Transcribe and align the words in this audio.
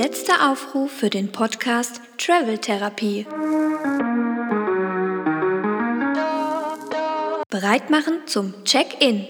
Letzter 0.00 0.52
Aufruf 0.52 0.92
für 0.92 1.10
den 1.10 1.32
Podcast 1.32 2.00
Travel 2.18 2.56
Therapie. 2.58 3.26
Bereit 7.50 7.90
machen 7.90 8.20
zum 8.26 8.54
Check-in. 8.62 9.26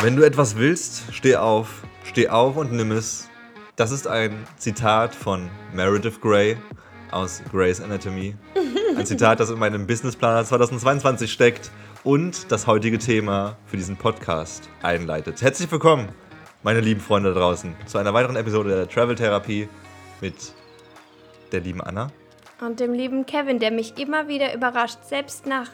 Wenn 0.00 0.16
du 0.16 0.22
etwas 0.22 0.56
willst, 0.56 1.02
steh 1.12 1.36
auf, 1.36 1.82
steh 2.04 2.30
auf 2.30 2.56
und 2.56 2.72
nimm 2.72 2.90
es. 2.90 3.28
Das 3.76 3.90
ist 3.90 4.06
ein 4.06 4.46
Zitat 4.56 5.14
von 5.14 5.50
Meredith 5.74 6.22
Grey 6.22 6.56
aus 7.10 7.42
Grey's 7.52 7.82
Anatomy. 7.82 8.34
Ein 8.96 9.04
Zitat, 9.04 9.40
das 9.40 9.50
in 9.50 9.58
meinem 9.58 9.86
Businessplaner 9.86 10.46
2022 10.46 11.30
steckt 11.30 11.70
und 12.02 12.50
das 12.50 12.66
heutige 12.66 12.98
Thema 12.98 13.58
für 13.66 13.76
diesen 13.76 13.98
Podcast 13.98 14.70
einleitet. 14.80 15.42
Herzlich 15.42 15.70
willkommen, 15.70 16.08
meine 16.62 16.80
lieben 16.80 17.00
Freunde 17.00 17.34
da 17.34 17.40
draußen, 17.40 17.74
zu 17.86 17.98
einer 17.98 18.14
weiteren 18.14 18.36
Episode 18.36 18.70
der 18.70 18.88
Travel 18.88 19.16
Therapie 19.16 19.68
mit 20.20 20.34
der 21.50 21.60
lieben 21.60 21.80
Anna. 21.80 22.10
Und 22.60 22.80
dem 22.80 22.92
lieben 22.92 23.26
Kevin, 23.26 23.58
der 23.58 23.72
mich 23.72 23.98
immer 23.98 24.28
wieder 24.28 24.54
überrascht, 24.54 24.98
selbst 25.08 25.46
nach 25.46 25.68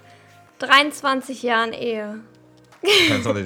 23 0.61 1.43
Jahren 1.43 1.73
Ehe. 1.73 2.21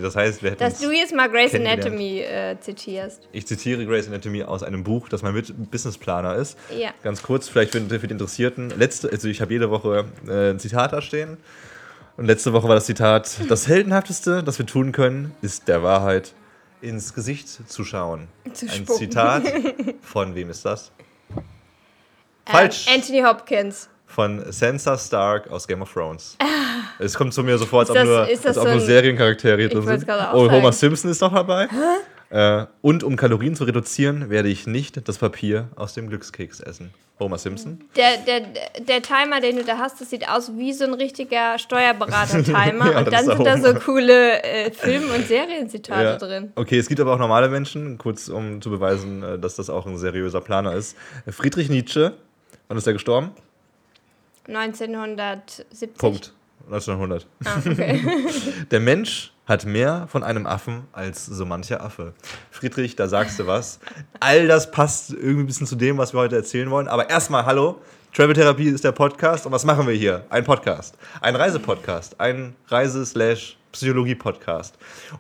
Das 0.03 0.15
heißt, 0.15 0.43
wir 0.43 0.51
hätten 0.53 0.61
Dass 0.63 0.79
du 0.79 0.91
jetzt 0.91 1.15
mal 1.15 1.29
Grey's. 1.29 1.55
Anatomy 1.55 2.21
äh, 2.21 2.57
zitierst. 2.61 3.29
Ich 3.33 3.47
zitiere 3.47 3.85
Grey's 3.87 4.07
Anatomy 4.07 4.45
aus 4.45 4.63
einem 4.63 4.85
Buch, 4.85 5.09
das 5.09 5.23
mein 5.23 5.35
Businessplaner 5.71 6.37
ist. 6.37 6.59
Ja. 6.77 6.91
Ganz 7.03 7.23
kurz, 7.23 7.49
vielleicht 7.49 7.73
für, 7.73 7.81
für 7.81 8.07
die 8.07 8.13
Interessierten. 8.13 8.71
Letzte, 8.71 9.11
also 9.11 9.29
ich 9.29 9.41
habe 9.41 9.53
jede 9.53 9.71
Woche 9.71 10.05
äh, 10.29 10.51
ein 10.51 10.59
Zitat 10.59 10.93
da 10.93 11.01
stehen. 11.01 11.39
Und 12.17 12.27
letzte 12.27 12.53
Woche 12.53 12.69
war 12.69 12.75
das 12.75 12.87
Zitat: 12.87 13.39
Das 13.49 13.67
Heldenhafteste, 13.67 14.43
das 14.45 14.59
wir 14.59 14.67
tun 14.67 14.93
können, 14.93 15.35
ist 15.41 15.67
der 15.67 15.83
Wahrheit 15.83 16.35
ins 16.83 17.15
Gesicht 17.15 17.49
zu 17.49 17.85
schauen. 17.85 18.29
Zu 18.53 18.67
ein 18.67 18.73
spucken. 18.73 18.99
Zitat 18.99 19.45
von 20.03 20.35
wem 20.35 20.51
ist 20.51 20.65
das? 20.65 20.91
Falsch. 22.47 22.87
Ähm, 22.89 22.97
Anthony 22.97 23.23
Hopkins. 23.23 23.89
Von 24.07 24.53
Sansa 24.53 24.99
Stark 24.99 25.51
aus 25.51 25.67
Game 25.67 25.81
of 25.81 25.93
Thrones. 25.93 26.37
Es 26.99 27.15
kommt 27.15 27.33
zu 27.33 27.43
mir 27.43 27.57
so 27.57 27.65
vor, 27.65 27.81
als 27.81 27.91
ob 27.91 28.05
nur, 28.05 28.19
als 28.21 28.45
ob 28.45 28.55
so 28.55 28.65
nur 28.65 28.81
Seriencharaktere 28.81 29.69
drin 29.69 29.87
sind. 29.87 30.07
Oh, 30.35 30.51
Homer. 30.51 30.73
Simpson 30.73 31.11
ist 31.11 31.23
noch 31.23 31.33
dabei. 31.33 31.69
Äh, 32.29 32.67
und 32.83 33.05
um 33.05 33.17
Kalorien 33.17 33.55
zu 33.55 33.65
reduzieren, 33.65 34.29
werde 34.29 34.49
ich 34.49 34.67
nicht 34.67 35.09
das 35.09 35.19
Papier 35.19 35.69
aus 35.77 35.95
dem 35.95 36.09
Glückskeks 36.09 36.61
essen. 36.61 36.93
Homer 37.23 37.39
Simpson. 37.39 37.81
Der, 37.97 38.19
der, 38.19 38.41
der 38.85 39.03
Timer, 39.03 39.41
den 39.41 39.57
du 39.57 39.65
da 39.65 39.79
hast, 39.79 40.01
das 40.01 40.11
sieht 40.11 40.29
aus 40.29 40.53
wie 40.57 40.73
so 40.73 40.85
ein 40.85 40.95
richtiger 40.95 41.59
Steuerberater-Timer. 41.59 42.83
Ja, 42.93 42.99
und 42.99 43.13
dann 43.13 43.25
sind 43.25 43.45
da 43.47 43.59
so 43.59 43.75
coole 43.75 44.43
äh, 44.43 44.71
Film- 44.71 45.11
und 45.11 45.27
Serienzitate 45.27 46.03
Ja. 46.03 46.17
drin. 46.17 46.53
Okay, 46.57 46.79
es 46.79 46.89
gibt 46.89 47.01
aber 47.01 47.15
auch 47.15 47.19
normale 47.19 47.49
Menschen, 47.49 47.99
kurz 47.99 48.29
um 48.29 48.61
zu 48.61 48.71
beweisen, 48.71 49.23
äh, 49.23 49.39
dass 49.39 49.57
das 49.57 49.71
auch 49.71 49.87
ein 49.87 49.97
seriöser 49.99 50.41
Planer 50.41 50.75
ist. 50.75 50.97
Friedrich 51.31 51.69
Nietzsche, 51.69 52.15
wann 52.69 52.77
ist 52.79 52.87
er 52.87 52.93
gestorben? 52.93 53.31
1970. 54.49 55.95
Punkt. 55.97 56.33
1900. 56.67 57.27
Ah, 57.45 57.59
okay. 57.59 58.01
Der 58.71 58.81
Mensch 58.81 59.33
hat 59.47 59.65
mehr 59.65 60.07
von 60.09 60.23
einem 60.23 60.47
Affen 60.47 60.85
als 60.93 61.27
so 61.27 61.45
mancher 61.45 61.83
Affe. 61.83 62.13
Friedrich, 62.51 62.97
da 62.97 63.09
sagst 63.09 63.39
du 63.39 63.47
was. 63.47 63.81
All 64.21 64.47
das 64.47 64.71
passt 64.71 65.11
irgendwie 65.11 65.43
ein 65.43 65.47
bisschen 65.47 65.67
zu 65.67 65.77
dem, 65.77 65.99
was 65.99 66.15
wir 66.15 66.21
heute 66.21 66.37
erzählen 66.37 66.71
wollen. 66.71 66.89
Aber 66.89 67.11
erstmal, 67.11 67.45
hallo. 67.45 67.81
Travel 68.15 68.35
Therapie 68.35 68.69
ist 68.69 68.85
der 68.85 68.93
Podcast. 68.93 69.47
Und 69.47 69.53
was 69.53 69.65
machen 69.65 69.87
wir 69.87 69.95
hier? 69.95 70.25
Ein 70.29 70.45
Podcast. 70.45 70.97
Ein 71.21 71.35
Reisepodcast. 71.35 72.21
Ein 72.21 72.55
Reise-Psychologie-Podcast. 73.73 74.77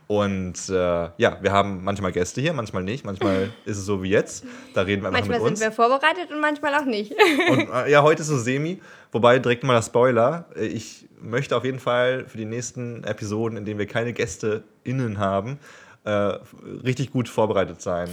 Und 0.06 0.68
äh, 0.68 0.74
ja, 1.16 1.38
wir 1.40 1.52
haben 1.52 1.82
manchmal 1.84 2.12
Gäste 2.12 2.40
hier, 2.40 2.52
manchmal 2.52 2.82
nicht. 2.84 3.04
Manchmal 3.04 3.52
ist 3.64 3.78
es 3.78 3.84
so 3.86 4.02
wie 4.02 4.10
jetzt. 4.10 4.44
Da 4.74 4.82
reden 4.82 5.02
wir 5.02 5.08
einfach 5.08 5.20
manchmal 5.20 5.38
mit 5.38 5.44
sind 5.46 5.52
uns. 5.52 5.60
wir 5.60 5.72
vorbereitet 5.72 6.30
und 6.30 6.40
manchmal 6.40 6.74
auch 6.74 6.84
nicht. 6.84 7.12
Und 7.50 7.68
äh, 7.74 7.90
ja, 7.90 8.02
heute 8.02 8.22
ist 8.22 8.28
so 8.28 8.38
semi. 8.38 8.80
Wobei 9.10 9.38
direkt 9.38 9.64
mal 9.64 9.74
der 9.74 9.82
Spoiler. 9.82 10.46
Ich 10.56 11.08
möchte 11.20 11.56
auf 11.56 11.64
jeden 11.64 11.78
Fall 11.78 12.26
für 12.26 12.38
die 12.38 12.44
nächsten 12.46 13.04
Episoden, 13.04 13.58
in 13.58 13.64
denen 13.64 13.78
wir 13.78 13.86
keine 13.86 14.12
Gäste 14.12 14.62
innen 14.84 15.18
haben, 15.18 15.58
äh, 16.04 16.10
richtig 16.10 17.12
gut 17.12 17.28
vorbereitet 17.28 17.80
sein. 17.82 18.08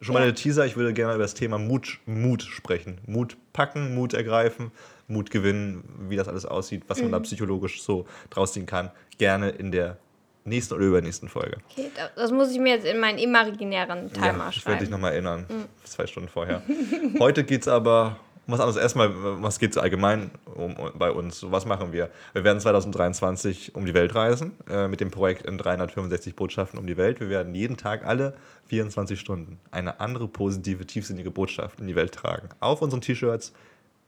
Schon 0.00 0.12
mal 0.14 0.20
Ja. 0.20 0.26
der 0.26 0.34
Teaser, 0.36 0.64
ich 0.64 0.76
würde 0.76 0.92
gerne 0.92 1.14
über 1.14 1.22
das 1.24 1.34
Thema 1.34 1.58
Mut, 1.58 1.98
Mut 2.06 2.42
sprechen. 2.42 2.98
Mut 3.06 3.36
packen, 3.52 3.96
Mut 3.96 4.14
ergreifen, 4.14 4.70
Mut 5.08 5.30
gewinnen, 5.30 5.84
wie 6.08 6.16
das 6.16 6.28
alles 6.28 6.44
aussieht, 6.46 6.84
was 6.88 6.98
Mhm. 6.98 7.04
man 7.04 7.12
da 7.12 7.20
psychologisch 7.20 7.82
so 7.82 8.06
draus 8.30 8.52
ziehen 8.52 8.66
kann. 8.66 8.90
Gerne 9.18 9.48
in 9.50 9.72
der 9.72 9.96
nächsten 10.44 10.74
oder 10.74 10.84
übernächsten 10.84 11.28
Folge. 11.28 11.58
Okay, 11.70 11.90
da- 11.96 12.10
das 12.14 12.30
muss 12.30 12.50
ich 12.52 12.58
mir 12.58 12.74
jetzt 12.74 12.86
in 12.86 12.98
meinen 13.00 13.18
imaginären 13.18 14.12
Timer 14.12 14.26
Ja, 14.26 14.48
ich 14.50 14.64
werde 14.66 14.78
dich 14.78 14.88
schreiben. 14.88 14.90
nochmal 14.90 15.12
erinnern, 15.12 15.46
zwei 15.84 16.06
Stunden 16.06 16.28
vorher. 16.28 16.62
Heute 17.18 17.44
geht 17.44 17.62
es 17.62 17.68
aber 17.68 18.18
um 18.46 18.52
was 18.54 18.60
anderes. 18.60 18.80
Erstmal, 18.80 19.10
was 19.42 19.58
geht 19.58 19.72
es 19.72 19.76
allgemein 19.78 20.30
um, 20.54 20.74
um, 20.76 20.90
bei 20.98 21.10
uns? 21.10 21.44
Was 21.50 21.66
machen 21.66 21.92
wir? 21.92 22.08
Wir 22.32 22.44
werden 22.44 22.60
2023 22.60 23.74
um 23.74 23.84
die 23.84 23.92
Welt 23.92 24.14
reisen 24.14 24.52
äh, 24.70 24.88
mit 24.88 25.00
dem 25.00 25.10
Projekt 25.10 25.42
in 25.46 25.58
365 25.58 26.34
Botschaften 26.34 26.78
um 26.78 26.86
die 26.86 26.96
Welt. 26.96 27.20
Wir 27.20 27.28
werden 27.28 27.54
jeden 27.54 27.76
Tag 27.76 28.06
alle 28.06 28.34
24 28.68 29.20
Stunden 29.20 29.58
eine 29.70 30.00
andere 30.00 30.28
positive, 30.28 30.86
tiefsinnige 30.86 31.30
Botschaft 31.30 31.80
in 31.80 31.86
die 31.88 31.94
Welt 31.96 32.12
tragen. 32.14 32.48
Auf 32.60 32.80
unseren 32.80 33.02
T-Shirts, 33.02 33.52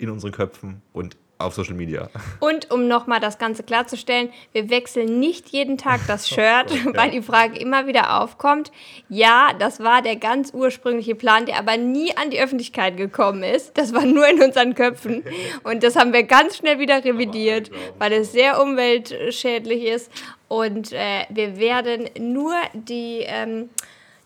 in 0.01 0.11
unseren 0.11 0.33
Köpfen 0.33 0.83
und 0.93 1.17
auf 1.41 1.55
Social 1.55 1.75
Media. 1.75 2.11
Und 2.39 2.71
um 2.71 2.87
nochmal 2.87 3.21
das 3.21 3.39
Ganze 3.39 3.63
klarzustellen, 3.63 4.31
wir 4.53 4.71
wechseln 4.71 5.19
nicht 5.19 5.49
jeden 5.49 5.79
Tag 5.79 6.01
das 6.07 6.29
Shirt, 6.29 6.71
weil 6.95 7.11
die 7.11 7.23
Frage 7.23 7.59
immer 7.59 7.87
wieder 7.87 8.21
aufkommt. 8.21 8.71
Ja, 9.09 9.53
das 9.59 9.81
war 9.81 10.03
der 10.03 10.17
ganz 10.17 10.53
ursprüngliche 10.53 11.15
Plan, 11.15 11.47
der 11.47 11.59
aber 11.59 11.77
nie 11.77 12.17
an 12.17 12.31
die 12.31 12.41
Öffentlichkeit 12.41 12.97
gekommen 12.97 13.43
ist. 13.43 13.77
Das 13.79 13.95
war 13.95 14.05
nur 14.05 14.29
in 14.29 14.43
unseren 14.43 14.75
Köpfen. 14.75 15.25
Und 15.65 15.83
das 15.83 15.97
haben 15.97 16.13
wir 16.13 16.25
ganz 16.25 16.59
schnell 16.59 16.79
wieder 16.79 17.03
revidiert, 17.05 17.71
weil 17.99 18.13
es 18.13 18.33
sehr 18.33 18.63
umweltschädlich 18.63 19.85
ist. 19.85 20.11
Und 20.49 20.93
äh, 20.93 21.25
wir 21.31 21.59
werden 21.59 22.09
nur 22.19 22.55
die... 22.75 23.25
Ähm, 23.27 23.71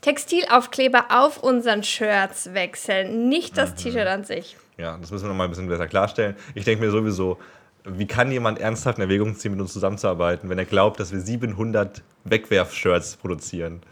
Textilaufkleber 0.00 1.06
auf 1.08 1.42
unseren 1.42 1.82
Shirts 1.82 2.52
wechseln, 2.52 3.30
nicht 3.30 3.56
das 3.56 3.74
T-Shirt 3.74 4.06
an 4.06 4.22
sich. 4.22 4.54
Ja, 4.76 4.96
das 5.00 5.10
müssen 5.10 5.24
wir 5.24 5.28
nochmal 5.28 5.46
ein 5.46 5.50
bisschen 5.50 5.68
besser 5.68 5.86
klarstellen. 5.86 6.36
Ich 6.54 6.64
denke 6.64 6.84
mir 6.84 6.90
sowieso, 6.90 7.38
wie 7.84 8.06
kann 8.06 8.30
jemand 8.32 8.58
ernsthaft 8.58 8.98
in 8.98 9.02
Erwägung 9.02 9.36
ziehen, 9.36 9.52
mit 9.52 9.60
uns 9.60 9.72
zusammenzuarbeiten, 9.72 10.48
wenn 10.48 10.58
er 10.58 10.64
glaubt, 10.64 11.00
dass 11.00 11.12
wir 11.12 11.20
700 11.20 12.02
Wegwerf-Shirts 12.24 13.16
produzieren? 13.16 13.82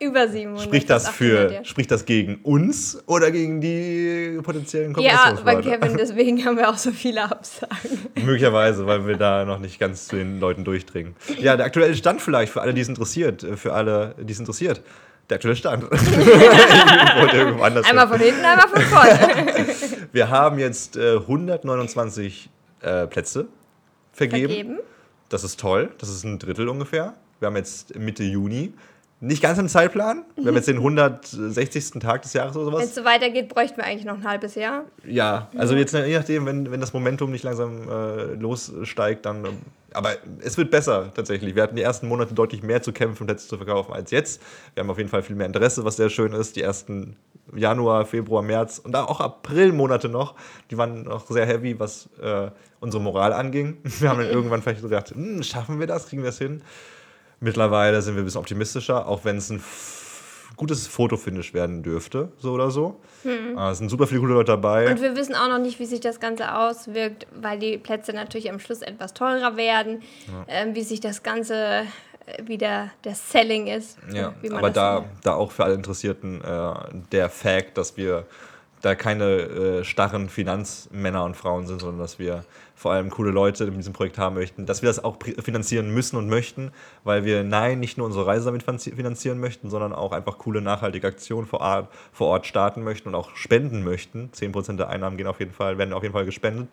Über 0.00 0.28
700. 0.28 0.62
Spricht 0.62 0.90
das, 0.90 1.04
bis 1.04 1.14
800, 1.14 1.16
für, 1.16 1.54
ja. 1.54 1.64
spricht 1.64 1.90
das 1.90 2.04
gegen 2.04 2.36
uns 2.42 3.02
oder 3.06 3.30
gegen 3.30 3.60
die 3.60 4.38
potenziellen 4.42 4.94
Ja, 4.98 5.38
bei? 5.44 5.56
Kevin, 5.62 5.96
deswegen 5.98 6.44
haben 6.44 6.56
wir 6.56 6.68
auch 6.68 6.76
so 6.76 6.90
viele 6.90 7.22
Absagen. 7.22 7.98
Möglicherweise, 8.16 8.86
weil 8.86 9.06
wir 9.06 9.16
da 9.16 9.44
noch 9.44 9.60
nicht 9.60 9.78
ganz 9.78 10.08
zu 10.08 10.16
den 10.16 10.40
Leuten 10.40 10.64
durchdringen. 10.64 11.14
Ja, 11.38 11.56
der 11.56 11.66
aktuelle 11.66 11.94
Stand 11.94 12.20
vielleicht 12.20 12.52
für 12.52 12.60
alle, 12.60 12.74
die 12.74 12.80
es 12.80 12.88
interessiert. 12.88 13.46
Für 13.56 13.72
alle, 13.72 14.16
die 14.20 14.32
es 14.32 14.40
interessiert. 14.40 14.82
Der 15.30 15.36
aktuelle 15.36 15.56
Stand. 15.56 15.84
Einmal 17.84 18.08
von 18.08 18.18
hinten, 18.18 18.44
einmal 18.44 18.68
von 18.68 18.82
vorne. 18.82 19.66
Wir 20.12 20.28
haben 20.28 20.58
jetzt 20.58 20.96
äh, 20.96 21.16
129 21.16 22.50
äh, 22.82 23.06
Plätze 23.06 23.46
vergeben. 24.12 24.52
Vergeben. 24.52 24.78
Das 25.30 25.42
ist 25.42 25.58
toll. 25.58 25.90
Das 25.98 26.10
ist 26.10 26.24
ein 26.24 26.38
Drittel 26.38 26.68
ungefähr. 26.68 27.14
Wir 27.40 27.46
haben 27.46 27.56
jetzt 27.56 27.98
Mitte 27.98 28.22
Juni. 28.22 28.74
Nicht 29.20 29.42
ganz 29.42 29.58
im 29.58 29.68
Zeitplan. 29.68 30.24
Wir 30.36 30.48
haben 30.48 30.56
jetzt 30.56 30.68
den 30.68 30.76
160. 30.76 31.92
Tag 32.00 32.20
des 32.22 32.34
Jahres 32.34 32.54
oder 32.56 32.66
Wenn 32.66 32.72
sowas. 32.72 32.84
es 32.84 32.94
so 32.94 33.04
weitergeht, 33.04 33.48
bräuchten 33.48 33.78
wir 33.78 33.84
eigentlich 33.84 34.04
noch 34.04 34.18
ein 34.18 34.28
halbes 34.28 34.54
Jahr. 34.54 34.84
Ja, 35.06 35.48
also 35.56 35.74
jetzt 35.74 35.94
je 35.94 36.18
nachdem, 36.18 36.44
wenn, 36.44 36.70
wenn 36.70 36.80
das 36.80 36.92
Momentum 36.92 37.30
nicht 37.30 37.42
langsam 37.42 37.88
äh, 37.88 38.24
lossteigt, 38.34 39.24
dann. 39.24 39.46
Aber 39.94 40.16
es 40.40 40.58
wird 40.58 40.70
besser 40.70 41.12
tatsächlich. 41.14 41.54
Wir 41.54 41.62
hatten 41.62 41.76
die 41.76 41.82
ersten 41.82 42.08
Monate 42.08 42.34
deutlich 42.34 42.62
mehr 42.62 42.82
zu 42.82 42.92
kämpfen 42.92 43.22
und 43.22 43.26
Plätze 43.28 43.48
zu 43.48 43.56
verkaufen 43.56 43.92
als 43.92 44.10
jetzt. 44.10 44.42
Wir 44.74 44.82
haben 44.82 44.90
auf 44.90 44.98
jeden 44.98 45.08
Fall 45.08 45.22
viel 45.22 45.36
mehr 45.36 45.46
Interesse, 45.46 45.84
was 45.84 45.96
sehr 45.96 46.10
schön 46.10 46.32
ist. 46.32 46.56
Die 46.56 46.62
ersten 46.62 47.16
Januar, 47.54 48.04
Februar, 48.04 48.42
März 48.42 48.78
und 48.78 48.94
auch 48.96 49.20
Aprilmonate 49.20 50.08
noch, 50.08 50.34
die 50.70 50.76
waren 50.76 51.04
noch 51.04 51.26
sehr 51.28 51.46
heavy, 51.46 51.78
was 51.78 52.08
äh, 52.20 52.50
unsere 52.80 53.02
Moral 53.02 53.32
anging. 53.32 53.78
Wir 54.00 54.10
haben 54.10 54.18
dann 54.18 54.28
irgendwann 54.28 54.62
vielleicht 54.62 54.80
so 54.80 54.88
gedacht, 54.88 55.10
hm, 55.10 55.42
schaffen 55.42 55.78
wir 55.78 55.86
das, 55.86 56.08
kriegen 56.08 56.22
wir 56.22 56.30
das 56.30 56.38
hin? 56.38 56.62
Mittlerweile 57.40 58.00
sind 58.02 58.14
wir 58.14 58.22
ein 58.22 58.24
bisschen 58.24 58.40
optimistischer, 58.40 59.06
auch 59.06 59.24
wenn 59.24 59.36
es 59.36 59.50
ein 59.50 59.62
gutes 60.56 60.86
Fotofinish 60.86 61.54
werden 61.54 61.82
dürfte, 61.82 62.32
so 62.38 62.52
oder 62.52 62.70
so. 62.70 63.00
Äh, 63.24 63.70
Es 63.70 63.78
sind 63.78 63.88
super 63.88 64.06
viele 64.06 64.20
gute 64.20 64.32
Leute 64.32 64.52
dabei. 64.52 64.90
Und 64.90 65.00
wir 65.00 65.16
wissen 65.16 65.34
auch 65.34 65.48
noch 65.48 65.58
nicht, 65.58 65.78
wie 65.78 65.86
sich 65.86 66.00
das 66.00 66.20
Ganze 66.20 66.54
auswirkt, 66.54 67.26
weil 67.40 67.58
die 67.58 67.78
Plätze 67.78 68.12
natürlich 68.12 68.50
am 68.50 68.60
Schluss 68.60 68.82
etwas 68.82 69.14
teurer 69.14 69.56
werden, 69.56 70.02
ähm, 70.48 70.74
wie 70.74 70.82
sich 70.82 71.00
das 71.00 71.22
Ganze 71.22 71.82
äh, 72.26 72.46
wieder 72.46 72.90
der 73.04 73.14
Selling 73.14 73.66
ist. 73.66 73.98
Ja, 74.12 74.34
aber 74.52 74.70
da, 74.70 75.00
nennt. 75.00 75.10
da 75.24 75.34
auch 75.34 75.50
für 75.50 75.64
alle 75.64 75.74
Interessierten 75.74 76.42
äh, 76.42 76.72
der 77.12 77.28
Fact, 77.30 77.76
dass 77.78 77.96
wir 77.96 78.26
da 78.80 78.94
keine 78.94 79.24
äh, 79.24 79.84
starren 79.84 80.28
Finanzmänner 80.28 81.24
und 81.24 81.36
Frauen 81.36 81.66
sind, 81.66 81.80
sondern 81.80 82.00
dass 82.00 82.18
wir 82.18 82.44
vor 82.84 82.92
allem 82.92 83.08
coole 83.08 83.30
Leute 83.30 83.64
in 83.64 83.78
diesem 83.78 83.94
Projekt 83.94 84.18
haben 84.18 84.34
möchten, 84.34 84.66
dass 84.66 84.82
wir 84.82 84.90
das 84.90 85.02
auch 85.02 85.16
finanzieren 85.42 85.88
müssen 85.94 86.16
und 86.16 86.28
möchten, 86.28 86.70
weil 87.02 87.24
wir 87.24 87.42
nein, 87.42 87.80
nicht 87.80 87.96
nur 87.96 88.06
unsere 88.06 88.26
Reise 88.26 88.44
damit 88.44 88.62
finanzieren 88.62 89.40
möchten, 89.40 89.70
sondern 89.70 89.94
auch 89.94 90.12
einfach 90.12 90.36
coole 90.36 90.60
nachhaltige 90.60 91.06
Aktionen 91.06 91.46
vor 91.46 91.60
Ort, 91.60 91.88
vor 92.12 92.26
Ort 92.26 92.44
starten 92.44 92.84
möchten 92.84 93.08
und 93.08 93.14
auch 93.14 93.34
spenden 93.36 93.84
möchten. 93.84 94.28
10% 94.34 94.76
der 94.76 94.90
Einnahmen 94.90 95.16
gehen 95.16 95.28
auf 95.28 95.40
jeden 95.40 95.54
Fall, 95.54 95.78
werden 95.78 95.94
auf 95.94 96.02
jeden 96.02 96.12
Fall 96.12 96.26
gespendet. 96.26 96.68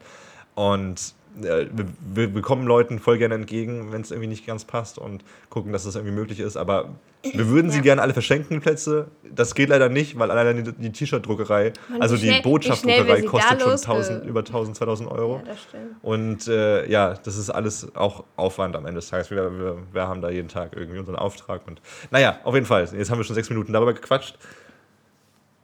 Und 0.53 1.13
wir, 1.35 2.35
wir, 2.35 2.41
kommen 2.41 2.67
Leuten 2.67 2.99
voll 2.99 3.17
gerne 3.17 3.35
entgegen, 3.35 3.91
wenn 3.91 4.01
es 4.01 4.11
irgendwie 4.11 4.27
nicht 4.27 4.45
ganz 4.45 4.65
passt 4.65 4.97
und 4.97 5.23
gucken, 5.49 5.71
dass 5.71 5.83
das 5.83 5.95
irgendwie 5.95 6.13
möglich 6.13 6.39
ist. 6.39 6.57
Aber 6.57 6.89
wir 7.23 7.47
würden 7.49 7.69
sie 7.69 7.77
ja. 7.77 7.83
gerne 7.83 8.01
alle 8.01 8.13
verschenken, 8.13 8.61
Plätze. 8.61 9.07
Das 9.33 9.53
geht 9.55 9.69
leider 9.69 9.89
nicht, 9.89 10.17
weil 10.17 10.31
alleine 10.31 10.63
die, 10.63 10.71
die 10.71 10.91
T-Shirt-Druckerei, 10.91 11.73
also 11.99 12.17
die 12.17 12.41
Botschaftsdruckerei, 12.41 13.21
kostet 13.21 13.61
schon 13.61 13.71
1000, 13.71 14.25
über 14.25 14.39
1000, 14.39 14.77
2000 14.77 15.11
Euro. 15.11 15.37
Ja, 15.37 15.43
das 15.51 15.61
stimmt. 15.61 15.95
Und 16.01 16.47
äh, 16.47 16.89
ja, 16.89 17.13
das 17.13 17.37
ist 17.37 17.49
alles 17.49 17.95
auch 17.95 18.23
Aufwand 18.35 18.75
am 18.75 18.85
Ende 18.85 18.99
des 18.99 19.09
Tages. 19.09 19.29
Wir, 19.29 19.51
wir, 19.57 19.77
wir 19.91 20.07
haben 20.07 20.21
da 20.21 20.29
jeden 20.29 20.49
Tag 20.49 20.75
irgendwie 20.75 20.99
unseren 20.99 21.15
Auftrag. 21.15 21.67
Und 21.67 21.81
naja, 22.09 22.39
auf 22.43 22.55
jeden 22.55 22.65
Fall. 22.65 22.87
Jetzt 22.91 23.11
haben 23.11 23.19
wir 23.19 23.23
schon 23.23 23.35
sechs 23.35 23.49
Minuten 23.49 23.71
darüber 23.71 23.93
gequatscht. 23.93 24.37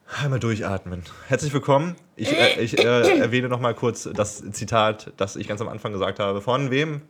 Einmal 0.10 0.40
durchatmen. 0.40 1.04
Herzlich 1.28 1.54
willkommen. 1.54 1.96
Ich, 2.16 2.32
äh, 2.32 2.62
ich 2.62 2.80
äh, 2.80 3.20
erwähne 3.20 3.50
noch 3.50 3.60
mal 3.60 3.74
kurz 3.74 4.08
das 4.14 4.44
Zitat, 4.52 5.12
das 5.18 5.36
ich 5.36 5.48
ganz 5.48 5.60
am 5.60 5.68
Anfang 5.68 5.92
gesagt 5.92 6.20
habe. 6.20 6.42
Von 6.42 6.72
wem? 6.72 7.02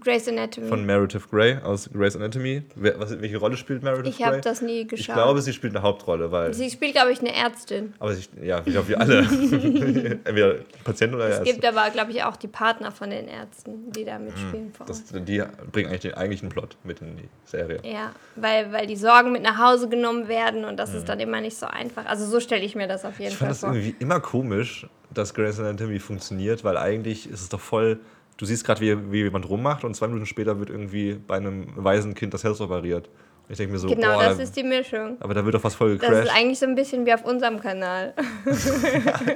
Grey's 0.00 0.28
Anatomy. 0.28 0.68
Von 0.68 0.84
Meredith 0.84 1.30
Grey 1.30 1.58
aus 1.62 1.88
Grey's 1.92 2.16
Anatomy. 2.16 2.62
Wer, 2.74 2.98
was, 2.98 3.20
welche 3.20 3.36
Rolle 3.36 3.56
spielt 3.56 3.82
Meredith 3.82 4.12
ich 4.12 4.16
Grey? 4.16 4.26
Ich 4.26 4.32
habe 4.32 4.40
das 4.40 4.60
nie 4.60 4.86
geschaut. 4.86 5.08
Ich 5.08 5.12
glaube, 5.12 5.40
sie 5.42 5.52
spielt 5.52 5.74
eine 5.74 5.82
Hauptrolle, 5.82 6.32
weil. 6.32 6.52
Sie 6.52 6.70
spielt, 6.70 6.92
glaube 6.94 7.12
ich, 7.12 7.20
eine 7.20 7.34
Ärztin. 7.34 7.94
Aber 7.98 8.14
sie, 8.14 8.24
ja, 8.42 8.62
ich 8.64 8.72
glaube, 8.72 8.88
wir 8.88 9.00
alle. 9.00 9.18
Entweder 10.24 10.56
Patienten 10.82 11.14
oder 11.16 11.28
Ärzte. 11.28 11.44
Es 11.44 11.52
gibt 11.52 11.64
aber, 11.64 11.90
glaube 11.90 12.10
ich, 12.10 12.22
auch 12.24 12.36
die 12.36 12.48
Partner 12.48 12.90
von 12.90 13.10
den 13.10 13.28
Ärzten, 13.28 13.92
die 13.92 14.04
da 14.04 14.18
mitspielen. 14.18 14.66
Mhm. 14.66 14.86
Das, 14.86 15.04
die 15.12 15.42
bringen 15.70 15.88
eigentlich 15.88 16.00
den 16.02 16.14
eigentlichen 16.14 16.48
Plot 16.48 16.76
mit 16.82 17.00
in 17.00 17.16
die 17.16 17.28
Serie. 17.44 17.80
Ja, 17.84 18.12
weil, 18.36 18.72
weil 18.72 18.86
die 18.86 18.96
Sorgen 18.96 19.32
mit 19.32 19.42
nach 19.42 19.58
Hause 19.58 19.88
genommen 19.88 20.28
werden 20.28 20.64
und 20.64 20.76
das 20.76 20.90
mhm. 20.90 20.98
ist 20.98 21.08
dann 21.08 21.20
immer 21.20 21.40
nicht 21.40 21.56
so 21.56 21.66
einfach. 21.66 22.06
Also 22.06 22.26
so 22.26 22.40
stelle 22.40 22.64
ich 22.64 22.74
mir 22.74 22.88
das 22.88 23.04
auf 23.04 23.18
jeden 23.20 23.32
ich 23.32 23.38
Fall 23.38 23.54
vor. 23.54 23.54
Ich 23.54 23.60
fand 23.60 23.76
das 23.76 23.84
irgendwie 23.84 24.02
immer 24.02 24.20
komisch, 24.20 24.86
dass 25.12 25.34
Grey's 25.34 25.60
Anatomy 25.60 26.00
funktioniert, 26.00 26.64
weil 26.64 26.76
eigentlich 26.76 27.30
ist 27.30 27.42
es 27.42 27.48
doch 27.48 27.60
voll 27.60 28.00
du 28.36 28.46
siehst 28.46 28.64
gerade, 28.64 28.80
wie, 28.80 29.12
wie 29.12 29.22
jemand 29.22 29.48
rummacht 29.48 29.84
und 29.84 29.94
zwei 29.94 30.08
Minuten 30.08 30.26
später 30.26 30.58
wird 30.58 30.70
irgendwie 30.70 31.14
bei 31.14 31.36
einem 31.36 31.72
Waisenkind 31.76 32.34
das 32.34 32.44
Herz 32.44 32.60
operiert. 32.60 33.08
Und 33.46 33.52
ich 33.52 33.58
denke 33.58 33.72
mir 33.74 33.78
so, 33.78 33.88
genau, 33.88 34.14
boah, 34.14 34.24
das 34.24 34.38
ist 34.38 34.56
die 34.56 34.62
Mischung. 34.62 35.18
Aber 35.20 35.34
da 35.34 35.44
wird 35.44 35.54
doch 35.54 35.62
was 35.62 35.74
voll 35.74 35.92
gecrashed. 35.94 36.14
Das 36.14 36.24
ist 36.26 36.34
eigentlich 36.34 36.58
so 36.58 36.66
ein 36.66 36.74
bisschen 36.74 37.04
wie 37.04 37.12
auf 37.12 37.24
unserem 37.24 37.60
Kanal. 37.60 38.14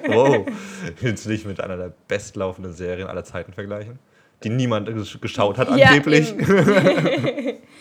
wow. 0.09 0.47
Willst 1.01 1.27
du 1.27 1.29
dich 1.29 1.45
mit 1.45 1.61
einer 1.61 1.77
der 1.77 1.93
bestlaufenden 2.09 2.73
Serien 2.73 3.07
aller 3.07 3.25
Zeiten 3.25 3.53
vergleichen? 3.53 3.99
Die 4.45 4.49
niemand 4.49 4.89
geschaut 5.21 5.59
hat, 5.59 5.77
ja, 5.77 5.89
angeblich. 5.89 6.33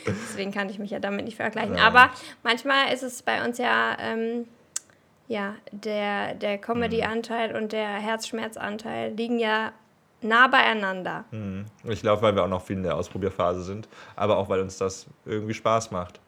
Deswegen 0.07 0.51
kann 0.51 0.69
ich 0.69 0.79
mich 0.79 0.89
ja 0.89 0.99
damit 0.99 1.23
nicht 1.25 1.37
vergleichen. 1.37 1.77
Ja. 1.77 1.83
Aber 1.83 2.09
manchmal 2.43 2.91
ist 2.93 3.03
es 3.03 3.21
bei 3.21 3.45
uns 3.45 3.57
ja, 3.59 3.95
ähm, 4.01 4.47
ja, 5.27 5.55
der, 5.71 6.33
der 6.33 6.57
Comedy-Anteil 6.57 7.55
und 7.55 7.71
der 7.71 7.87
Herzschmerzanteil 7.87 9.13
liegen 9.13 9.39
ja 9.39 9.71
nah 10.21 10.47
beieinander. 10.47 11.25
Mhm. 11.31 11.65
Ich 11.85 12.01
glaube, 12.01 12.21
weil 12.21 12.35
wir 12.35 12.43
auch 12.43 12.49
noch 12.49 12.63
viel 12.63 12.77
in 12.77 12.83
der 12.83 12.95
Ausprobierphase 12.95 13.63
sind, 13.63 13.87
aber 14.15 14.37
auch 14.37 14.49
weil 14.49 14.61
uns 14.61 14.77
das 14.77 15.07
irgendwie 15.25 15.53
Spaß 15.53 15.91
macht. 15.91 16.19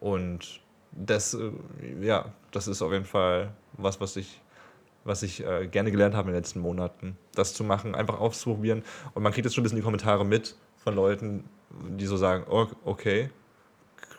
Und 0.00 0.60
das, 0.92 1.34
äh, 1.34 1.50
ja, 2.00 2.26
das 2.52 2.68
ist 2.68 2.82
auf 2.82 2.92
jeden 2.92 3.04
Fall 3.04 3.50
was, 3.72 4.00
was 4.00 4.16
ich, 4.16 4.40
was 5.04 5.22
ich 5.22 5.44
äh, 5.44 5.66
gerne 5.66 5.90
gelernt 5.90 6.14
habe 6.14 6.28
in 6.28 6.34
den 6.34 6.42
letzten 6.42 6.60
Monaten. 6.60 7.16
Das 7.34 7.54
zu 7.54 7.64
machen, 7.64 7.94
einfach 7.94 8.20
auszuprobieren. 8.20 8.82
Und 9.14 9.22
man 9.22 9.32
kriegt 9.32 9.44
jetzt 9.44 9.54
schon 9.54 9.62
ein 9.62 9.64
bisschen 9.64 9.78
die 9.78 9.84
Kommentare 9.84 10.24
mit 10.24 10.56
von 10.82 10.94
Leuten, 10.94 11.44
die 11.70 12.06
so 12.06 12.16
sagen, 12.16 12.44
oh, 12.48 12.66
okay. 12.84 13.30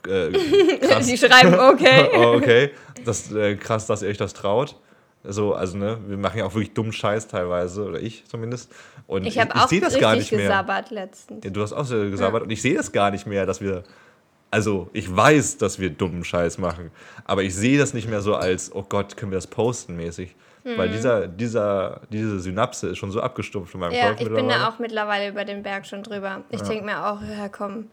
Äh, 0.07 0.31
krass. 0.79 1.05
die 1.05 1.17
schreiben 1.17 1.59
okay. 1.59 2.09
oh, 2.13 2.35
okay. 2.35 2.71
Das, 3.05 3.31
äh, 3.31 3.55
krass, 3.55 3.87
dass 3.87 4.01
ihr 4.01 4.09
euch 4.09 4.17
das 4.17 4.33
traut. 4.33 4.75
So, 5.29 5.53
also, 5.53 5.77
ne, 5.77 5.97
wir 6.07 6.17
machen 6.17 6.39
ja 6.39 6.45
auch 6.45 6.53
wirklich 6.53 6.73
dummen 6.73 6.93
Scheiß 6.93 7.27
teilweise, 7.27 7.85
oder 7.85 7.99
ich 7.99 8.25
zumindest. 8.25 8.71
Und 9.07 9.25
ich 9.25 9.39
habe 9.39 9.55
auch 9.55 9.67
sehe 9.67 9.81
das 9.81 9.97
gar 9.99 10.15
nicht 10.15 10.31
mehr. 10.31 10.41
gesabbert 10.41 10.91
letztens. 10.91 11.43
Ja, 11.43 11.49
du 11.49 11.61
hast 11.61 11.73
auch 11.73 11.85
so 11.85 11.95
gesabbert 11.95 12.41
ja. 12.41 12.45
und 12.45 12.51
ich 12.51 12.61
sehe 12.61 12.75
das 12.75 12.91
gar 12.91 13.11
nicht 13.11 13.27
mehr, 13.27 13.45
dass 13.45 13.61
wir. 13.61 13.83
Also, 14.49 14.89
ich 14.93 15.13
weiß, 15.13 15.57
dass 15.57 15.77
wir 15.77 15.89
dummen 15.89 16.23
Scheiß 16.23 16.57
machen, 16.57 16.91
aber 17.25 17.43
ich 17.43 17.53
sehe 17.53 17.77
das 17.77 17.93
nicht 17.93 18.09
mehr 18.09 18.21
so 18.21 18.35
als, 18.35 18.73
oh 18.73 18.85
Gott, 18.87 19.17
können 19.17 19.31
wir 19.31 19.37
das 19.37 19.47
posten 19.47 19.97
mäßig. 19.97 20.35
Mhm. 20.63 20.77
Weil 20.77 20.89
dieser, 20.89 21.27
dieser, 21.27 22.01
diese 22.09 22.39
Synapse 22.39 22.87
ist 22.87 22.97
schon 22.97 23.11
so 23.11 23.21
abgestumpft 23.21 23.73
in 23.73 23.79
meinem 23.79 23.93
ja, 23.93 24.09
Kopf. 24.09 24.21
Ich 24.21 24.29
bin 24.29 24.47
da 24.47 24.69
auch 24.69 24.79
mittlerweile 24.79 25.29
über 25.29 25.45
den 25.45 25.63
Berg 25.63 25.85
schon 25.85 26.03
drüber. 26.03 26.43
Ich 26.49 26.61
ja. 26.61 26.67
denke 26.67 26.85
mir 26.85 27.05
auch, 27.05 27.21
ja 27.21 27.49
komm, 27.49 27.87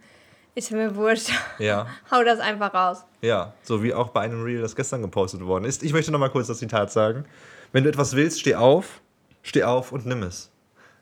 ist 0.54 0.70
mir 0.70 0.94
wurscht. 0.94 1.30
Ja. 1.58 1.86
Hau 2.10 2.22
das 2.22 2.38
einfach 2.38 2.72
raus. 2.72 3.04
Ja, 3.20 3.54
so 3.62 3.82
wie 3.82 3.94
auch 3.94 4.10
bei 4.10 4.20
einem 4.20 4.42
Reel, 4.42 4.60
das 4.60 4.76
gestern 4.76 5.02
gepostet 5.02 5.44
worden 5.44 5.64
ist. 5.64 5.82
Ich 5.82 5.92
möchte 5.92 6.12
noch 6.12 6.18
mal 6.18 6.30
kurz 6.30 6.46
das 6.46 6.58
Zitat 6.58 6.92
sagen. 6.92 7.24
Wenn 7.72 7.84
du 7.84 7.90
etwas 7.90 8.14
willst, 8.14 8.40
steh 8.40 8.54
auf, 8.54 9.00
steh 9.42 9.64
auf 9.64 9.92
und 9.92 10.06
nimm 10.06 10.22
es. 10.22 10.50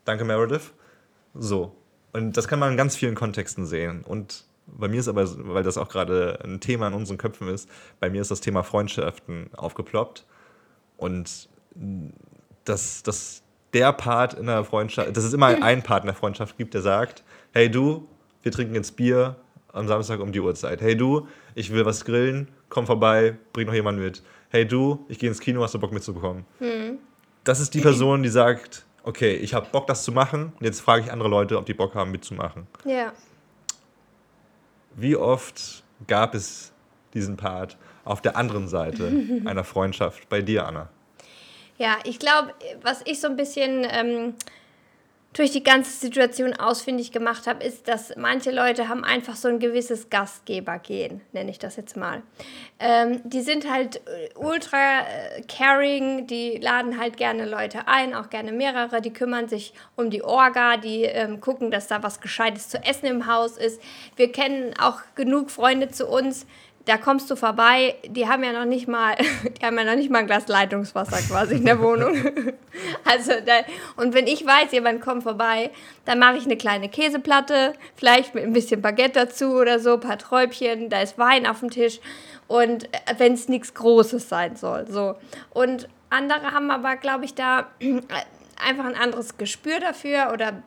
Danke, 0.05 0.25
Meredith. 0.25 0.73
So. 1.35 1.75
Und 2.13 2.37
das 2.37 2.49
kann 2.49 2.59
man 2.59 2.73
in 2.73 2.77
ganz 2.77 2.97
vielen 2.97 3.15
Kontexten 3.15 3.67
sehen. 3.67 4.03
Und 4.05 4.45
bei 4.67 4.89
mir 4.89 5.01
ist 5.01 5.09
aber, 5.09 5.27
weil 5.55 5.63
das 5.63 5.79
auch 5.79 5.89
gerade 5.89 6.39
ein 6.45 6.61
Thema 6.61 6.89
in 6.89 6.95
unseren 6.95 7.19
Köpfen 7.19 7.49
ist, 7.49 7.69
bei 8.01 8.11
mir 8.11 8.21
ist 8.21 8.31
das 8.31 8.41
Thema 8.41 8.63
Freundschaften 8.63 9.51
aufgeploppt. 9.55 10.25
Und 10.97 11.49
dass 12.65 13.03
das 13.03 13.43
der 13.73 13.93
Part 13.93 14.35
in 14.35 14.47
der 14.47 14.65
Freundschaft, 14.65 15.17
dass 15.17 15.25
es 15.25 15.33
immer 15.33 15.47
einen 15.63 15.83
Part 15.83 16.05
in 16.05 16.09
der 16.09 16.17
Freundschaft 16.17 16.57
gibt, 16.59 16.75
der 16.75 16.83
sagt, 16.83 17.25
hey 17.53 17.71
du, 17.71 18.09
wir 18.43 18.53
trinken 18.53 18.75
jetzt 18.75 18.97
Bier 18.97 19.37
am 19.73 19.89
Samstag 19.89 20.21
um 20.21 20.33
die 20.33 20.41
Uhrzeit. 20.41 20.81
Hey 20.81 20.97
du, 20.97 21.27
ich 21.55 21.73
will 21.73 21.85
was 21.85 22.05
grillen, 22.05 22.49
komm 22.69 22.87
vorbei, 22.87 23.37
bring 23.53 23.67
noch 23.67 23.75
jemanden 23.75 24.03
mit 24.03 24.23
hey 24.53 24.67
du, 24.67 25.05
ich 25.09 25.19
gehe 25.19 25.31
ins 25.31 25.41
Kino, 25.41 25.63
hast 25.63 25.75
du 25.75 25.79
Bock 25.79 25.93
mitzubekommen? 25.93 26.45
Hm. 26.59 26.99
Das 27.43 27.59
ist 27.59 27.75
die 27.75 27.81
Person, 27.81 28.23
die 28.23 28.29
sagt, 28.29 28.85
okay, 29.03 29.35
ich 29.35 29.55
habe 29.55 29.67
Bock, 29.73 29.87
das 29.87 30.05
zu 30.05 30.13
machen. 30.13 30.53
Und 30.59 30.65
jetzt 30.65 30.81
frage 30.81 31.05
ich 31.05 31.13
andere 31.13 31.29
Leute, 31.29 31.59
ob 31.59 31.67
die 31.67 31.75
Bock 31.75 31.95
haben, 31.95 32.11
mitzumachen. 32.13 32.67
Ja. 32.85 33.13
Wie 34.95 35.17
oft 35.17 35.83
gab 36.07 36.35
es 36.35 36.73
diesen 37.15 37.37
Part 37.37 37.79
auf 38.05 38.21
der 38.21 38.37
anderen 38.37 38.69
Seite 38.69 39.11
einer 39.45 39.65
Freundschaft 39.65 40.29
bei 40.29 40.43
dir, 40.43 40.67
Anna? 40.67 40.89
Ja, 41.79 41.97
ich 42.05 42.19
glaube, 42.19 42.53
was 42.83 43.01
ich 43.07 43.21
so 43.21 43.29
ein 43.29 43.37
bisschen 43.37 43.87
ähm, 43.91 44.35
durch 45.33 45.51
die 45.51 45.63
ganze 45.63 45.99
Situation 45.99 46.53
ausfindig 46.55 47.11
gemacht 47.11 47.47
habe, 47.47 47.65
ist, 47.65 47.89
dass 47.89 48.15
manche 48.17 48.51
Leute 48.51 48.89
haben 48.89 49.03
einfach 49.03 49.35
so 49.35 49.49
ein 49.49 49.59
gewisses 49.61 50.11
Gastgebergehen, 50.11 51.23
nenne 51.33 51.51
ich 51.51 51.59
das 51.59 51.77
jetzt 51.77 51.97
mal. 51.97 52.23
Ähm, 52.79 53.21
die 53.25 53.41
sind 53.41 53.71
halt 53.71 53.97
äh, 53.97 54.29
ultra 54.37 55.01
äh, 55.01 55.43
caring, 55.49 56.27
die 56.27 56.59
laden 56.59 56.99
halt 56.99 57.17
gerne 57.17 57.47
Leute 57.47 57.89
ein, 57.89 58.15
auch 58.15 58.29
gerne 58.29 58.53
mehrere, 58.53 59.01
die 59.01 59.13
kümmern 59.13 59.49
sich 59.49 59.73
um 59.97 60.11
die 60.11 60.23
Orga, 60.23 60.77
die 60.77 61.05
ähm, 61.05 61.41
gucken, 61.41 61.71
dass 61.71 61.87
da 61.87 62.03
was 62.03 62.21
Gescheites 62.21 62.69
zu 62.69 62.83
essen 62.85 63.07
im 63.07 63.27
Haus 63.27 63.57
ist. 63.57 63.81
Wir 64.17 64.31
kennen 64.31 64.75
auch 64.79 65.01
genug 65.15 65.51
Freunde 65.51 65.89
zu 65.89 66.09
uns, 66.09 66.47
da 66.85 66.97
kommst 66.97 67.31
du 67.31 67.37
vorbei, 67.37 67.95
die 68.07 68.29
haben 68.29 68.43
ja 68.43 68.53
noch 68.53 68.65
nicht 68.65 68.89
mal, 68.89 69.15
die 69.61 69.65
haben 69.65 69.79
ja 69.79 69.85
noch 69.85 69.95
nicht 69.95 70.11
mal 70.11 70.21
ein 70.21 70.27
Glas 70.27 70.49
Leitungswasser 70.49 71.19
quasi 71.29 71.57
in 71.57 71.65
der 71.65 71.81
Wohnung. 71.81 72.15
Also 73.05 73.33
da, 73.45 73.53
und 73.97 74.15
wenn 74.15 74.27
ich 74.27 74.47
weiß, 74.47 74.73
jemand 74.73 75.03
kommt 75.03 75.25
vorbei, 75.25 75.71
dann 76.07 76.19
mache 76.19 76.39
ich 76.39 76.47
eine 76.47 76.57
kleine 76.57 76.89
Käseplatte, 76.89 77.75
vielleicht 77.97 78.35
mit 78.35 78.45
ein 78.45 78.55
bisschen 78.55 78.81
Baguette 78.81 79.27
dazu 79.27 79.53
oder 79.53 79.79
so, 79.79 79.95
ein 79.95 80.01
paar 80.01 80.17
Träubchen, 80.17 80.89
da 80.89 81.03
ist 81.03 81.19
Wein 81.19 81.47
auf 81.47 81.61
dem 81.61 81.69
Tisch 81.69 82.01
und 82.49 82.85
äh, 82.85 82.99
wenn 83.19 83.35
es 83.35 83.49
nichts 83.49 83.75
Großes 83.75 84.27
sein 84.27 84.57
soll, 84.57 84.87
so. 84.89 85.17
Und 85.51 85.87
andere 86.09 86.53
haben 86.53 86.71
aber, 86.71 86.97
glaube 86.97 87.27
ich, 87.27 87.35
da 87.35 87.69
einfach 88.67 88.85
ein 88.85 88.97
anderes 88.97 89.37
Gespür 89.37 89.81
dafür 89.81 90.31
oder 90.33 90.63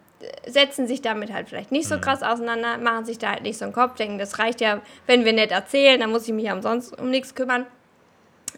setzen 0.47 0.87
sich 0.87 1.01
damit 1.01 1.31
halt 1.33 1.49
vielleicht 1.49 1.71
nicht 1.71 1.87
so 1.87 1.97
mhm. 1.97 2.01
krass 2.01 2.23
auseinander, 2.23 2.77
machen 2.77 3.05
sich 3.05 3.17
da 3.17 3.31
halt 3.31 3.43
nicht 3.43 3.57
so 3.57 3.65
einen 3.65 3.73
Kopf, 3.73 3.95
denken, 3.95 4.17
das 4.17 4.39
reicht 4.39 4.61
ja, 4.61 4.81
wenn 5.07 5.25
wir 5.25 5.33
nett 5.33 5.51
erzählen, 5.51 5.99
dann 5.99 6.11
muss 6.11 6.27
ich 6.27 6.33
mich 6.33 6.45
ja 6.45 6.53
umsonst 6.53 6.99
um 6.99 7.09
nichts 7.09 7.35
kümmern. 7.35 7.65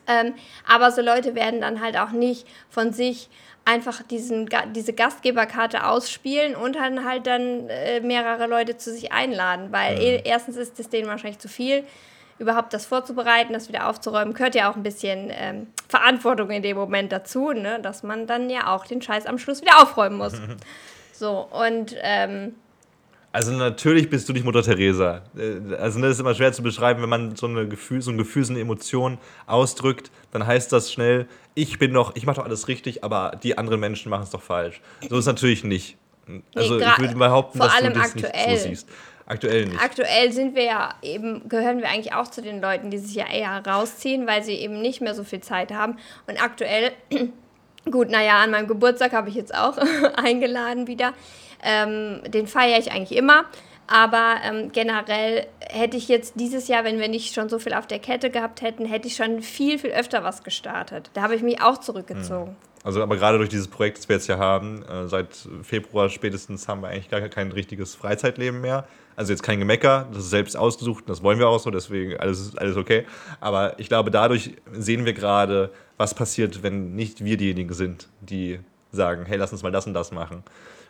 Ähm, 0.08 0.34
aber 0.68 0.92
so 0.92 1.02
Leute 1.02 1.36
werden 1.36 1.62
dann 1.62 1.82
halt 1.82 1.98
auch 1.98 2.12
nicht 2.12 2.48
von 2.70 2.94
sich 2.94 3.30
einfach 3.66 4.02
diesen, 4.04 4.50
diese 4.74 4.94
Gastgeberkarte 4.94 5.86
ausspielen 5.86 6.56
und 6.56 6.78
dann 6.78 7.04
halt 7.04 7.28
dann 7.28 7.70
äh, 7.70 8.00
mehrere 8.00 8.48
Leute 8.48 8.78
zu 8.78 8.94
sich 8.94 9.12
einladen, 9.12 9.72
weil 9.72 9.96
mhm. 9.96 10.02
eh, 10.02 10.22
erstens 10.24 10.56
ist 10.56 10.80
es 10.80 10.90
denen 10.90 11.10
wahrscheinlich 11.10 11.40
zu 11.40 11.50
viel, 11.50 11.84
überhaupt 12.40 12.74
das 12.74 12.86
vorzubereiten, 12.86 13.52
das 13.52 13.68
wieder 13.68 13.90
aufzuräumen, 13.90 14.34
gehört 14.34 14.56
ja 14.56 14.72
auch 14.72 14.76
ein 14.76 14.84
bisschen 14.84 15.30
ähm, 15.32 15.68
Verantwortung 15.90 16.52
in 16.52 16.62
dem 16.62 16.78
Moment 16.78 17.12
dazu, 17.12 17.52
ne? 17.52 17.80
dass 17.82 18.04
man 18.04 18.28
dann 18.28 18.50
ja 18.50 18.74
auch 18.74 18.86
den 18.86 19.02
Scheiß 19.02 19.26
am 19.26 19.38
Schluss 19.38 19.62
wieder 19.62 19.82
aufräumen 19.82 20.18
muss. 20.18 20.34
So, 21.18 21.40
und 21.52 21.96
ähm, 22.02 22.54
Also 23.32 23.52
natürlich 23.52 24.10
bist 24.10 24.30
du 24.30 24.34
nicht 24.34 24.46
Mutter 24.46 24.62
Teresa. 24.62 25.22
Äh, 25.38 25.76
Also 25.76 26.00
das 26.02 26.12
ist 26.12 26.20
immer 26.20 26.36
schwer 26.36 26.54
zu 26.54 26.62
beschreiben, 26.64 27.02
wenn 27.02 27.10
man 27.10 27.36
so, 27.36 27.48
eine 27.48 27.68
Gefühl, 27.68 28.02
so 28.02 28.12
ein 28.12 28.18
Gefühl, 28.18 28.44
so 28.46 28.54
eine 28.54 28.62
Emotion 28.62 29.18
ausdrückt, 29.48 30.12
dann 30.32 30.46
heißt 30.46 30.72
das 30.72 30.92
schnell, 30.92 31.28
ich 31.56 31.80
bin 31.80 31.94
doch, 31.94 32.16
ich 32.16 32.26
mache 32.26 32.38
doch 32.38 32.46
alles 32.46 32.68
richtig, 32.68 33.04
aber 33.04 33.32
die 33.42 33.58
anderen 33.58 33.80
Menschen 33.80 34.10
machen 34.10 34.24
es 34.24 34.30
doch 34.30 34.42
falsch. 34.44 34.82
So 35.02 35.16
ist 35.16 35.22
es 35.22 35.26
natürlich 35.26 35.64
nicht. 35.64 35.98
Also 36.56 36.76
gra- 36.76 36.94
ich 36.94 37.00
würde 37.00 37.16
behaupten, 37.16 37.58
dass 37.60 37.78
du 37.80 37.90
das 37.92 38.14
nicht 38.16 38.26
aktuell. 38.28 38.58
so 38.58 38.68
siehst. 38.68 38.90
Aktuell 39.26 39.66
nicht. 39.66 39.82
Aktuell 39.82 40.32
sind 40.32 40.56
wir 40.56 40.64
ja 40.64 40.94
eben, 41.02 41.50
gehören 41.50 41.80
wir 41.80 41.90
eigentlich 41.90 42.14
auch 42.14 42.28
zu 42.30 42.42
den 42.42 42.62
Leuten, 42.62 42.92
die 42.92 42.98
sich 42.98 43.14
ja 43.16 43.26
eher 43.30 43.62
rausziehen, 43.66 44.26
weil 44.28 44.42
sie 44.44 44.54
eben 44.54 44.82
nicht 44.82 45.02
mehr 45.02 45.14
so 45.16 45.24
viel 45.26 45.42
Zeit 45.42 45.74
haben. 45.74 45.98
Und 46.28 46.42
aktuell, 46.42 46.92
gut, 47.92 48.10
naja, 48.10 48.42
an 48.42 48.52
meinem 48.52 48.68
Geburtstag 48.68 49.14
habe 49.14 49.30
ich 49.30 49.36
jetzt 49.36 49.54
auch 49.56 49.78
eingeladen 50.16 50.88
wieder. 50.88 51.14
Ähm, 51.64 52.22
den 52.28 52.48
feiere 52.48 52.80
ich 52.80 52.92
eigentlich 52.92 53.18
immer. 53.18 53.46
Aber 53.88 54.36
ähm, 54.44 54.72
generell 54.74 55.48
hätte 55.62 55.96
ich 55.96 56.10
jetzt 56.10 56.34
dieses 56.36 56.68
Jahr, 56.68 56.84
wenn 56.84 57.00
wir 57.00 57.08
nicht 57.08 57.34
schon 57.34 57.48
so 57.48 57.58
viel 57.58 57.74
auf 57.74 57.88
der 57.88 58.00
Kette 58.00 58.30
gehabt 58.30 58.62
hätten, 58.62 58.86
hätte 58.86 59.08
ich 59.08 59.16
schon 59.16 59.42
viel, 59.42 59.80
viel 59.80 59.92
öfter 59.92 60.24
was 60.24 60.44
gestartet. 60.44 61.10
Da 61.14 61.22
habe 61.22 61.36
ich 61.36 61.42
mich 61.42 61.62
auch 61.62 61.78
zurückgezogen. 61.78 62.58
Also 62.88 63.04
aber 63.04 63.18
gerade 63.18 63.38
durch 63.38 63.50
dieses 63.50 63.68
Projekt, 63.68 63.98
das 63.98 64.08
wir 64.08 64.16
jetzt 64.16 64.28
hier 64.28 64.38
haben, 64.38 64.82
äh, 64.84 65.10
seit 65.10 65.28
Februar 65.62 66.08
spätestens 66.08 66.70
haben 66.70 66.82
wir 66.82 66.88
eigentlich 66.88 67.10
gar 67.10 67.20
kein 67.20 67.52
richtiges 67.52 67.96
Freizeitleben 67.96 68.62
mehr. 68.62 68.88
Also 69.18 69.34
jetzt 69.34 69.44
kein 69.44 69.60
Gemecker, 69.60 70.08
das 70.14 70.24
ist 70.24 70.30
selbst 70.30 70.56
ausgesucht, 70.56 71.04
das 71.08 71.22
wollen 71.22 71.38
wir 71.38 71.50
auch 71.50 71.60
so, 71.60 71.70
deswegen 71.70 72.16
alles 72.16 72.56
alles 72.56 72.78
okay. 72.78 73.06
Aber 73.42 73.78
ich 73.78 73.90
glaube, 73.90 74.10
dadurch 74.10 74.56
sehen 74.72 75.04
wir 75.04 75.12
gerade, 75.12 75.70
was 75.98 76.14
passiert, 76.14 76.64
wenn 76.64 76.96
nicht 76.96 77.26
wir 77.26 77.36
diejenigen 77.36 77.74
sind, 77.74 78.08
die 78.22 78.62
sagen, 78.94 79.26
hey, 79.26 79.36
lass 79.36 79.52
uns 79.52 79.64
mal 79.64 79.72
das 79.74 79.86
und 79.86 79.94
das 79.94 80.14
machen. 80.14 80.44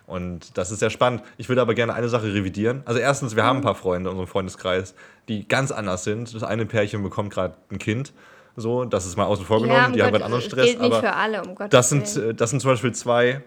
Und 0.06 0.56
das 0.56 0.70
ist 0.70 0.78
sehr 0.78 0.92
spannend. 0.92 1.24
Ich 1.38 1.50
würde 1.50 1.64
aber 1.64 1.74
gerne 1.74 1.96
eine 1.96 2.10
Sache 2.10 2.32
revidieren. 2.32 2.84
Also 2.86 3.00
erstens, 3.00 3.36
wir 3.36 3.44
haben 3.44 3.58
ein 3.58 3.64
paar 3.64 3.74
Freunde 3.74 4.12
in 4.12 4.18
unserem 4.18 4.28
Freundeskreis, 4.28 4.94
die 5.30 5.48
ganz 5.48 5.72
anders 5.72 6.04
sind. 6.04 6.36
Das 6.36 6.44
eine 6.44 6.68
Pärchen 6.68 7.02
bekommt 7.02 7.34
gerade 7.34 7.56
ein 7.72 7.80
Kind. 7.80 8.14
So, 8.60 8.86
das 8.86 9.06
ist 9.06 9.16
mal 9.16 9.26
außen 9.26 9.46
vor 9.46 9.62
genommen. 9.62 9.86
um 9.86 9.94
die 9.94 10.02
haben 10.02 10.12
Gott- 10.12 10.16
einen 10.16 10.24
anderen 10.34 10.42
es 10.44 10.48
Stress. 10.52 10.66
gilt 10.66 10.82
nicht 10.82 10.92
aber 10.92 11.00
für 11.02 11.14
alle, 11.14 11.42
um 11.44 11.54
Gottes 11.56 11.70
das 11.70 11.90
sind, 11.90 12.16
Willen. 12.16 12.30
äh, 12.32 12.34
das 12.34 12.50
sind 12.50 12.60
zum 12.60 12.72
Beispiel 12.72 12.92
zwei, 12.92 13.42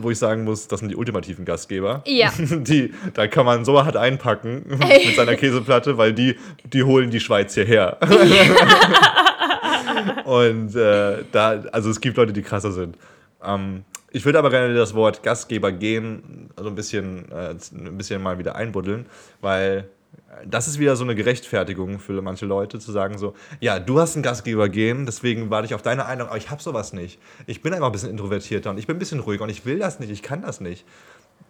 wo 0.00 0.10
ich 0.10 0.18
sagen 0.18 0.44
muss, 0.44 0.68
das 0.68 0.78
sind 0.80 0.88
die 0.90 0.96
ultimativen 0.96 1.44
Gastgeber. 1.44 2.02
Ja. 2.06 2.30
Die, 2.38 2.94
da 3.14 3.26
kann 3.26 3.44
man 3.44 3.64
so 3.64 3.84
hart 3.84 3.96
einpacken 3.96 4.62
mit 4.68 5.16
seiner 5.16 5.34
Käseplatte, 5.36 5.98
weil 5.98 6.12
die, 6.14 6.36
die 6.72 6.84
holen 6.84 7.10
die 7.10 7.18
Schweiz 7.20 7.54
hierher. 7.54 7.98
Und 10.24 10.74
äh, 10.76 11.24
da, 11.32 11.62
also 11.72 11.90
es 11.90 12.00
gibt 12.00 12.16
Leute, 12.16 12.32
die 12.32 12.42
krasser 12.42 12.72
sind. 12.72 12.96
Ähm, 13.44 13.84
ich 14.10 14.24
würde 14.24 14.38
aber 14.38 14.50
gerne 14.50 14.74
das 14.74 14.94
Wort 14.94 15.22
Gastgeber 15.22 15.72
gehen, 15.72 16.50
also 16.56 16.70
ein 16.70 16.74
bisschen, 16.74 17.30
äh, 17.30 17.50
ein 17.50 17.96
bisschen 17.98 18.22
mal 18.22 18.38
wieder 18.38 18.54
einbuddeln, 18.56 19.06
weil 19.40 19.88
das 20.46 20.68
ist 20.68 20.78
wieder 20.78 20.96
so 20.96 21.04
eine 21.04 21.14
Gerechtfertigung 21.14 21.98
für 21.98 22.20
manche 22.20 22.46
Leute, 22.46 22.78
zu 22.78 22.92
sagen 22.92 23.18
so, 23.18 23.34
ja, 23.60 23.78
du 23.78 23.98
hast 23.98 24.16
ein 24.16 24.22
Gastgeber 24.22 24.68
gehen, 24.68 25.06
deswegen 25.06 25.50
warte 25.50 25.66
ich 25.66 25.74
auf 25.74 25.82
deine 25.82 26.04
Einladung, 26.04 26.30
aber 26.30 26.38
ich 26.38 26.50
habe 26.50 26.62
sowas 26.62 26.92
nicht. 26.92 27.18
Ich 27.46 27.62
bin 27.62 27.72
einfach 27.72 27.86
ein 27.86 27.92
bisschen 27.92 28.10
introvertierter 28.10 28.70
und 28.70 28.78
ich 28.78 28.86
bin 28.86 28.96
ein 28.96 28.98
bisschen 28.98 29.20
ruhiger 29.20 29.44
und 29.44 29.50
ich 29.50 29.64
will 29.64 29.78
das 29.78 30.00
nicht, 30.00 30.10
ich 30.10 30.22
kann 30.22 30.42
das 30.42 30.60
nicht. 30.60 30.84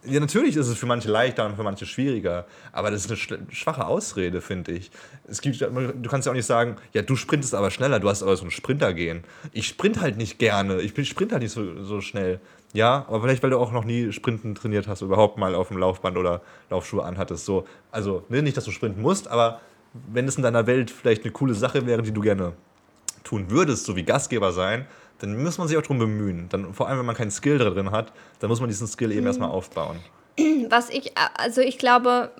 Ja, 0.05 0.21
natürlich 0.21 0.55
ist 0.55 0.67
es 0.67 0.77
für 0.77 0.85
manche 0.85 1.11
leichter 1.11 1.45
und 1.45 1.57
für 1.57 1.63
manche 1.63 1.85
schwieriger, 1.85 2.45
aber 2.71 2.89
das 2.89 3.05
ist 3.05 3.31
eine 3.31 3.47
schwache 3.51 3.85
Ausrede, 3.85 4.39
finde 4.39 4.71
ich. 4.71 4.91
Es 5.27 5.41
gibt, 5.41 5.59
du 5.59 6.09
kannst 6.09 6.25
ja 6.25 6.31
auch 6.31 6.35
nicht 6.35 6.45
sagen, 6.45 6.77
ja, 6.93 7.01
du 7.01 7.17
sprintest 7.17 7.53
aber 7.53 7.69
schneller, 7.69 7.99
du 7.99 8.07
hast 8.07 8.23
aber 8.23 8.37
so 8.37 8.45
ein 8.45 8.51
Sprinter-Gehen. 8.51 9.25
Ich 9.51 9.67
sprint 9.67 9.99
halt 9.99 10.15
nicht 10.15 10.39
gerne, 10.39 10.79
ich 10.79 10.93
bin 10.93 11.03
sprint 11.03 11.33
halt 11.33 11.43
nicht 11.43 11.51
so, 11.51 11.83
so 11.83 11.99
schnell. 11.99 12.39
Ja, 12.73 13.05
aber 13.07 13.21
vielleicht, 13.21 13.41
weil 13.41 13.49
du 13.49 13.57
auch 13.57 13.71
noch 13.71 13.83
nie 13.83 14.11
Sprinten 14.11 14.53
trainiert 14.53 14.87
hast, 14.87 15.01
überhaupt 15.01 15.37
mal 15.37 15.55
auf 15.55 15.69
dem 15.69 15.77
Laufband 15.77 16.17
oder 16.17 16.41
Laufschuhe 16.69 17.03
anhattest. 17.03 17.45
So. 17.45 17.65
Also, 17.91 18.23
ne, 18.29 18.43
nicht, 18.43 18.57
dass 18.57 18.65
du 18.65 18.71
sprinten 18.71 19.01
musst, 19.01 19.27
aber 19.27 19.59
wenn 19.93 20.27
es 20.27 20.37
in 20.37 20.43
deiner 20.43 20.67
Welt 20.67 20.91
vielleicht 20.91 21.23
eine 21.23 21.31
coole 21.31 21.55
Sache 21.55 21.85
wäre, 21.87 22.03
die 22.03 22.11
du 22.11 22.21
gerne 22.21 22.53
tun 23.23 23.49
würdest, 23.49 23.85
so 23.85 23.95
wie 23.95 24.03
Gastgeber 24.03 24.51
sein, 24.51 24.85
dann 25.19 25.41
muss 25.41 25.57
man 25.57 25.67
sich 25.67 25.77
auch 25.77 25.81
darum 25.81 25.99
bemühen. 25.99 26.47
Dann, 26.49 26.73
vor 26.73 26.87
allem, 26.87 26.99
wenn 26.99 27.05
man 27.05 27.15
keinen 27.15 27.31
Skill 27.31 27.57
drin 27.57 27.91
hat, 27.91 28.13
dann 28.39 28.49
muss 28.49 28.59
man 28.59 28.69
diesen 28.69 28.87
Skill 28.87 29.11
eben 29.11 29.25
erstmal 29.25 29.49
aufbauen. 29.49 29.99
was 30.69 30.89
ich, 30.89 31.13
also 31.37 31.61
ich 31.61 31.77
glaube, 31.77 32.31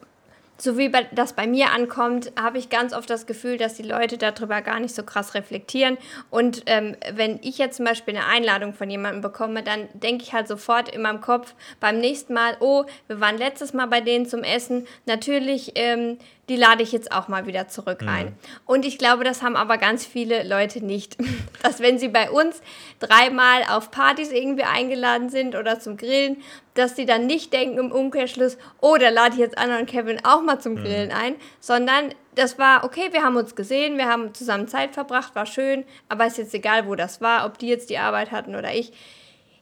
so 0.61 0.77
wie 0.77 0.91
das 1.11 1.33
bei 1.33 1.47
mir 1.47 1.71
ankommt, 1.71 2.31
habe 2.39 2.57
ich 2.57 2.69
ganz 2.69 2.93
oft 2.93 3.09
das 3.09 3.25
Gefühl, 3.25 3.57
dass 3.57 3.75
die 3.75 3.83
Leute 3.83 4.17
darüber 4.17 4.61
gar 4.61 4.79
nicht 4.79 4.93
so 4.93 5.03
krass 5.03 5.33
reflektieren. 5.33 5.97
Und 6.29 6.63
ähm, 6.65 6.95
wenn 7.13 7.39
ich 7.41 7.57
jetzt 7.57 7.77
zum 7.77 7.85
Beispiel 7.85 8.15
eine 8.15 8.25
Einladung 8.25 8.73
von 8.73 8.89
jemandem 8.89 9.21
bekomme, 9.21 9.63
dann 9.63 9.87
denke 9.93 10.23
ich 10.23 10.33
halt 10.33 10.47
sofort 10.47 10.89
in 10.89 11.01
meinem 11.01 11.21
Kopf 11.21 11.53
beim 11.79 11.99
nächsten 11.99 12.33
Mal, 12.33 12.57
oh, 12.59 12.85
wir 13.07 13.19
waren 13.19 13.37
letztes 13.37 13.73
Mal 13.73 13.87
bei 13.87 14.01
denen 14.01 14.25
zum 14.25 14.43
Essen. 14.43 14.85
Natürlich, 15.05 15.73
ähm, 15.75 16.17
die 16.50 16.56
lade 16.56 16.82
ich 16.82 16.91
jetzt 16.91 17.12
auch 17.12 17.27
mal 17.27 17.46
wieder 17.46 17.68
zurück 17.68 18.01
ein. 18.06 18.36
Und 18.65 18.84
ich 18.84 18.98
glaube, 18.98 19.24
das 19.24 19.44
haben 19.44 19.56
aber 19.56 19.77
ganz 19.77 20.06
viele 20.06 20.44
Leute 20.44 20.84
nicht. 20.84 21.15
Dass 21.63 21.79
wenn 21.79 22.00
sie 22.00 22.10
bei 22.10 22.32
uns 22.32 22.62
dreimal 23.00 23.63
auf 23.70 23.91
Partys 23.91 24.32
irgendwie 24.32 24.63
eingeladen 24.63 25.29
sind 25.29 25.56
oder 25.56 25.79
zum 25.79 25.96
Grillen, 25.98 26.38
dass 26.74 26.96
sie 26.96 27.06
dann 27.06 27.25
nicht 27.25 27.51
denken 27.51 27.77
im 27.77 27.91
Umkehrschluss, 27.91 28.58
oh, 28.79 28.96
da 28.98 29.10
lade 29.10 29.34
ich 29.34 29.39
jetzt 29.39 29.58
Anna 29.58 29.79
und 29.79 29.86
Kevin 29.86 30.24
auch 30.24 30.41
mal 30.41 30.60
zum 30.60 30.77
Grillen 30.77 31.12
ein, 31.12 31.36
sondern 31.60 32.13
das 32.36 32.58
war, 32.58 32.86
okay, 32.86 33.10
wir 33.12 33.24
haben 33.24 33.36
uns 33.36 33.56
gesehen, 33.56 33.98
wir 33.98 34.06
haben 34.06 34.34
zusammen 34.34 34.70
Zeit 34.70 34.94
verbracht, 34.94 35.36
war 35.36 35.46
schön, 35.46 35.84
aber 36.08 36.25
ist 36.25 36.38
jetzt 36.38 36.53
egal, 36.53 36.88
wo 36.88 36.96
das 36.96 37.20
war, 37.20 37.46
ob 37.46 37.58
die 37.58 37.68
jetzt 37.68 37.89
die 37.89 37.98
Arbeit 37.98 38.32
hatten 38.32 38.56
oder 38.56 38.74
ich. 38.74 38.94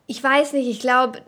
Ich 0.07 0.23
weiß 0.23 0.53
nicht, 0.53 0.67
ich 0.67 0.79
glaube, 0.79 1.19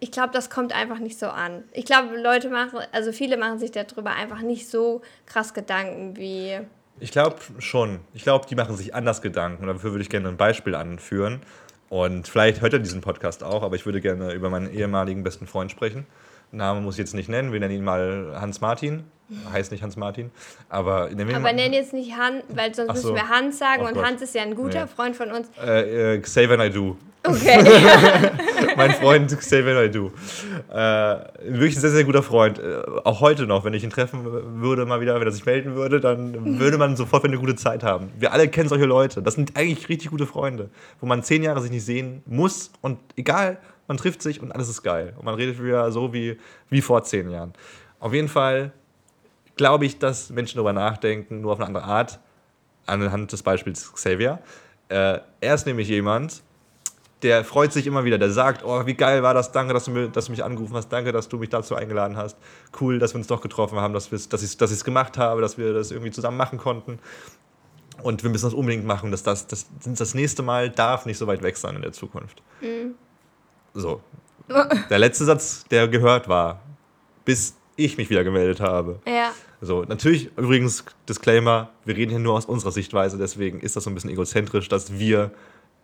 ich 0.00 0.10
glaube, 0.10 0.30
das 0.32 0.50
kommt 0.50 0.74
einfach 0.74 0.98
nicht 0.98 1.18
so 1.18 1.28
an. 1.28 1.64
Ich 1.72 1.86
glaube, 1.86 2.20
Leute 2.20 2.50
machen, 2.50 2.80
also 2.92 3.10
viele 3.10 3.38
machen 3.38 3.58
sich 3.58 3.70
darüber 3.70 4.10
einfach 4.10 4.42
nicht 4.42 4.68
so 4.68 5.00
krass 5.26 5.54
Gedanken 5.54 6.16
wie. 6.16 6.60
Ich 7.00 7.10
glaube 7.10 7.36
schon. 7.58 8.00
Ich 8.12 8.22
glaube, 8.22 8.46
die 8.46 8.54
machen 8.54 8.76
sich 8.76 8.94
anders 8.94 9.22
Gedanken. 9.22 9.66
Dafür 9.66 9.92
würde 9.92 10.02
ich 10.02 10.10
gerne 10.10 10.28
ein 10.28 10.36
Beispiel 10.36 10.74
anführen. 10.74 11.40
Und 11.88 12.28
vielleicht 12.28 12.60
hört 12.60 12.72
er 12.72 12.78
diesen 12.78 13.00
Podcast 13.00 13.42
auch, 13.42 13.62
aber 13.62 13.76
ich 13.76 13.86
würde 13.86 14.00
gerne 14.00 14.32
über 14.32 14.50
meinen 14.50 14.72
ehemaligen 14.72 15.22
besten 15.22 15.46
Freund 15.46 15.70
sprechen. 15.70 16.06
Name 16.52 16.80
muss 16.80 16.94
ich 16.94 16.98
jetzt 16.98 17.14
nicht 17.14 17.28
nennen, 17.28 17.52
wir 17.52 17.60
nennen 17.60 17.74
ihn 17.74 17.84
mal 17.84 18.36
Hans 18.40 18.60
Martin. 18.60 19.04
Heißt 19.50 19.72
nicht 19.72 19.82
Hans 19.82 19.96
Martin. 19.96 20.30
Aber 20.68 21.08
nennen 21.08 21.28
wir 21.28 21.36
Aber 21.36 21.44
mal, 21.44 21.54
nenn 21.54 21.72
jetzt 21.72 21.94
nicht 21.94 22.14
Hans, 22.14 22.42
weil 22.54 22.74
sonst 22.74 23.00
so. 23.00 23.12
müssen 23.12 23.14
wir 23.24 23.28
Hans 23.34 23.58
sagen 23.58 23.82
Oh 23.84 23.88
und 23.88 23.94
Gott. 23.94 24.04
Hans 24.04 24.20
ist 24.20 24.34
ja 24.34 24.42
ein 24.42 24.54
guter 24.54 24.82
Nee. 24.82 24.90
Freund 24.94 25.16
von 25.16 25.30
uns. 25.30 25.48
äh, 25.64 26.16
äh, 26.16 26.20
Xavier 26.20 26.58
Naidoo. 26.58 26.96
Okay. 27.24 27.64
mein 28.76 28.90
Freund 28.90 29.34
Xavier 29.34 29.72
Naidoo. 29.74 30.10
Äh, 30.70 30.74
wirklich 31.50 31.76
ein 31.76 31.80
sehr, 31.80 31.90
sehr 31.90 32.04
guter 32.04 32.22
Freund. 32.22 32.58
Äh, 32.58 32.82
auch 33.04 33.20
heute 33.20 33.46
noch, 33.46 33.64
wenn 33.64 33.72
ich 33.72 33.84
ihn 33.84 33.90
treffen 33.90 34.20
würde, 34.60 34.84
mal 34.84 35.00
wieder, 35.00 35.18
wenn 35.18 35.26
er 35.26 35.32
sich 35.32 35.46
melden 35.46 35.76
würde, 35.76 36.00
dann 36.00 36.58
würde 36.58 36.76
man 36.76 36.96
sofort 36.96 37.24
eine 37.24 37.38
gute 37.38 37.54
Zeit 37.54 37.82
haben. 37.82 38.10
Wir 38.18 38.34
alle 38.34 38.48
kennen 38.48 38.68
solche 38.68 38.84
Leute. 38.86 39.22
Das 39.22 39.34
sind 39.34 39.56
eigentlich 39.56 39.88
richtig 39.88 40.10
gute 40.10 40.26
Freunde, 40.26 40.68
wo 41.00 41.06
man 41.06 41.22
zehn 41.22 41.42
Jahre 41.42 41.62
sich 41.62 41.70
nicht 41.70 41.86
sehen 41.86 42.22
muss 42.26 42.70
und 42.82 42.98
egal, 43.16 43.56
man 43.92 43.98
trifft 43.98 44.22
sich 44.22 44.40
und 44.40 44.52
alles 44.52 44.70
ist 44.70 44.82
geil. 44.82 45.12
Und 45.18 45.26
man 45.26 45.34
redet 45.34 45.62
wieder 45.62 45.92
so 45.92 46.14
wie, 46.14 46.38
wie 46.70 46.80
vor 46.80 47.04
zehn 47.04 47.28
Jahren. 47.30 47.52
Auf 48.00 48.14
jeden 48.14 48.28
Fall 48.28 48.72
glaube 49.56 49.84
ich, 49.84 49.98
dass 49.98 50.30
Menschen 50.30 50.56
darüber 50.56 50.72
nachdenken, 50.72 51.42
nur 51.42 51.52
auf 51.52 51.58
eine 51.58 51.66
andere 51.66 51.84
Art, 51.84 52.18
anhand 52.86 53.32
des 53.32 53.42
Beispiels 53.42 53.92
Xavier. 53.92 54.38
Äh, 54.88 55.18
er 55.40 55.54
ist 55.54 55.66
nämlich 55.66 55.88
jemand, 55.88 56.42
der 57.20 57.44
freut 57.44 57.74
sich 57.74 57.86
immer 57.86 58.04
wieder, 58.04 58.16
der 58.16 58.30
sagt, 58.30 58.64
oh, 58.64 58.86
wie 58.86 58.94
geil 58.94 59.22
war 59.22 59.34
das, 59.34 59.52
danke, 59.52 59.74
dass 59.74 59.84
du, 59.84 59.90
mir, 59.90 60.08
dass 60.08 60.24
du 60.24 60.32
mich 60.32 60.42
angerufen 60.42 60.74
hast, 60.74 60.88
danke, 60.88 61.12
dass 61.12 61.28
du 61.28 61.36
mich 61.36 61.50
dazu 61.50 61.74
eingeladen 61.74 62.16
hast, 62.16 62.38
cool, 62.80 62.98
dass 62.98 63.12
wir 63.12 63.18
uns 63.18 63.26
doch 63.26 63.42
getroffen 63.42 63.78
haben, 63.78 63.92
dass, 63.92 64.08
dass 64.08 64.42
ich 64.42 64.58
es 64.58 64.84
gemacht 64.84 65.18
habe, 65.18 65.42
dass 65.42 65.58
wir 65.58 65.74
das 65.74 65.90
irgendwie 65.90 66.10
zusammen 66.10 66.38
machen 66.38 66.58
konnten. 66.58 66.98
Und 68.02 68.22
wir 68.22 68.30
müssen 68.30 68.46
das 68.46 68.54
unbedingt 68.54 68.86
machen, 68.86 69.10
dass 69.10 69.22
das, 69.22 69.46
das, 69.46 69.66
das 69.84 70.14
nächste 70.14 70.42
Mal 70.42 70.70
darf 70.70 71.04
nicht 71.04 71.18
so 71.18 71.26
weit 71.26 71.42
weg 71.42 71.58
sein 71.58 71.76
in 71.76 71.82
der 71.82 71.92
Zukunft. 71.92 72.42
So. 73.74 74.00
Der 74.90 74.98
letzte 74.98 75.24
Satz, 75.24 75.64
der 75.70 75.88
gehört 75.88 76.28
war, 76.28 76.60
bis 77.24 77.56
ich 77.76 77.96
mich 77.96 78.10
wieder 78.10 78.24
gemeldet 78.24 78.60
habe. 78.60 79.00
ja. 79.06 79.32
So, 79.64 79.84
natürlich, 79.84 80.36
übrigens, 80.36 80.84
Disclaimer, 81.08 81.70
wir 81.84 81.96
reden 81.96 82.10
hier 82.10 82.18
nur 82.18 82.34
aus 82.34 82.46
unserer 82.46 82.72
Sichtweise, 82.72 83.16
deswegen 83.16 83.60
ist 83.60 83.76
das 83.76 83.84
so 83.84 83.90
ein 83.90 83.94
bisschen 83.94 84.10
egozentrisch, 84.10 84.68
dass 84.68 84.98
wir 84.98 85.30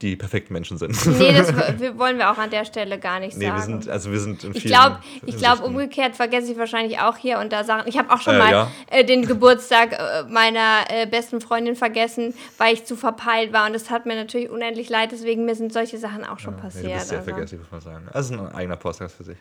die 0.02 0.14
perfekten 0.14 0.52
Menschen 0.52 0.78
sind. 0.78 0.94
Nee, 1.18 1.32
das 1.32 1.52
wollen 1.98 2.18
wir 2.18 2.30
auch 2.30 2.38
an 2.38 2.50
der 2.50 2.64
Stelle 2.64 2.98
gar 3.00 3.18
nicht 3.18 3.36
Nee, 3.36 3.46
sagen. 3.46 3.56
wir 3.56 3.62
sind, 3.64 3.88
also 3.88 4.12
wir 4.12 4.20
sind 4.20 4.44
in 4.44 4.54
ich 4.54 4.64
glaube, 4.64 5.00
ich 5.26 5.36
glaub, 5.36 5.54
Hinsichten- 5.58 5.64
umgekehrt 5.64 6.14
vergesse 6.16 6.52
ich 6.52 6.58
wahrscheinlich 6.58 7.00
auch 7.00 7.16
hier 7.16 7.38
und 7.40 7.52
da 7.52 7.64
Sachen. 7.64 7.88
Ich 7.88 7.98
habe 7.98 8.10
auch 8.12 8.20
schon 8.20 8.34
Äh, 8.34 8.38
mal 8.38 8.50
ja. 8.52 8.70
äh, 8.90 9.04
den 9.04 9.26
Geburtstag 9.26 9.92
äh, 9.92 10.22
meiner 10.28 10.84
äh, 10.88 11.06
besten 11.06 11.40
Freundin 11.40 11.74
vergessen, 11.74 12.32
weil 12.58 12.74
ich 12.74 12.84
zu 12.84 12.94
verpeilt 12.94 13.52
war. 13.52 13.66
Und 13.66 13.72
das 13.72 13.90
hat 13.90 14.06
mir 14.06 14.14
natürlich 14.14 14.50
unendlich 14.50 14.88
leid. 14.88 15.10
Deswegen 15.10 15.44
mir 15.44 15.56
sind 15.56 15.72
solche 15.72 15.98
Sachen 15.98 16.24
auch 16.24 16.38
schon 16.38 16.54
Nee, 16.54 16.60
passiert. 16.62 16.84
du 16.86 16.94
bist 16.94 17.08
sehr 17.08 17.18
also. 17.18 17.30
vergesslich, 17.30 17.60
muss 17.60 17.70
man 17.72 17.80
sagen. 17.80 18.06
Das 18.12 18.26
ist 18.26 18.32
ein 18.32 18.54
eigener 18.54 18.76
Podcast 18.76 19.16
für 19.16 19.24
sich. 19.24 19.38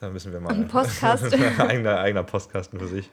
Da 0.00 0.08
müssen 0.08 0.32
wir 0.32 0.40
mal. 0.40 0.52
Ein 0.54 0.66
Podcast. 0.66 1.24
eigener, 1.58 1.98
eigener 1.98 2.22
Postkasten 2.22 2.78
für 2.78 2.88
sich. 2.88 3.10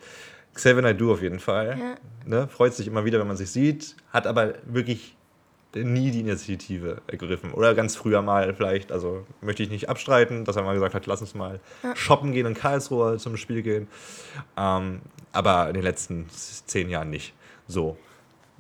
Xavier 0.54 0.82
Naidoo 0.82 1.14
auf 1.14 1.22
jeden 1.22 1.40
Fall. 1.40 1.78
Ja. 1.78 1.96
Ne? 2.26 2.48
Freut 2.48 2.74
sich 2.74 2.88
immer 2.88 3.04
wieder, 3.06 3.20
wenn 3.20 3.28
man 3.28 3.38
sich 3.38 3.50
sieht, 3.52 3.96
hat 4.12 4.26
aber 4.28 4.54
wirklich 4.66 5.16
nie 5.76 6.12
die 6.12 6.20
Initiative 6.22 7.02
ergriffen. 7.08 7.52
Oder 7.54 7.74
ganz 7.76 7.96
früher 7.96 8.22
mal 8.22 8.54
vielleicht, 8.54 8.92
also 8.92 9.26
möchte 9.42 9.64
ich 9.64 9.70
nicht 9.70 9.90
abstreiten, 9.90 10.46
dass 10.46 10.56
er 10.56 10.64
mal 10.64 10.74
gesagt 10.74 10.94
hat, 10.94 11.06
lass 11.06 11.22
uns 11.22 11.34
mal 11.34 11.60
ja. 11.84 11.96
shoppen 11.96 12.32
gehen 12.32 12.46
in 12.46 12.54
Karlsruhe 12.54 13.18
zum 13.18 13.38
Spiel 13.38 13.62
gehen. 13.62 13.88
Ähm, 14.58 15.02
aber 15.32 15.68
in 15.70 15.74
den 15.74 15.84
letzten 15.84 16.28
zehn 16.30 16.90
Jahren 16.90 17.10
nicht. 17.10 17.34
So. 17.68 17.98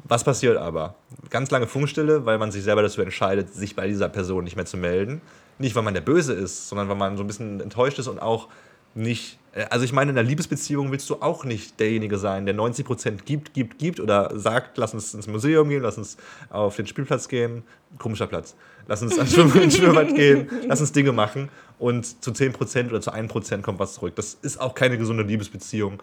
Was 0.03 0.23
passiert 0.23 0.57
aber? 0.57 0.95
Ganz 1.29 1.51
lange 1.51 1.67
Funkstille, 1.67 2.25
weil 2.25 2.37
man 2.37 2.51
sich 2.51 2.63
selber 2.63 2.81
dazu 2.81 3.01
entscheidet, 3.01 3.53
sich 3.53 3.75
bei 3.75 3.87
dieser 3.87 4.09
Person 4.09 4.43
nicht 4.43 4.55
mehr 4.55 4.65
zu 4.65 4.77
melden. 4.77 5.21
Nicht, 5.59 5.75
weil 5.75 5.83
man 5.83 5.93
der 5.93 6.01
Böse 6.01 6.33
ist, 6.33 6.69
sondern 6.69 6.89
weil 6.89 6.95
man 6.95 7.17
so 7.17 7.23
ein 7.23 7.27
bisschen 7.27 7.59
enttäuscht 7.59 7.99
ist 7.99 8.07
und 8.07 8.19
auch 8.19 8.47
nicht. 8.93 9.37
Äh, 9.53 9.65
also, 9.69 9.85
ich 9.85 9.93
meine, 9.93 10.11
in 10.11 10.17
einer 10.17 10.27
Liebesbeziehung 10.27 10.91
willst 10.91 11.09
du 11.09 11.15
auch 11.21 11.43
nicht 11.43 11.79
derjenige 11.79 12.17
sein, 12.17 12.45
der 12.45 12.55
90% 12.55 13.23
gibt, 13.25 13.53
gibt, 13.53 13.79
gibt 13.79 13.99
oder 13.99 14.31
sagt, 14.37 14.77
lass 14.77 14.93
uns 14.93 15.13
ins 15.13 15.27
Museum 15.27 15.69
gehen, 15.69 15.81
lass 15.81 15.97
uns 15.97 16.17
auf 16.49 16.75
den 16.75 16.87
Spielplatz 16.87 17.27
gehen. 17.27 17.63
Komischer 17.97 18.27
Platz. 18.27 18.55
Lass 18.87 19.01
uns 19.01 19.17
ans 19.17 19.33
Schwimmbad 19.75 20.15
gehen, 20.15 20.49
lass 20.67 20.81
uns 20.81 20.91
Dinge 20.91 21.11
machen 21.11 21.49
und 21.77 22.23
zu 22.23 22.31
10% 22.31 22.89
oder 22.89 23.01
zu 23.01 23.13
1% 23.13 23.61
kommt 23.61 23.79
was 23.79 23.93
zurück. 23.95 24.15
Das 24.15 24.37
ist 24.41 24.59
auch 24.59 24.73
keine 24.73 24.97
gesunde 24.97 25.23
Liebesbeziehung 25.23 26.01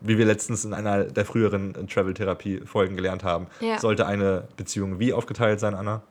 wie 0.00 0.18
wir 0.18 0.24
letztens 0.24 0.64
in 0.64 0.74
einer 0.74 1.04
der 1.04 1.24
früheren 1.24 1.74
Travel-Therapie-Folgen 1.86 2.96
gelernt 2.96 3.24
haben, 3.24 3.46
ja. 3.60 3.78
sollte 3.78 4.06
eine 4.06 4.48
Beziehung 4.56 4.98
wie 4.98 5.12
aufgeteilt 5.12 5.60
sein, 5.60 5.74
Anna? 5.74 6.02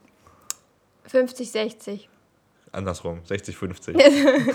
50, 1.05 1.51
60. 1.51 2.09
Andersrum, 2.71 3.19
60, 3.25 3.55
50. 3.55 3.97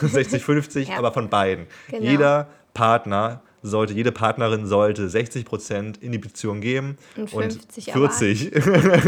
60, 0.03 0.43
50, 0.43 0.89
ja. 0.89 0.99
aber 0.99 1.13
von 1.13 1.29
beiden. 1.29 1.67
Genau. 1.89 2.03
Jeder 2.03 2.49
Partner 2.73 3.43
sollte, 3.65 3.95
jede 3.95 4.13
Partnerin 4.13 4.67
sollte 4.67 5.09
60 5.09 5.45
Prozent 5.45 5.97
in 6.03 6.13
die 6.13 6.19
Beziehung 6.19 6.61
geben 6.61 6.99
und, 7.17 7.31
50 7.31 7.89
und 7.89 7.93
40, 7.95 8.51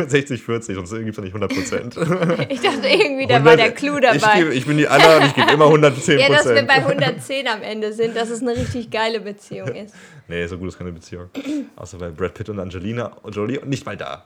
60, 0.09 0.43
40, 0.43 0.75
sonst 0.75 0.91
gibt 0.95 1.11
es 1.11 1.17
ja 1.17 1.23
nicht 1.23 1.35
100 1.35 1.53
Prozent. 1.53 1.97
ich 2.49 2.61
dachte 2.61 2.89
irgendwie, 2.89 3.27
da 3.27 3.45
war 3.45 3.57
der 3.57 3.73
Clou 3.73 4.01
dabei. 4.01 4.17
Ich, 4.17 4.35
gebe, 4.35 4.55
ich 4.55 4.67
bin 4.67 4.79
die 4.79 4.89
Anna 4.89 5.19
und 5.19 5.27
ich 5.27 5.35
gebe 5.35 5.53
immer 5.53 5.67
110 5.67 6.19
Ja, 6.19 6.29
dass 6.29 6.47
wir 6.47 6.63
bei 6.63 6.75
110 6.75 7.47
am 7.47 7.63
Ende 7.63 7.93
sind, 7.93 8.17
dass 8.17 8.31
es 8.31 8.41
eine 8.41 8.57
richtig 8.57 8.91
geile 8.91 9.21
Beziehung 9.21 9.69
ist. 9.69 9.95
nee, 10.29 10.47
so 10.47 10.57
gut 10.57 10.69
ist 10.69 10.79
keine 10.79 10.93
Beziehung. 10.93 11.29
Außer 11.77 11.99
bei 11.99 12.09
Brad 12.09 12.33
Pitt 12.33 12.49
und 12.49 12.59
Angelina 12.59 13.13
und 13.23 13.37
Jolie 13.37 13.61
und 13.61 13.69
nicht 13.69 13.85
mal 13.85 13.97
da. 13.97 14.25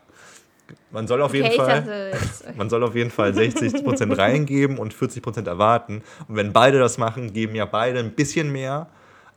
Man 0.90 1.06
soll 1.06 1.22
auf 1.22 1.34
jeden 1.34 1.46
okay, 1.46 1.56
Fall, 1.56 2.12
man 2.56 2.70
soll 2.70 2.82
auf 2.82 2.94
jeden 2.94 3.10
Fall 3.10 3.34
60 3.34 3.84
Prozent 3.84 4.16
reingeben 4.16 4.78
und 4.78 4.94
40 4.94 5.22
Prozent 5.22 5.46
erwarten. 5.48 6.02
Und 6.28 6.36
wenn 6.36 6.52
beide 6.52 6.78
das 6.78 6.98
machen, 6.98 7.32
geben 7.32 7.54
ja 7.54 7.64
beide 7.64 7.98
ein 7.98 8.12
bisschen 8.12 8.50
mehr 8.52 8.88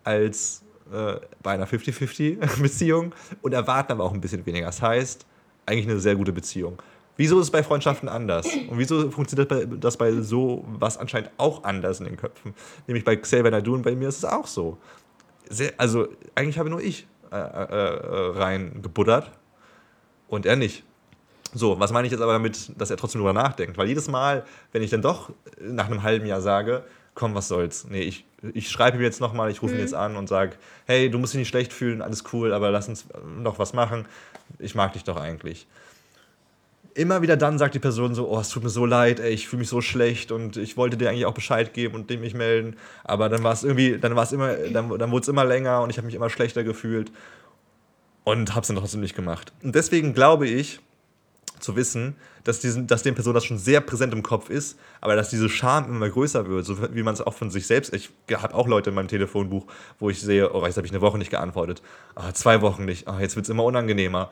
als 0.03 0.63
äh, 0.91 1.15
bei 1.41 1.51
einer 1.51 1.67
50-50-Beziehung 1.67 3.13
und 3.41 3.53
erwarten 3.53 3.93
aber 3.93 4.03
auch 4.03 4.13
ein 4.13 4.21
bisschen 4.21 4.45
weniger. 4.45 4.67
Das 4.67 4.81
heißt, 4.81 5.25
eigentlich 5.65 5.87
eine 5.87 5.99
sehr 5.99 6.15
gute 6.15 6.33
Beziehung. 6.33 6.81
Wieso 7.15 7.39
ist 7.39 7.45
es 7.45 7.51
bei 7.51 7.61
Freundschaften 7.61 8.09
anders? 8.09 8.47
Und 8.69 8.79
wieso 8.79 9.11
funktioniert 9.11 9.51
das 9.79 9.97
bei 9.97 10.11
so 10.21 10.65
was 10.67 10.97
anscheinend 10.97 11.29
auch 11.37 11.63
anders 11.63 11.99
in 11.99 12.05
den 12.05 12.17
Köpfen? 12.17 12.55
Nämlich 12.87 13.05
bei 13.05 13.15
Xavier 13.15 13.51
Naidu 13.51 13.75
und 13.75 13.83
bei 13.83 13.95
mir 13.95 14.09
ist 14.09 14.17
es 14.17 14.25
auch 14.25 14.47
so. 14.47 14.77
Sehr, 15.47 15.73
also 15.77 16.07
eigentlich 16.33 16.57
habe 16.57 16.69
nur 16.71 16.81
ich 16.81 17.05
äh, 17.31 17.35
äh, 17.35 17.39
äh, 17.39 18.37
rein 18.37 18.81
gebuddert 18.81 19.31
und 20.27 20.45
er 20.45 20.55
nicht. 20.55 20.83
So, 21.53 21.79
was 21.79 21.91
meine 21.91 22.07
ich 22.07 22.11
jetzt 22.11 22.21
aber 22.21 22.33
damit, 22.33 22.71
dass 22.79 22.89
er 22.89 22.97
trotzdem 22.97 23.21
darüber 23.21 23.39
nachdenkt? 23.39 23.77
Weil 23.77 23.87
jedes 23.87 24.07
Mal, 24.07 24.43
wenn 24.71 24.81
ich 24.81 24.89
dann 24.89 25.01
doch 25.01 25.31
nach 25.61 25.85
einem 25.85 26.03
halben 26.03 26.25
Jahr 26.25 26.41
sage, 26.41 26.83
komm, 27.13 27.35
was 27.35 27.47
soll's. 27.47 27.85
Nee, 27.89 28.01
ich, 28.01 28.25
ich 28.53 28.69
schreibe 28.69 28.97
ihm 28.97 29.03
jetzt 29.03 29.21
nochmal, 29.21 29.51
ich 29.51 29.61
rufe 29.61 29.73
mhm. 29.73 29.79
ihn 29.79 29.83
jetzt 29.83 29.93
an 29.93 30.15
und 30.15 30.27
sage, 30.27 30.53
hey, 30.85 31.09
du 31.09 31.19
musst 31.19 31.33
dich 31.33 31.39
nicht 31.39 31.49
schlecht 31.49 31.71
fühlen, 31.71 32.01
alles 32.01 32.23
cool, 32.33 32.53
aber 32.53 32.71
lass 32.71 32.87
uns 32.87 33.05
noch 33.37 33.59
was 33.59 33.73
machen. 33.73 34.05
Ich 34.59 34.75
mag 34.75 34.93
dich 34.93 35.03
doch 35.03 35.17
eigentlich. 35.17 35.67
Immer 36.95 37.23
wieder 37.23 37.37
dann 37.37 37.57
sagt 37.57 37.73
die 37.73 37.79
Person 37.79 38.13
so, 38.13 38.29
oh, 38.29 38.39
es 38.39 38.49
tut 38.49 38.63
mir 38.63 38.69
so 38.69 38.85
leid, 38.85 39.19
ey, 39.19 39.31
ich 39.31 39.47
fühle 39.47 39.61
mich 39.61 39.69
so 39.69 39.81
schlecht 39.81 40.31
und 40.31 40.57
ich 40.57 40.77
wollte 40.77 40.95
dir 40.95 41.09
eigentlich 41.09 41.25
auch 41.25 41.33
Bescheid 41.33 41.73
geben 41.73 41.95
und 41.95 42.09
dem 42.09 42.21
mich 42.21 42.35
melden. 42.35 42.75
Aber 43.03 43.29
dann 43.29 43.43
war 43.43 43.53
es 43.53 43.63
irgendwie, 43.63 43.97
dann 43.97 44.15
war 44.15 44.23
es 44.23 44.31
immer, 44.31 44.53
dann, 44.53 44.89
dann 44.97 45.11
wurde 45.11 45.21
es 45.21 45.27
immer 45.27 45.45
länger 45.45 45.81
und 45.81 45.89
ich 45.89 45.97
habe 45.97 46.05
mich 46.05 46.15
immer 46.15 46.29
schlechter 46.29 46.63
gefühlt 46.63 47.11
und 48.23 48.51
habe 48.51 48.61
es 48.61 48.67
dann 48.67 48.77
trotzdem 48.77 49.01
nicht 49.01 49.15
gemacht. 49.15 49.51
Und 49.63 49.73
deswegen 49.73 50.13
glaube 50.13 50.47
ich, 50.47 50.81
zu 51.63 51.75
wissen, 51.75 52.15
dass, 52.43 52.59
diesen, 52.59 52.87
dass 52.87 53.03
den 53.03 53.15
Personen 53.15 53.35
das 53.35 53.45
schon 53.45 53.57
sehr 53.57 53.81
präsent 53.81 54.13
im 54.13 54.21
Kopf 54.23 54.49
ist, 54.49 54.77
aber 55.01 55.15
dass 55.15 55.29
diese 55.29 55.49
Scham 55.49 55.89
immer 55.89 56.09
größer 56.09 56.47
wird, 56.47 56.65
so 56.65 56.77
wie 56.93 57.03
man 57.03 57.13
es 57.13 57.21
auch 57.21 57.33
von 57.33 57.49
sich 57.49 57.65
selbst. 57.65 57.93
Ich 57.93 58.09
habe 58.33 58.53
auch 58.53 58.67
Leute 58.67 58.89
in 58.89 58.95
meinem 58.95 59.07
Telefonbuch, 59.07 59.65
wo 59.99 60.09
ich 60.09 60.21
sehe, 60.21 60.53
oh, 60.53 60.65
jetzt 60.65 60.77
habe 60.77 60.85
ich 60.85 60.93
eine 60.93 61.01
Woche 61.01 61.17
nicht 61.17 61.31
geantwortet, 61.31 61.81
oh, 62.15 62.31
zwei 62.33 62.61
Wochen 62.61 62.85
nicht, 62.85 63.07
oh, 63.07 63.17
jetzt 63.19 63.35
wird 63.35 63.45
es 63.45 63.49
immer 63.49 63.63
unangenehmer. 63.63 64.29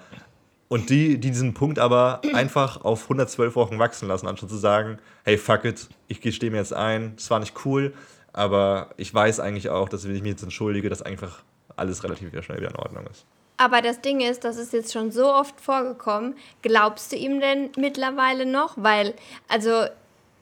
Und 0.67 0.89
die, 0.89 1.17
die 1.19 1.31
diesen 1.31 1.53
Punkt 1.53 1.79
aber 1.79 2.21
einfach 2.33 2.83
auf 2.83 3.03
112 3.03 3.55
Wochen 3.55 3.79
wachsen 3.79 4.07
lassen, 4.07 4.27
anstatt 4.27 4.49
zu 4.49 4.57
sagen, 4.57 4.99
hey, 5.23 5.37
fuck 5.37 5.65
it, 5.65 5.89
ich 6.07 6.21
gestehe 6.21 6.51
mir 6.51 6.57
jetzt 6.57 6.73
ein, 6.73 7.13
es 7.17 7.29
war 7.29 7.39
nicht 7.39 7.65
cool, 7.65 7.93
aber 8.33 8.89
ich 8.97 9.13
weiß 9.13 9.39
eigentlich 9.39 9.69
auch, 9.69 9.89
dass 9.89 10.07
wenn 10.07 10.15
ich 10.15 10.21
mich 10.21 10.31
jetzt 10.31 10.43
entschuldige, 10.43 10.89
dass 10.89 11.01
einfach 11.01 11.43
alles 11.75 12.03
relativ 12.03 12.31
wieder 12.31 12.43
schnell 12.43 12.59
wieder 12.59 12.69
in 12.69 12.75
Ordnung 12.75 13.05
ist. 13.07 13.25
Aber 13.61 13.83
das 13.83 14.01
Ding 14.01 14.21
ist, 14.21 14.43
das 14.43 14.57
ist 14.57 14.73
jetzt 14.73 14.91
schon 14.91 15.11
so 15.11 15.31
oft 15.31 15.61
vorgekommen. 15.61 16.33
Glaubst 16.63 17.11
du 17.11 17.15
ihm 17.15 17.39
denn 17.39 17.69
mittlerweile 17.77 18.47
noch? 18.47 18.73
Weil, 18.75 19.13
also 19.47 19.85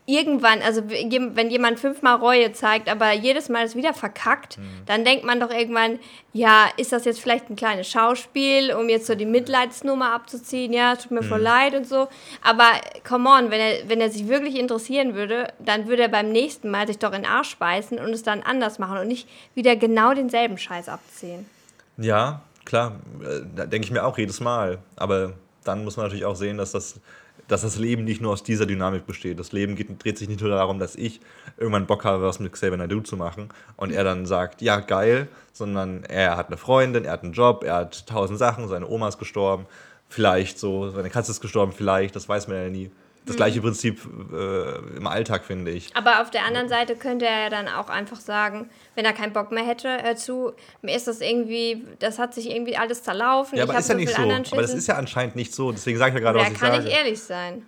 irgendwann, 0.06 0.62
also 0.62 0.84
wenn 0.90 1.50
jemand 1.52 1.82
fünfmal 1.82 2.16
Reue 2.16 2.54
zeigt, 2.54 2.88
aber 2.88 3.12
jedes 3.12 3.50
Mal 3.50 3.66
es 3.66 3.76
wieder 3.76 3.94
verkackt, 3.94 4.58
mhm. 4.58 4.86
dann 4.86 5.04
denkt 5.04 5.26
man 5.26 5.42
doch 5.42 5.52
irgendwann, 5.52 6.00
ja, 6.32 6.70
ist 6.78 6.94
das 6.94 7.04
jetzt 7.04 7.20
vielleicht 7.20 7.50
ein 7.50 7.58
kleines 7.58 7.90
Schauspiel, 7.90 8.74
um 8.74 8.88
jetzt 8.88 9.06
so 9.06 9.16
die 9.16 9.26
Mitleidsnummer 9.26 10.14
abzuziehen? 10.14 10.72
Ja, 10.72 10.96
tut 10.96 11.12
mir 11.12 11.22
mhm. 11.22 11.28
voll 11.28 11.42
leid 11.42 11.76
und 11.76 11.86
so. 11.86 12.08
Aber 12.42 12.72
come 13.06 13.30
on, 13.30 13.52
wenn 13.52 13.60
er, 13.60 13.90
wenn 13.90 14.00
er 14.00 14.10
sich 14.10 14.30
wirklich 14.30 14.58
interessieren 14.58 15.14
würde, 15.14 15.52
dann 15.60 15.90
würde 15.90 16.04
er 16.04 16.10
beim 16.10 16.32
nächsten 16.32 16.72
Mal 16.72 16.88
sich 16.88 17.00
doch 17.00 17.12
in 17.12 17.24
den 17.24 17.32
Arsch 17.32 17.58
beißen 17.58 18.00
und 18.00 18.12
es 18.12 18.24
dann 18.24 18.44
anders 18.44 18.80
machen 18.80 18.98
und 18.98 19.10
nicht 19.10 19.28
wieder 19.56 19.76
genau 19.76 20.14
denselben 20.14 20.58
Scheiß 20.58 20.88
abziehen. 20.88 21.50
Ja, 21.98 22.44
klar, 22.70 23.00
äh, 23.22 23.42
da 23.56 23.66
denke 23.66 23.86
ich 23.86 23.92
mir 23.92 24.06
auch 24.06 24.18
jedes 24.18 24.40
Mal. 24.40 24.78
Aber 24.96 25.34
dann 25.64 25.84
muss 25.84 25.98
man 25.98 26.06
natürlich 26.06 26.26
auch 26.26 26.36
sehen, 26.36 26.58
dass 26.58 26.72
das, 26.72 27.02
dass 27.48 27.64
das 27.64 27.78
Leben 27.78 28.06
nicht 28.06 28.22
nur 28.22 28.32
aus 28.32 28.44
dieser 28.44 28.66
Dynamik 28.66 29.06
besteht. 29.06 29.40
Das 29.40 29.52
Leben 29.52 29.76
geht, 29.76 30.04
dreht 30.04 30.18
sich 30.18 30.30
nicht 30.30 30.40
nur 30.40 30.52
darum, 30.52 30.80
dass 30.80 30.96
ich 30.96 31.20
irgendwann 31.58 31.88
Bock 31.88 32.06
habe, 32.06 32.24
was 32.24 32.40
mit 32.40 32.54
Xavier 32.54 32.78
Naidoo 32.78 33.02
zu 33.02 33.18
machen 33.18 33.50
und 33.76 33.92
er 33.92 34.04
dann 34.04 34.26
sagt, 34.26 34.62
ja, 34.62 34.80
geil, 34.80 35.28
sondern 35.52 36.04
er 36.04 36.38
hat 36.38 36.48
eine 36.48 36.58
Freundin, 36.58 37.06
er 37.06 37.14
hat 37.14 37.24
einen 37.24 37.34
Job, 37.34 37.64
er 37.64 37.76
hat 37.76 38.08
tausend 38.08 38.40
Sachen, 38.40 38.68
seine 38.68 38.88
Oma 38.88 39.10
ist 39.10 39.18
gestorben, 39.18 39.66
vielleicht 40.08 40.60
so, 40.60 40.90
seine 40.92 41.10
Katze 41.10 41.32
ist 41.32 41.42
gestorben, 41.42 41.74
vielleicht, 41.76 42.16
das 42.16 42.30
weiß 42.30 42.48
man 42.48 42.58
ja 42.58 42.70
nie 42.70 42.92
das 43.30 43.38
gleiche 43.38 43.62
Prinzip 43.62 44.00
äh, 44.34 44.98
im 44.98 45.08
Alltag, 45.08 45.46
finde 45.46 45.72
ich. 45.72 45.96
Aber 45.96 46.22
auf 46.22 46.30
der 46.30 46.46
anderen 46.46 46.70
Seite 46.70 46.96
könnte 46.96 47.26
er 47.26 47.44
ja 47.44 47.50
dann 47.50 47.68
auch 47.68 47.90
einfach 47.90 48.20
sagen, 48.20 48.70
wenn 48.96 49.06
er 49.06 49.14
keinen 49.14 49.34
Bock 49.34 49.52
mehr 49.52 49.66
hätte, 49.66 49.88
äh, 49.88 50.16
zu, 50.16 50.54
mir 50.82 50.96
ist 50.96 51.08
das 51.08 51.22
irgendwie, 51.22 51.86
das 52.00 52.20
hat 52.20 52.34
sich 52.34 52.50
irgendwie 52.50 52.76
alles 52.78 53.04
zerlaufen. 53.04 53.58
Ja, 53.58 53.64
aber 53.64 53.78
ist 53.78 53.90
ja 53.90 53.96
so 53.96 54.00
nicht 54.00 54.14
so. 54.14 54.22
Aber 54.22 54.62
das 54.62 54.74
ist 54.74 54.88
ja 54.88 54.96
anscheinend 54.96 55.36
nicht 55.36 55.54
so. 55.54 55.72
Deswegen 55.72 55.98
sage 55.98 56.10
ich 56.10 56.16
ja 56.16 56.20
gerade, 56.22 56.40
was 56.40 56.52
ich 56.52 56.58
sage. 56.58 56.78
kann 56.78 56.88
ich 56.88 56.94
ehrlich 56.94 57.20
sein. 57.22 57.64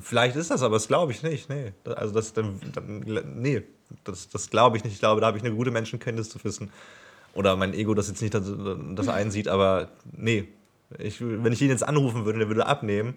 Vielleicht 0.00 0.36
ist 0.36 0.50
das, 0.50 0.62
aber 0.62 0.76
das 0.76 0.88
glaube 0.88 1.12
ich 1.12 1.22
nicht. 1.22 1.48
Nee. 1.48 1.72
Also 1.84 2.14
das, 2.14 2.32
dann, 2.32 2.60
dann, 2.72 3.00
nee, 3.36 3.62
das, 4.04 4.28
das 4.28 4.50
glaube 4.50 4.76
ich 4.76 4.84
nicht. 4.84 4.94
Ich 4.94 4.98
glaube, 4.98 5.20
da 5.20 5.28
habe 5.28 5.38
ich 5.38 5.44
eine 5.44 5.54
gute 5.54 5.70
Menschenkenntnis 5.70 6.30
zu 6.30 6.42
wissen. 6.44 6.70
Oder 7.34 7.56
mein 7.56 7.74
Ego, 7.74 7.94
das 7.94 8.08
jetzt 8.08 8.22
nicht 8.22 8.34
das, 8.34 8.50
das 8.94 9.08
einsieht, 9.08 9.48
aber 9.48 9.88
nee. 10.12 10.48
Ich, 10.98 11.20
wenn 11.20 11.52
ich 11.52 11.60
ihn 11.60 11.70
jetzt 11.70 11.82
anrufen 11.82 12.24
würde, 12.24 12.38
der 12.38 12.48
würde 12.48 12.66
abnehmen, 12.66 13.14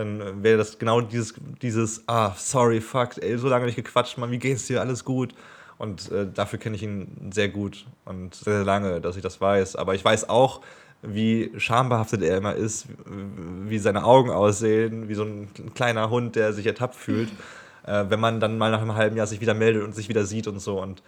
dann 0.00 0.42
wäre 0.42 0.58
das 0.58 0.78
genau 0.78 1.00
dieses, 1.00 1.34
dieses, 1.60 2.02
ah, 2.06 2.32
sorry, 2.36 2.80
fuck, 2.80 3.22
ey, 3.22 3.36
so 3.36 3.48
lange 3.48 3.66
nicht 3.66 3.76
gequatscht, 3.76 4.16
Mann, 4.18 4.30
wie 4.30 4.38
geht's 4.38 4.66
dir, 4.66 4.80
alles 4.80 5.04
gut? 5.04 5.34
Und 5.78 6.10
äh, 6.10 6.26
dafür 6.32 6.58
kenne 6.58 6.76
ich 6.76 6.82
ihn 6.82 7.30
sehr 7.32 7.48
gut 7.48 7.86
und 8.04 8.34
sehr, 8.34 8.56
sehr 8.56 8.64
lange, 8.64 9.00
dass 9.00 9.16
ich 9.16 9.22
das 9.22 9.40
weiß. 9.40 9.76
Aber 9.76 9.94
ich 9.94 10.04
weiß 10.04 10.28
auch, 10.28 10.60
wie 11.02 11.52
schambehaftet 11.56 12.22
er 12.22 12.36
immer 12.36 12.54
ist, 12.54 12.86
wie 13.06 13.78
seine 13.78 14.04
Augen 14.04 14.30
aussehen, 14.30 15.08
wie 15.08 15.14
so 15.14 15.24
ein 15.24 15.48
kleiner 15.74 16.10
Hund, 16.10 16.36
der 16.36 16.52
sich 16.52 16.66
ertappt 16.66 16.96
fühlt, 16.96 17.30
äh, 17.86 18.04
wenn 18.08 18.20
man 18.20 18.40
dann 18.40 18.58
mal 18.58 18.70
nach 18.70 18.82
einem 18.82 18.94
halben 18.94 19.16
Jahr 19.16 19.26
sich 19.26 19.40
wieder 19.40 19.54
meldet 19.54 19.82
und 19.82 19.94
sich 19.94 20.08
wieder 20.08 20.24
sieht 20.24 20.46
und 20.46 20.60
so. 20.60 20.80
Und 20.80 21.02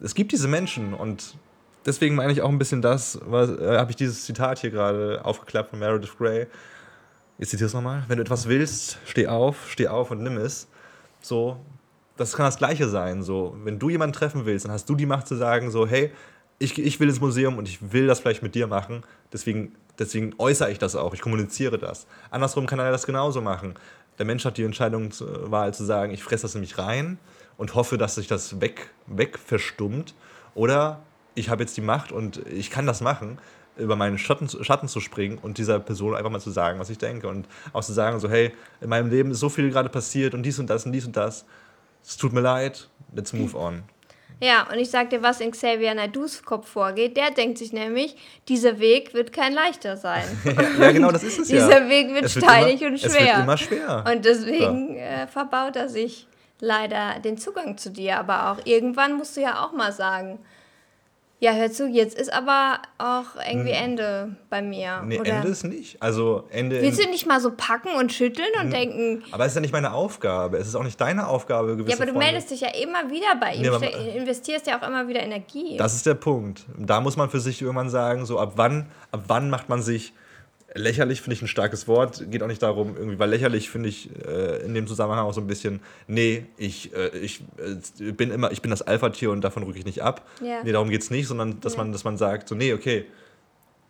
es 0.00 0.14
gibt 0.14 0.32
diese 0.32 0.48
Menschen 0.48 0.94
und 0.94 1.36
deswegen 1.86 2.14
meine 2.14 2.32
ich 2.32 2.42
auch 2.42 2.48
ein 2.48 2.58
bisschen 2.58 2.82
das, 2.82 3.16
äh, 3.16 3.78
habe 3.78 3.90
ich 3.90 3.96
dieses 3.96 4.24
Zitat 4.24 4.58
hier 4.60 4.70
gerade 4.70 5.24
aufgeklappt 5.24 5.70
von 5.70 5.78
Meredith 5.78 6.16
Grey, 6.18 6.46
ich 7.38 7.48
zitiere 7.48 7.68
es 7.68 7.74
nochmal, 7.74 8.04
wenn 8.08 8.16
du 8.16 8.22
etwas 8.22 8.48
willst, 8.48 8.98
steh 9.04 9.28
auf, 9.28 9.70
steh 9.70 9.88
auf 9.88 10.10
und 10.10 10.22
nimm 10.22 10.36
es. 10.36 10.68
So, 11.20 11.56
das 12.16 12.34
kann 12.34 12.46
das 12.46 12.58
Gleiche 12.58 12.88
sein. 12.88 13.22
So, 13.22 13.56
wenn 13.62 13.78
du 13.78 13.88
jemanden 13.88 14.12
treffen 14.12 14.44
willst, 14.44 14.64
dann 14.64 14.72
hast 14.72 14.88
du 14.88 14.96
die 14.96 15.06
Macht 15.06 15.28
zu 15.28 15.36
sagen, 15.36 15.70
so, 15.70 15.86
hey, 15.86 16.12
ich, 16.58 16.76
ich 16.78 16.98
will 16.98 17.08
ins 17.08 17.20
Museum 17.20 17.56
und 17.56 17.68
ich 17.68 17.92
will 17.92 18.08
das 18.08 18.18
vielleicht 18.18 18.42
mit 18.42 18.56
dir 18.56 18.66
machen. 18.66 19.04
Deswegen, 19.32 19.76
deswegen 19.98 20.34
äußere 20.38 20.72
ich 20.72 20.78
das 20.78 20.96
auch, 20.96 21.14
ich 21.14 21.20
kommuniziere 21.20 21.78
das. 21.78 22.06
Andersrum 22.30 22.66
kann 22.66 22.80
er 22.80 22.90
das 22.90 23.06
genauso 23.06 23.40
machen. 23.40 23.74
Der 24.18 24.26
Mensch 24.26 24.44
hat 24.44 24.56
die 24.56 24.64
Entscheidungswahl 24.64 25.72
zu 25.72 25.84
sagen, 25.84 26.12
ich 26.12 26.24
fresse 26.24 26.42
das 26.42 26.56
in 26.56 26.60
mich 26.60 26.76
rein 26.76 27.18
und 27.56 27.76
hoffe, 27.76 27.98
dass 27.98 28.16
sich 28.16 28.26
das 28.26 28.60
weg, 28.60 28.90
weg 29.06 29.38
verstummt. 29.38 30.14
Oder 30.56 31.00
ich 31.36 31.50
habe 31.50 31.62
jetzt 31.62 31.76
die 31.76 31.82
Macht 31.82 32.10
und 32.10 32.44
ich 32.48 32.70
kann 32.70 32.84
das 32.84 33.00
machen 33.00 33.38
über 33.78 33.96
meinen 33.96 34.18
Schatten, 34.18 34.48
Schatten 34.48 34.88
zu 34.88 35.00
springen 35.00 35.38
und 35.38 35.58
dieser 35.58 35.78
Person 35.80 36.14
einfach 36.14 36.30
mal 36.30 36.40
zu 36.40 36.50
sagen, 36.50 36.78
was 36.78 36.90
ich 36.90 36.98
denke. 36.98 37.28
Und 37.28 37.46
auch 37.72 37.84
zu 37.84 37.92
sagen, 37.92 38.18
so, 38.20 38.28
hey, 38.28 38.52
in 38.80 38.88
meinem 38.88 39.10
Leben 39.10 39.30
ist 39.30 39.40
so 39.40 39.48
viel 39.48 39.70
gerade 39.70 39.88
passiert 39.88 40.34
und 40.34 40.42
dies 40.42 40.58
und 40.58 40.68
das 40.68 40.84
und 40.86 40.92
dies 40.92 41.06
und 41.06 41.16
das. 41.16 41.44
Es 42.04 42.16
tut 42.16 42.32
mir 42.32 42.40
leid, 42.40 42.88
let's 43.14 43.32
move 43.32 43.56
on. 43.56 43.82
Ja, 44.40 44.68
und 44.70 44.78
ich 44.78 44.90
sag 44.90 45.10
dir, 45.10 45.20
was 45.20 45.40
in 45.40 45.50
Xavier 45.50 45.94
Naidus 45.94 46.44
Kopf 46.44 46.68
vorgeht. 46.68 47.16
Der 47.16 47.30
denkt 47.32 47.58
sich 47.58 47.72
nämlich, 47.72 48.16
dieser 48.46 48.78
Weg 48.78 49.12
wird 49.12 49.32
kein 49.32 49.52
leichter 49.52 49.96
sein. 49.96 50.22
ja, 50.80 50.92
genau, 50.92 51.10
das 51.10 51.24
ist 51.24 51.40
es 51.40 51.48
dieser 51.48 51.82
ja. 51.82 51.88
Weg 51.88 52.14
wird 52.14 52.24
Es 52.24 52.36
wird 52.36 52.44
steinig 52.44 52.80
immer- 52.80 52.90
und 52.90 52.94
es 52.94 53.12
schwer. 53.12 53.26
wird 53.26 53.42
immer 53.42 53.56
schwer. 53.56 54.04
Und 54.12 54.24
deswegen 54.24 54.96
äh, 54.96 55.26
verbaut 55.26 55.74
er 55.74 55.88
sich 55.88 56.28
leider 56.60 57.18
den 57.18 57.36
Zugang 57.36 57.78
zu 57.78 57.90
dir. 57.90 58.18
Aber 58.18 58.52
auch 58.52 58.64
irgendwann 58.64 59.16
musst 59.16 59.36
du 59.36 59.40
ja 59.40 59.64
auch 59.64 59.72
mal 59.72 59.92
sagen, 59.92 60.38
ja, 61.40 61.52
hör 61.52 61.70
zu, 61.70 61.86
jetzt 61.86 62.18
ist 62.18 62.32
aber 62.32 62.80
auch 62.98 63.26
irgendwie 63.48 63.70
Ende 63.70 64.36
bei 64.50 64.60
mir. 64.60 65.00
Hm. 65.00 65.08
Nee, 65.08 65.20
Oder 65.20 65.34
Ende 65.34 65.48
ist 65.48 65.62
nicht. 65.64 66.02
Also 66.02 66.44
Ende. 66.50 66.82
willst 66.82 67.02
du 67.02 67.08
nicht 67.08 67.26
mal 67.26 67.40
so 67.40 67.52
packen 67.56 67.90
und 67.96 68.12
schütteln 68.12 68.48
und 68.60 68.72
denken, 68.72 69.22
aber 69.30 69.44
es 69.44 69.52
ist 69.52 69.54
ja 69.54 69.60
nicht 69.60 69.72
meine 69.72 69.92
Aufgabe. 69.92 70.56
Es 70.58 70.66
ist 70.66 70.74
auch 70.74 70.82
nicht 70.82 71.00
deine 71.00 71.28
Aufgabe, 71.28 71.76
gewisse 71.76 71.90
ja, 71.90 71.96
aber 71.96 72.06
du 72.06 72.12
Freunde- 72.12 72.26
meldest 72.32 72.50
dich 72.50 72.60
ja 72.62 72.68
immer 72.74 73.08
wieder 73.10 73.36
bei 73.40 73.54
ihm, 73.54 73.62
Nee, 73.62 73.76
ste- 73.76 74.18
investierst 74.18 74.66
ja 74.66 74.78
auch 74.80 74.86
immer 74.86 75.06
wieder 75.06 75.20
Energie. 75.20 75.76
Das 75.76 75.94
ist 75.94 76.06
der 76.06 76.14
Punkt. 76.14 76.64
Da 76.76 77.00
muss 77.00 77.16
man 77.16 77.30
für 77.30 77.40
sich 77.40 77.62
irgendwann 77.62 77.90
sagen, 77.90 78.26
so 78.26 78.38
ab 78.40 78.52
wann, 78.56 78.86
ab 79.12 79.22
wann 79.28 79.48
macht 79.50 79.68
man 79.68 79.80
sich 79.80 80.12
lächerlich, 80.74 81.20
finde 81.22 81.34
ich 81.34 81.42
ein 81.42 81.48
starkes 81.48 81.88
Wort. 81.88 82.30
Geht 82.30 82.42
auch 82.42 82.46
nicht 82.46 82.62
darum, 82.62 82.96
irgendwie, 82.96 83.18
weil 83.18 83.30
lächerlich 83.30 83.70
finde 83.70 83.88
ich 83.88 84.10
äh, 84.26 84.64
in 84.64 84.74
dem 84.74 84.86
Zusammenhang 84.86 85.24
auch 85.26 85.32
so 85.34 85.40
ein 85.40 85.46
bisschen, 85.46 85.80
nee, 86.06 86.44
ich, 86.56 86.94
äh, 86.94 87.08
ich 87.18 87.42
äh, 88.00 88.12
bin 88.12 88.30
immer, 88.30 88.52
ich 88.52 88.60
bin 88.62 88.70
das 88.70 88.82
Alpha-Tier 88.82 89.30
und 89.30 89.40
davon 89.42 89.62
rücke 89.62 89.78
ich 89.78 89.84
nicht 89.86 90.02
ab. 90.02 90.26
Ja. 90.42 90.62
Nee, 90.62 90.72
darum 90.72 90.90
geht 90.90 91.02
es 91.02 91.10
nicht, 91.10 91.26
sondern 91.26 91.60
dass 91.60 91.74
Ja. 91.74 91.78
man, 91.78 91.92
dass 91.92 92.04
man 92.04 92.16
sagt, 92.18 92.48
so, 92.48 92.54
nee, 92.54 92.72
okay, 92.72 93.06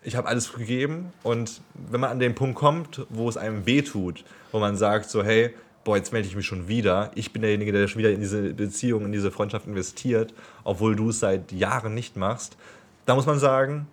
ich 0.05 0.15
habe 0.17 0.29
alles 0.29 0.53
gegeben 0.53 1.13
und 1.25 1.61
wenn 1.91 2.01
man 2.01 2.11
an 2.11 2.21
den 2.21 2.35
Punkt 2.35 2.55
kommt, 2.57 3.05
wo 3.11 3.29
es 3.29 3.37
einem 3.37 3.67
weh 3.67 3.83
tut, 3.83 4.25
wo 4.53 4.61
man 4.61 4.77
sagt, 4.77 5.11
so, 5.11 5.25
hey, 5.25 5.51
boah, 5.85 5.97
jetzt 5.97 6.13
melde 6.13 6.29
ich 6.29 6.37
mich 6.37 6.47
schon 6.47 6.69
wieder. 6.69 7.11
Ich 7.17 7.33
bin 7.33 7.43
derjenige, 7.43 7.73
der 7.73 7.89
schon 7.89 7.99
wieder 7.99 8.11
in 8.13 8.21
diese 8.21 8.55
Beziehung, 8.55 9.07
in 9.07 9.13
diese 9.13 9.31
Freundschaft 9.31 9.67
investiert, 9.67 10.33
obwohl 10.63 10.95
du 10.95 11.11
es 11.11 11.19
seit 11.21 11.51
Jahren 11.51 11.95
nicht 11.95 12.17
machst. 12.17 12.57
Da 13.07 13.15
muss 13.17 13.27
man 13.27 13.39
sagen, 13.39 13.89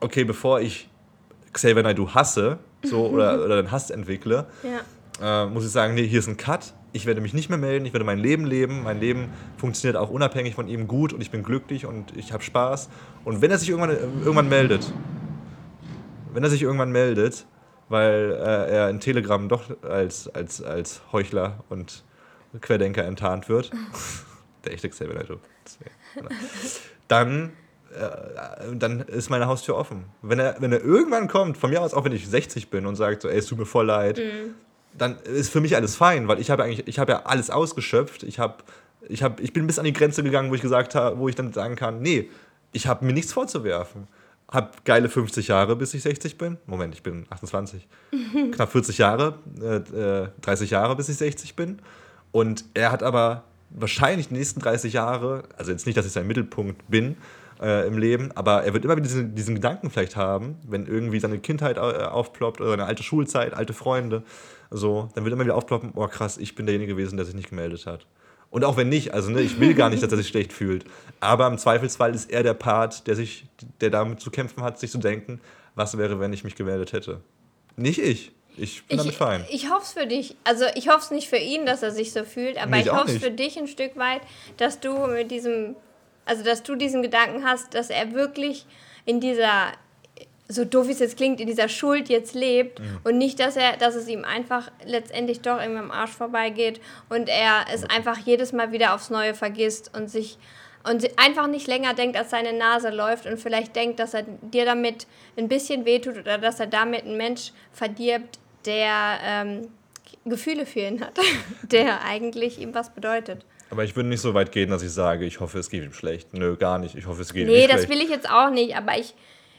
okay, 0.00 0.24
bevor 0.24 0.60
ich 0.60 0.88
Xavier 1.52 1.82
Naidoo 1.82 2.14
hasse 2.14 2.58
so, 2.84 3.06
oder, 3.12 3.44
oder 3.44 3.62
den 3.62 3.70
Hass 3.70 3.90
entwickle, 3.90 4.46
ja. 4.62 5.44
äh, 5.44 5.46
muss 5.46 5.64
ich 5.64 5.70
sagen, 5.70 5.94
nee, 5.94 6.06
hier 6.06 6.18
ist 6.18 6.28
ein 6.28 6.36
Cut. 6.36 6.74
Ich 6.92 7.04
werde 7.04 7.20
mich 7.20 7.34
nicht 7.34 7.50
mehr 7.50 7.58
melden, 7.58 7.84
ich 7.84 7.92
werde 7.92 8.04
mein 8.04 8.18
Leben 8.18 8.46
leben. 8.46 8.82
Mein 8.82 8.98
Leben 8.98 9.28
funktioniert 9.58 9.96
auch 9.96 10.08
unabhängig 10.08 10.54
von 10.54 10.68
ihm 10.68 10.88
gut 10.88 11.12
und 11.12 11.20
ich 11.20 11.30
bin 11.30 11.42
glücklich 11.42 11.84
und 11.84 12.16
ich 12.16 12.32
habe 12.32 12.42
Spaß. 12.42 12.88
Und 13.24 13.42
wenn 13.42 13.50
er 13.50 13.58
sich 13.58 13.68
irgendwann, 13.68 13.90
irgendwann 13.90 14.48
meldet, 14.48 14.90
wenn 16.32 16.42
er 16.42 16.50
sich 16.50 16.62
irgendwann 16.62 16.90
meldet, 16.90 17.46
weil 17.88 18.32
äh, 18.32 18.70
er 18.70 18.90
in 18.90 19.00
Telegram 19.00 19.48
doch 19.48 19.64
als, 19.82 20.28
als, 20.28 20.62
als 20.62 21.02
Heuchler 21.12 21.64
und 21.68 22.04
Querdenker 22.60 23.04
enttarnt 23.04 23.48
wird, 23.48 23.70
der 24.64 24.72
echte 24.72 24.88
Xavier 24.88 25.14
Naidoo, 25.14 25.38
deswegen, 25.64 26.34
dann, 27.06 27.52
äh, 27.94 28.76
dann 28.76 29.00
ist 29.00 29.30
meine 29.30 29.46
Haustür 29.46 29.76
offen. 29.76 30.04
Wenn 30.22 30.38
er, 30.38 30.56
wenn 30.60 30.72
er 30.72 30.84
irgendwann 30.84 31.28
kommt, 31.28 31.56
von 31.56 31.70
mir 31.70 31.80
aus 31.80 31.94
auch 31.94 32.04
wenn 32.04 32.12
ich 32.12 32.28
60 32.28 32.70
bin 32.70 32.86
und 32.86 32.96
sagt 32.96 33.22
so, 33.22 33.28
ey, 33.28 33.38
es 33.38 33.46
tut 33.46 33.58
mir 33.58 33.66
voll 33.66 33.86
leid, 33.86 34.20
dann 34.96 35.16
ist 35.20 35.50
für 35.50 35.60
mich 35.60 35.76
alles 35.76 35.96
fein, 35.96 36.28
weil 36.28 36.40
ich 36.40 36.50
habe 36.50 36.64
eigentlich, 36.64 36.86
ich 36.86 36.98
habe 36.98 37.12
ja 37.12 37.22
alles 37.24 37.50
ausgeschöpft. 37.50 38.24
Ich 38.24 38.38
habe, 38.38 38.56
ich 39.08 39.22
habe, 39.22 39.42
ich 39.42 39.52
bin 39.52 39.66
bis 39.66 39.78
an 39.78 39.84
die 39.84 39.92
Grenze 39.92 40.22
gegangen, 40.22 40.50
wo 40.50 40.54
ich 40.54 40.60
gesagt 40.60 40.94
habe, 40.94 41.18
wo 41.18 41.28
ich 41.28 41.34
dann 41.34 41.52
sagen 41.52 41.76
kann, 41.76 42.00
nee, 42.00 42.28
ich 42.72 42.86
habe 42.86 43.04
mir 43.04 43.12
nichts 43.12 43.32
vorzuwerfen. 43.32 44.06
Hab 44.50 44.84
geile 44.84 45.08
50 45.08 45.48
Jahre, 45.48 45.76
bis 45.76 45.92
ich 45.94 46.02
60 46.02 46.38
bin. 46.38 46.56
Moment, 46.66 46.94
ich 46.94 47.02
bin 47.02 47.26
28. 47.30 47.86
Knapp 48.52 48.72
40 48.72 48.98
Jahre, 48.98 49.38
äh, 49.60 49.76
äh, 49.76 50.28
30 50.42 50.70
Jahre, 50.70 50.96
bis 50.96 51.08
ich 51.08 51.16
60 51.16 51.54
bin. 51.54 51.80
Und 52.32 52.64
er 52.74 52.92
hat 52.92 53.02
aber 53.02 53.44
wahrscheinlich 53.70 54.28
die 54.28 54.34
nächsten 54.34 54.60
30 54.60 54.94
Jahre, 54.94 55.44
also 55.56 55.70
jetzt 55.70 55.86
nicht, 55.86 55.96
dass 55.96 56.06
ich 56.06 56.12
sein 56.12 56.26
Mittelpunkt 56.26 56.88
bin 56.88 57.16
äh, 57.60 57.86
im 57.86 57.98
Leben, 57.98 58.30
aber 58.34 58.64
er 58.64 58.72
wird 58.72 58.84
immer 58.84 58.96
wieder 58.96 59.06
diesen, 59.06 59.34
diesen 59.34 59.54
Gedanken 59.54 59.90
vielleicht 59.90 60.16
haben, 60.16 60.56
wenn 60.66 60.86
irgendwie 60.86 61.20
seine 61.20 61.38
Kindheit 61.38 61.76
äh, 61.76 61.80
aufploppt 61.80 62.60
oder 62.60 62.70
seine 62.70 62.84
alte 62.84 63.02
Schulzeit, 63.02 63.54
alte 63.54 63.72
Freunde, 63.72 64.22
so, 64.70 65.08
dann 65.14 65.24
wird 65.24 65.32
immer 65.32 65.44
wieder 65.44 65.56
aufploppen, 65.56 65.92
oh 65.94 66.06
krass, 66.08 66.38
ich 66.38 66.54
bin 66.54 66.66
derjenige 66.66 66.92
gewesen, 66.92 67.16
der 67.16 67.24
sich 67.26 67.34
nicht 67.34 67.48
gemeldet 67.50 67.86
hat. 67.86 68.06
Und 68.50 68.64
auch 68.64 68.76
wenn 68.76 68.88
nicht, 68.88 69.12
also 69.12 69.30
ne, 69.30 69.42
ich 69.42 69.60
will 69.60 69.74
gar 69.74 69.90
nicht, 69.90 70.02
dass 70.02 70.10
er 70.10 70.16
sich 70.18 70.28
schlecht 70.28 70.52
fühlt. 70.54 70.84
Aber 71.20 71.46
im 71.46 71.58
Zweifelsfall 71.58 72.14
ist 72.14 72.30
er 72.30 72.42
der 72.42 72.54
Part, 72.54 73.06
der 73.06 73.14
sich, 73.14 73.46
der 73.80 73.90
damit 73.90 74.20
zu 74.20 74.30
kämpfen 74.30 74.62
hat, 74.62 74.78
sich 74.78 74.90
zu 74.90 74.98
denken, 74.98 75.40
was 75.74 75.98
wäre, 75.98 76.18
wenn 76.18 76.32
ich 76.32 76.44
mich 76.44 76.54
gemeldet 76.54 76.92
hätte. 76.92 77.20
Nicht 77.76 77.98
ich. 77.98 78.32
Ich 78.56 78.84
bin 78.86 78.96
damit 78.96 79.12
Ich, 79.12 79.18
fein. 79.18 79.44
ich 79.50 79.70
hoffe 79.70 79.82
es 79.84 79.92
für 79.92 80.06
dich. 80.06 80.34
Also 80.44 80.64
ich 80.74 80.88
hoffe 80.88 81.00
es 81.00 81.10
nicht 81.10 81.28
für 81.28 81.36
ihn, 81.36 81.64
dass 81.66 81.82
er 81.82 81.92
sich 81.92 82.12
so 82.12 82.24
fühlt, 82.24 82.56
aber 82.56 82.70
Nee, 82.72 82.80
ich 82.80 82.86
ich 82.86 82.92
hoffe 82.92 83.12
es 83.12 83.18
für 83.18 83.30
dich 83.30 83.56
ein 83.58 83.68
Stück 83.68 83.96
weit, 83.96 84.22
dass 84.56 84.80
du 84.80 85.06
mit 85.06 85.30
diesem, 85.30 85.76
also 86.28 86.44
dass 86.44 86.62
du 86.62 86.74
diesen 86.76 87.02
Gedanken 87.02 87.44
hast, 87.44 87.74
dass 87.74 87.90
er 87.90 88.12
wirklich 88.12 88.66
in 89.04 89.20
dieser, 89.20 89.72
so 90.48 90.64
doof 90.64 90.88
wie 90.88 90.92
es 90.92 90.98
jetzt 90.98 91.16
klingt, 91.16 91.40
in 91.40 91.46
dieser 91.46 91.68
Schuld 91.68 92.08
jetzt 92.08 92.34
lebt 92.34 92.80
Mhm. 92.80 93.00
und 93.04 93.18
nicht, 93.18 93.40
dass 93.40 93.56
er, 93.56 93.76
dass 93.76 93.94
es 93.94 94.08
ihm 94.08 94.24
einfach 94.24 94.70
letztendlich 94.84 95.40
doch 95.40 95.60
irgendwie 95.60 95.80
am 95.80 95.90
Arsch 95.90 96.10
vorbeigeht 96.12 96.80
und 97.08 97.28
er 97.28 97.66
es 97.72 97.84
einfach 97.84 98.18
jedes 98.18 98.52
Mal 98.52 98.72
wieder 98.72 98.94
aufs 98.94 99.10
Neue 99.10 99.34
vergisst 99.34 99.90
und 99.96 100.08
sich 100.10 100.38
und 100.88 101.06
einfach 101.18 101.48
nicht 101.48 101.66
länger 101.66 101.92
denkt, 101.92 102.16
als 102.16 102.30
seine 102.30 102.52
Nase 102.52 102.90
läuft 102.90 103.26
und 103.26 103.38
vielleicht 103.38 103.74
denkt, 103.76 103.98
dass 103.98 104.14
er 104.14 104.22
dir 104.22 104.64
damit 104.64 105.06
ein 105.36 105.48
bisschen 105.48 105.84
wehtut 105.84 106.16
oder 106.16 106.38
dass 106.38 106.60
er 106.60 106.66
damit 106.66 107.04
einen 107.04 107.16
Mensch 107.16 107.52
verdirbt, 107.72 108.38
der 108.64 109.18
ähm, 109.22 109.68
Gefühle 110.24 110.64
für 110.66 110.80
ihn 110.80 111.00
hat, 111.04 111.18
der 111.62 112.04
eigentlich 112.04 112.58
ihm 112.60 112.74
was 112.74 112.90
bedeutet. 112.90 113.44
Aber 113.70 113.84
ich 113.84 113.94
würde 113.96 114.08
nicht 114.08 114.20
so 114.20 114.34
weit 114.34 114.52
gehen, 114.52 114.70
dass 114.70 114.82
ich 114.82 114.92
sage, 114.92 115.24
ich 115.26 115.40
hoffe, 115.40 115.58
es 115.58 115.68
geht 115.70 115.84
ihm 115.84 115.92
schlecht. 115.92 116.32
Nö, 116.34 116.56
gar 116.56 116.78
nicht. 116.78 116.94
Ich 116.94 117.06
hoffe, 117.06 117.22
es 117.22 117.32
geht 117.32 117.42
ihm 117.42 117.48
Nee, 117.48 117.58
nicht 117.58 117.70
das 117.70 117.84
schlecht. 117.84 117.90
will 117.90 118.00
ich 118.02 118.10
jetzt 118.10 118.30
auch 118.30 118.50
nicht, 118.50 118.76
aber 118.76 118.96
ich, 118.98 119.14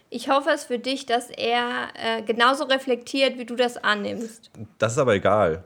ich 0.09 0.29
hoffe 0.29 0.49
es 0.49 0.63
für 0.63 0.79
dich, 0.79 1.05
dass 1.05 1.29
er 1.29 1.89
äh, 1.93 2.21
genauso 2.23 2.63
reflektiert, 2.65 3.37
wie 3.37 3.45
du 3.45 3.55
das 3.55 3.77
annimmst. 3.77 4.49
Das 4.79 4.93
ist 4.93 4.97
aber 4.97 5.13
egal. 5.13 5.63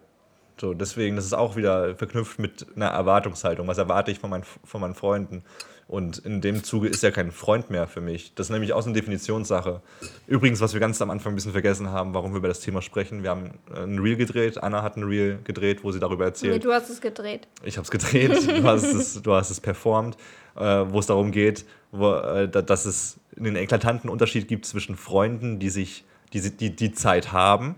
So, 0.60 0.74
deswegen, 0.74 1.16
das 1.16 1.26
ist 1.26 1.34
auch 1.34 1.56
wieder 1.56 1.96
verknüpft 1.96 2.38
mit 2.40 2.68
einer 2.76 2.88
Erwartungshaltung. 2.88 3.68
Was 3.68 3.78
erwarte 3.78 4.12
ich 4.12 4.20
von, 4.20 4.30
meinen, 4.30 4.44
von 4.44 4.82
meinen 4.82 4.94
Freunden? 4.96 5.44
Und 5.88 6.20
in 6.20 6.40
dem 6.42 6.64
Zuge 6.64 6.88
ist 6.88 7.04
er 7.04 7.12
kein 7.12 7.32
Freund 7.32 7.70
mehr 7.70 7.88
für 7.88 8.00
mich. 8.02 8.34
Das 8.36 8.48
ist 8.48 8.52
nämlich 8.52 8.74
auch 8.74 8.84
eine 8.86 8.94
Definitionssache. 8.94 9.82
Übrigens, 10.28 10.62
was 10.62 10.74
wir 10.74 10.80
ganz 10.80 11.02
am 11.02 11.10
Anfang 11.10 11.34
ein 11.34 11.36
bisschen 11.36 11.52
vergessen 11.52 11.90
haben, 11.90 12.14
warum 12.14 12.32
wir 12.32 12.38
über 12.38 12.48
das 12.48 12.62
Thema 12.62 12.82
sprechen. 12.82 13.22
Wir 13.22 13.30
haben 13.32 13.52
ein 13.76 14.00
Reel 14.00 14.16
gedreht. 14.16 14.64
Anna 14.64 14.82
hat 14.82 14.96
ein 14.98 15.04
Reel 15.04 15.40
gedreht, 15.44 15.84
wo 15.84 15.92
sie 15.92 16.00
darüber 16.00 16.24
Nee, 16.24 16.30
erzählt. 16.30 16.64
du 16.66 16.72
hast 16.72 16.90
es 16.90 17.02
gedreht. 17.02 17.48
Ich 17.64 17.78
habe 17.78 17.84
es 17.86 17.92
gedreht, 17.92 18.32
du 18.48 18.64
hast 18.64 18.84
es, 18.86 19.22
du 19.22 19.34
hast 19.34 19.50
es 19.50 19.60
performt, 19.60 20.16
äh, 20.56 20.62
wo 20.88 21.00
es 21.00 21.06
darum 21.08 21.32
geht, 21.32 21.66
wo, 21.92 22.14
äh, 22.14 22.48
da- 22.48 22.62
dass 22.62 22.86
es 22.86 23.20
einen 23.38 23.56
eklatanten 23.58 24.10
Unterschied 24.10 24.48
gibt 24.48 24.66
zwischen 24.66 24.96
Freunden, 24.96 25.60
die 25.60 25.70
sich, 25.70 26.06
die, 26.32 26.50
die, 26.50 26.76
die 26.76 26.94
Zeit 26.94 27.32
haben, 27.34 27.76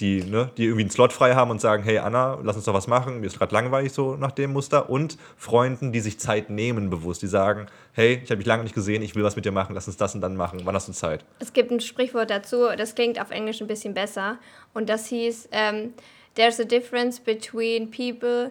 die, 0.00 0.24
ne, 0.24 0.50
die 0.56 0.64
irgendwie 0.64 0.82
einen 0.82 0.90
Slot 0.90 1.12
frei 1.12 1.34
haben 1.34 1.50
und 1.50 1.60
sagen, 1.60 1.82
hey 1.84 1.98
Anna, 1.98 2.38
lass 2.42 2.56
uns 2.56 2.64
doch 2.64 2.74
was 2.74 2.86
machen, 2.86 3.20
mir 3.20 3.26
ist 3.26 3.38
gerade 3.38 3.54
langweilig 3.54 3.92
so 3.92 4.16
nach 4.16 4.32
dem 4.32 4.52
Muster, 4.52 4.90
und 4.90 5.16
Freunden, 5.36 5.92
die 5.92 6.00
sich 6.00 6.18
Zeit 6.18 6.50
nehmen 6.50 6.90
bewusst, 6.90 7.22
die 7.22 7.26
sagen, 7.26 7.66
hey, 7.92 8.20
ich 8.22 8.30
habe 8.30 8.38
dich 8.38 8.46
lange 8.46 8.64
nicht 8.64 8.74
gesehen, 8.74 9.02
ich 9.02 9.14
will 9.14 9.22
was 9.22 9.36
mit 9.36 9.44
dir 9.44 9.52
machen, 9.52 9.74
lass 9.74 9.86
uns 9.86 9.96
das 9.96 10.14
und 10.14 10.20
dann 10.20 10.34
machen, 10.34 10.60
wann 10.64 10.74
hast 10.74 10.88
du 10.88 10.92
Zeit? 10.92 11.24
Es 11.38 11.52
gibt 11.52 11.70
ein 11.70 11.80
Sprichwort 11.80 12.30
dazu, 12.30 12.66
das 12.76 12.94
klingt 12.94 13.20
auf 13.20 13.30
Englisch 13.30 13.60
ein 13.60 13.66
bisschen 13.66 13.94
besser. 13.94 14.38
Und 14.74 14.88
das 14.88 15.06
hieß, 15.06 15.48
ähm, 15.52 15.94
there's 16.34 16.58
a 16.58 16.64
difference 16.64 17.20
between 17.20 17.90
people 17.90 18.50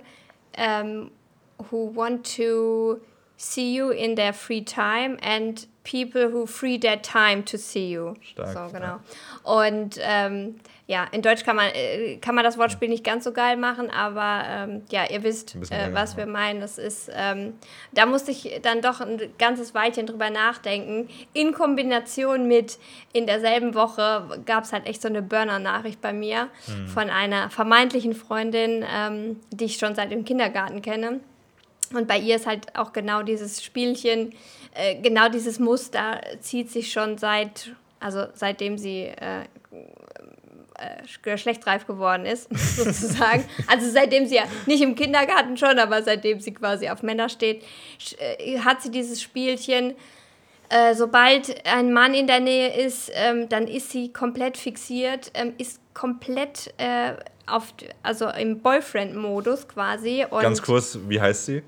um, 0.58 1.12
who 1.70 1.92
want 1.94 2.36
to 2.38 3.00
see 3.38 3.76
you 3.76 3.90
in 3.90 4.16
their 4.16 4.34
free 4.34 4.62
time 4.62 5.18
and 5.22 5.68
people 5.84 6.30
who 6.32 6.46
free 6.46 6.78
their 6.78 7.02
time 7.02 7.44
to 7.44 7.58
see 7.58 7.92
you. 7.92 8.14
Stark, 8.22 8.54
so, 8.54 8.68
genau. 8.72 9.00
Und 9.44 9.98
ähm, 10.00 10.56
ja, 10.92 11.08
in 11.14 11.22
Deutsch 11.22 11.46
kann 11.46 11.56
man, 11.56 11.68
äh, 11.74 12.18
kann 12.18 12.36
man 12.36 12.44
das 12.44 12.58
Wortspiel 12.58 12.90
nicht 12.90 13.06
ganz 13.06 13.24
so 13.24 13.32
geil 13.32 13.56
machen, 13.56 13.90
aber 13.90 14.44
ähm, 14.46 14.82
ja, 14.92 15.10
ihr 15.10 15.24
wisst, 15.24 15.56
äh, 15.72 15.94
was 15.94 16.18
wir 16.18 16.26
meinen. 16.26 16.60
Das 16.60 16.78
ist, 16.78 17.10
ähm, 17.16 17.54
da 17.94 18.06
musste 18.06 18.32
ich 18.32 18.60
dann 18.62 18.82
doch 18.82 19.00
ein 19.00 19.18
ganzes 19.38 19.74
Weilchen 19.74 20.06
drüber 20.06 20.30
nachdenken. 20.30 21.08
In 21.32 21.54
Kombination 21.54 22.46
mit 22.46 22.78
in 23.14 23.26
derselben 23.26 23.74
Woche 23.74 24.42
gab 24.46 24.66
es 24.66 24.74
halt 24.74 24.86
echt 24.86 25.02
so 25.02 25.08
eine 25.08 25.22
Burner-Nachricht 25.22 26.02
bei 26.02 26.12
mir 26.12 26.50
Hm. 26.66 26.88
von 26.90 27.10
einer 27.10 27.50
vermeintlichen 27.50 28.14
Freundin, 28.14 28.84
ähm, 28.94 29.40
die 29.50 29.66
ich 29.66 29.78
schon 29.78 29.96
seit 29.96 30.12
dem 30.12 30.26
Kindergarten 30.26 30.82
kenne. 30.82 31.22
Und 31.94 32.08
bei 32.10 32.18
ihr 32.18 32.36
ist 32.36 32.48
halt 32.48 32.76
auch 32.76 32.92
genau 32.92 33.24
dieses 33.24 33.64
Spielchen, 33.64 34.34
äh, 34.74 34.96
genau 35.02 35.30
dieses 35.30 35.58
Muster 35.58 36.20
zieht 36.42 36.70
sich 36.70 36.92
schon 36.92 37.18
seit, 37.18 37.72
also 38.02 38.26
seitdem 38.34 38.78
sie 38.78 39.04
äh, 39.06 39.46
geschlechtsreif 41.22 41.86
geworden 41.88 42.26
ist, 42.26 42.48
sozusagen. 42.78 43.46
Also 43.68 43.90
seitdem 43.90 44.26
sie 44.28 44.36
ja 44.36 44.44
nicht 44.66 44.82
im 44.82 44.96
Kindergarten 44.96 45.58
schon, 45.58 45.80
aber 45.80 46.04
seitdem 46.04 46.40
sie 46.40 46.54
quasi 46.54 46.90
auf 46.90 47.04
Männer 47.04 47.30
steht, 47.30 47.64
äh, 48.18 48.60
hat 48.60 48.82
sie 48.82 48.92
dieses 48.92 49.22
Spielchen. 49.22 49.96
Äh, 50.70 50.96
sobald 50.96 51.66
ein 51.68 51.92
Mann 51.92 52.14
in 52.14 52.28
der 52.28 52.40
Nähe 52.40 52.74
ist, 52.74 53.12
ähm, 53.14 53.50
dann 53.50 53.68
ist 53.68 53.92
sie 53.92 54.14
komplett 54.14 54.58
fixiert, 54.58 55.30
ähm, 55.34 55.54
ist 55.58 55.82
komplett 55.94 56.74
äh, 56.78 57.14
auf, 57.46 57.74
also 58.04 58.30
im 58.30 58.60
Boyfriend-Modus 58.62 59.68
quasi. 59.68 60.26
Ganz 60.30 60.62
kurz, 60.62 60.98
wie 61.08 61.20
heißt 61.20 61.46
sie? 61.46 61.64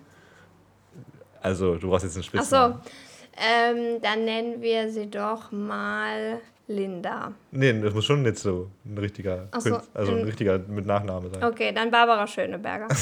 Also, 1.42 1.76
du 1.76 1.90
brauchst 1.90 2.06
jetzt 2.06 2.16
einen 2.16 2.24
Ach 2.24 2.28
Spitznamen. 2.28 2.82
so, 2.84 2.92
ähm, 3.36 4.02
dann 4.02 4.24
nennen 4.24 4.62
wir 4.62 4.90
sie 4.90 5.10
doch 5.10 5.52
mal 5.52 6.40
Linda. 6.76 7.32
Nee, 7.52 7.74
das 7.82 7.94
muss 7.94 8.06
schon 8.06 8.22
nicht 8.24 8.38
so 8.38 8.70
ein 8.86 8.98
richtiger, 8.98 9.48
so, 9.60 9.70
Künst- 9.72 9.90
also 9.94 10.12
ein 10.14 10.24
richtiger 10.24 10.60
mit 10.60 10.86
Nachname 10.86 11.30
sein. 11.30 11.44
Okay, 11.44 11.72
dann 11.74 11.92
Barbara 11.92 12.26
Schöneberger. 12.28 12.88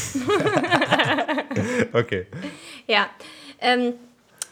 Okay. 1.94 2.28
Ja, 2.88 3.08
ähm, 3.60 3.94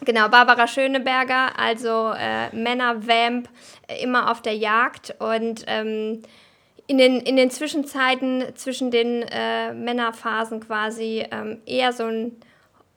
genau, 0.04 0.28
Barbara 0.28 0.66
Schöneberger, 0.66 1.58
also 1.58 2.12
äh, 2.16 2.54
Männer-Vamp, 2.54 3.48
äh, 3.88 4.02
immer 4.02 4.30
auf 4.30 4.42
der 4.42 4.54
Jagd 4.56 5.14
und 5.18 5.64
ähm, 5.66 6.22
in, 6.86 6.98
den, 6.98 7.20
in 7.20 7.36
den 7.36 7.50
Zwischenzeiten, 7.50 8.44
zwischen 8.54 8.90
den 8.90 9.22
äh, 9.22 9.72
Männerphasen 9.72 10.60
quasi, 10.60 11.24
ähm, 11.30 11.58
eher 11.66 11.92
so 11.92 12.04
ein, 12.04 12.36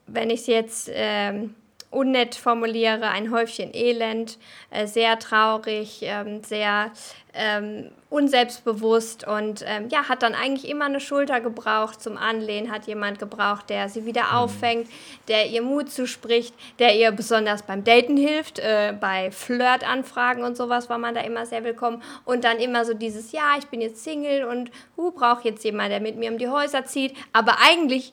wenn 0.06 0.30
ich 0.30 0.40
es 0.40 0.46
jetzt 0.48 0.90
ähm, 0.92 1.54
unnett 1.94 2.34
formuliere, 2.34 3.08
ein 3.08 3.30
Häufchen 3.30 3.72
Elend, 3.72 4.38
äh, 4.70 4.86
sehr 4.86 5.18
traurig, 5.18 6.00
ähm, 6.02 6.42
sehr 6.42 6.90
ähm, 7.34 7.90
unselbstbewusst 8.10 9.26
und 9.26 9.64
ähm, 9.66 9.88
ja, 9.88 10.08
hat 10.08 10.22
dann 10.22 10.34
eigentlich 10.34 10.70
immer 10.70 10.84
eine 10.84 11.00
Schulter 11.00 11.40
gebraucht 11.40 12.00
zum 12.00 12.16
Anlehnen, 12.16 12.70
hat 12.70 12.86
jemand 12.86 13.18
gebraucht, 13.18 13.70
der 13.70 13.88
sie 13.88 14.06
wieder 14.06 14.36
auffängt, 14.36 14.88
der 15.26 15.48
ihr 15.48 15.62
Mut 15.62 15.90
zuspricht, 15.90 16.54
der 16.78 16.96
ihr 16.96 17.10
besonders 17.10 17.62
beim 17.64 17.82
Daten 17.82 18.16
hilft, 18.16 18.60
äh, 18.60 18.94
bei 19.00 19.32
Flirtanfragen 19.32 20.44
und 20.44 20.56
sowas 20.56 20.88
war 20.88 20.98
man 20.98 21.14
da 21.14 21.22
immer 21.22 21.44
sehr 21.44 21.64
willkommen 21.64 22.02
und 22.24 22.44
dann 22.44 22.58
immer 22.58 22.84
so 22.84 22.94
dieses, 22.94 23.32
ja, 23.32 23.56
ich 23.58 23.66
bin 23.66 23.80
jetzt 23.80 24.04
Single 24.04 24.44
und 24.44 24.70
uh, 24.96 25.10
brauche 25.10 25.48
jetzt 25.48 25.64
jemand, 25.64 25.90
der 25.90 26.00
mit 26.00 26.16
mir 26.16 26.30
um 26.30 26.38
die 26.38 26.48
Häuser 26.48 26.84
zieht, 26.84 27.16
aber 27.32 27.56
eigentlich 27.64 28.12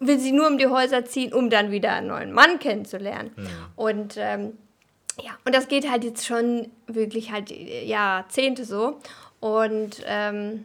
will 0.00 0.18
sie 0.18 0.32
nur 0.32 0.48
um 0.48 0.58
die 0.58 0.66
Häuser 0.66 1.04
ziehen, 1.04 1.32
um 1.32 1.50
dann 1.50 1.70
wieder 1.70 1.92
einen 1.92 2.08
neuen 2.08 2.32
Mann 2.32 2.58
kennenzulernen. 2.58 3.30
Und 3.76 4.16
ähm, 4.16 4.58
ja, 5.22 5.32
und 5.44 5.54
das 5.54 5.68
geht 5.68 5.88
halt 5.90 6.04
jetzt 6.04 6.26
schon 6.26 6.70
wirklich 6.86 7.30
halt 7.30 7.50
äh, 7.50 7.84
Jahrzehnte 7.84 8.64
so. 8.64 8.98
Und 9.40 10.02
ähm, 10.06 10.64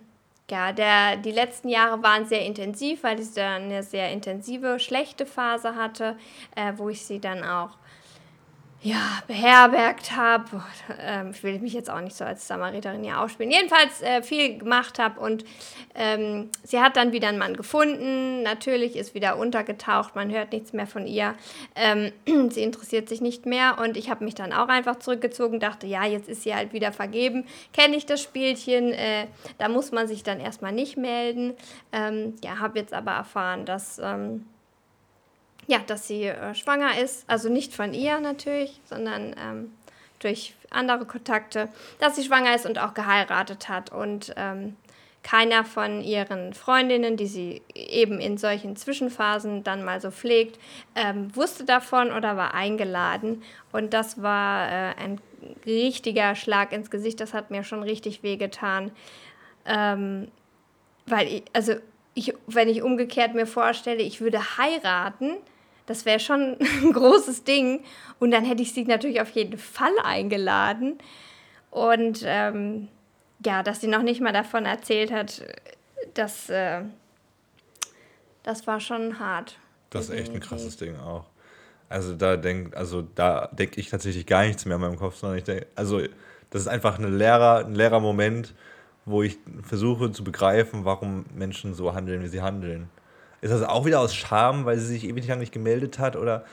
ja, 0.50 0.72
der, 0.72 1.18
die 1.18 1.32
letzten 1.32 1.70
Jahre 1.70 2.02
waren 2.04 2.26
sehr 2.26 2.46
intensiv, 2.46 3.04
weil 3.04 3.20
ich 3.20 3.34
dann 3.34 3.64
eine 3.64 3.84
sehr 3.84 4.12
intensive, 4.12 4.80
schlechte 4.80 5.26
Phase 5.26 5.76
hatte, 5.76 6.18
äh, 6.56 6.74
wo 6.78 6.90
ich 6.90 7.06
sie 7.06 7.20
dann 7.20 7.44
auch 7.44 7.72
ja, 8.86 9.24
beherbergt 9.26 10.16
habe. 10.16 10.64
Ähm, 11.02 11.32
ich 11.32 11.42
will 11.42 11.58
mich 11.58 11.74
jetzt 11.74 11.90
auch 11.90 12.02
nicht 12.02 12.16
so 12.16 12.24
als 12.24 12.48
Samariterin 12.48 13.04
hier 13.04 13.20
aufspielen. 13.20 13.52
Jedenfalls 13.52 14.04
äh, 14.04 14.22
viel 14.22 14.60
gemacht 14.60 15.00
habe 15.00 15.20
und 15.20 15.44
ähm, 15.96 16.52
sie 16.64 16.80
hat 16.80 16.96
dann 16.96 17.12
wieder 17.12 17.30
einen 17.30 17.40
Mann 17.40 17.58
gefunden. 17.58 18.44
Natürlich 18.44 18.96
ist 18.96 19.16
wieder 19.16 19.38
untergetaucht, 19.38 20.16
man 20.16 20.32
hört 20.32 20.52
nichts 20.52 20.72
mehr 20.72 20.86
von 20.86 21.08
ihr. 21.08 21.34
Ähm, 21.76 22.12
sie 22.52 22.62
interessiert 22.62 23.10
sich 23.10 23.22
nicht 23.22 23.48
mehr 23.48 23.80
und 23.80 23.98
ich 23.98 24.12
habe 24.12 24.24
mich 24.24 24.36
dann 24.36 24.54
auch 24.54 24.68
einfach 24.68 24.98
zurückgezogen, 24.98 25.60
dachte, 25.60 25.88
ja, 25.88 26.06
jetzt 26.06 26.30
ist 26.30 26.44
sie 26.44 26.54
halt 26.54 26.72
wieder 26.72 26.92
vergeben. 26.92 27.48
Kenne 27.74 27.96
ich 27.96 28.06
das 28.06 28.22
Spielchen, 28.22 28.94
äh, 28.94 29.26
da 29.58 29.68
muss 29.68 29.92
man 29.92 30.08
sich 30.08 30.22
dann 30.22 30.40
erstmal 30.40 30.74
nicht 30.74 30.96
melden. 30.96 31.56
Ähm, 31.92 32.36
ja, 32.44 32.60
habe 32.60 32.78
jetzt 32.78 32.94
aber 32.94 33.14
erfahren, 33.14 33.66
dass. 33.66 34.00
Ja, 35.68 35.80
dass 35.88 36.08
sie 36.08 36.24
äh, 36.26 36.54
schwanger 36.54 36.98
ist. 37.00 37.28
Also 37.28 37.50
nicht 37.50 37.74
von 37.74 37.94
ihr 37.94 38.20
natürlich, 38.20 38.80
sondern 38.86 39.36
ähm, 39.40 39.74
durch 40.20 40.54
andere 40.70 41.06
Kontakte, 41.06 41.70
dass 42.00 42.16
sie 42.16 42.24
schwanger 42.24 42.56
ist 42.56 42.66
und 42.66 42.80
auch 42.80 42.94
geheiratet 42.94 43.70
hat. 43.70 43.92
Und 43.92 44.34
ähm, 44.38 44.76
keiner 45.26 45.66
von 45.66 46.02
ihren 46.02 46.54
Freundinnen, 46.54 47.18
die 47.18 47.26
sie 47.26 47.64
eben 47.74 48.20
in 48.20 48.38
solchen 48.38 48.76
Zwischenphasen 48.76 49.64
dann 49.64 49.84
mal 49.84 50.00
so 50.00 50.12
pflegt, 50.12 50.60
ähm, 50.94 51.36
wusste 51.36 51.66
davon 51.66 52.12
oder 52.12 52.38
war 52.38 52.54
eingeladen. 52.54 53.42
Und 53.72 53.94
das 53.96 54.22
war 54.22 54.68
äh, 54.68 54.94
ein 55.02 55.20
richtiger 55.66 56.36
Schlag 56.36 56.72
ins 56.74 56.92
Gesicht. 56.92 57.20
Das 57.20 57.34
hat 57.34 57.50
mir 57.50 57.64
schon 57.64 57.82
richtig 57.82 58.22
wehgetan. 58.22 58.92
Ähm, 59.66 60.28
weil 61.08 61.28
ich, 61.28 61.44
also 61.54 61.74
ich, 62.14 62.34
wenn 62.46 62.70
ich 62.70 62.84
umgekehrt 62.84 63.34
mir 63.34 63.48
vorstelle, 63.48 64.04
ich 64.04 64.22
würde 64.22 64.58
heiraten, 64.58 65.38
das 65.86 66.06
wäre 66.06 66.20
schon 66.20 66.58
ein 66.84 66.94
großes 66.94 67.44
Ding. 67.44 67.84
Und 68.20 68.32
dann 68.32 68.46
hätte 68.46 68.62
ich 68.62 68.74
sie 68.74 68.86
natürlich 68.86 69.22
auf 69.22 69.30
jeden 69.32 69.58
Fall 69.58 69.94
eingeladen. 70.04 70.98
Und 71.72 72.24
ähm, 72.26 72.88
ja, 73.46 73.64
dass 73.64 73.82
sie 73.82 73.88
noch 73.88 74.04
nicht 74.04 74.22
mal 74.22 74.34
davon 74.34 74.66
erzählt 74.66 75.12
hat, 75.12 75.44
das, 76.14 76.50
äh, 76.50 76.82
das 78.44 78.66
war 78.68 78.80
schon 78.80 79.20
hart. 79.20 79.58
Das 79.90 80.06
ist 80.06 80.12
echt 80.12 80.34
ein 80.34 80.40
krasses 80.40 80.78
Ding 80.78 80.98
auch. 81.00 81.26
Also 81.90 82.16
da 82.16 82.36
denk, 82.36 82.76
also 82.76 83.02
da 83.02 83.50
denke 83.52 83.80
ich 83.80 83.90
tatsächlich 83.90 84.26
gar 84.26 84.46
nichts 84.46 84.66
mehr 84.66 84.76
in 84.76 84.82
meinem 84.82 84.98
Kopf, 84.98 85.18
sondern 85.18 85.38
ich 85.38 85.44
denke, 85.44 85.68
also 85.76 86.02
das 86.50 86.62
ist 86.62 86.68
einfach 86.68 86.98
eine 86.98 87.10
leerer, 87.10 87.66
ein 87.66 87.76
leerer 87.76 88.00
Moment, 88.00 88.54
wo 89.06 89.22
ich 89.22 89.38
versuche 89.62 90.12
zu 90.12 90.24
begreifen, 90.24 90.84
warum 90.84 91.26
Menschen 91.36 91.74
so 91.74 91.94
handeln, 91.94 92.24
wie 92.24 92.28
sie 92.28 92.42
handeln. 92.42 92.90
Ist 93.46 93.52
das 93.52 93.62
auch 93.62 93.86
wieder 93.86 94.00
aus 94.00 94.16
Scham, 94.16 94.66
weil 94.66 94.80
sie 94.80 94.88
sich 94.88 95.04
ewig 95.04 95.28
lang 95.28 95.38
nicht 95.38 95.52
gemeldet 95.52 96.00
hat 96.00 96.16
oder 96.16 96.46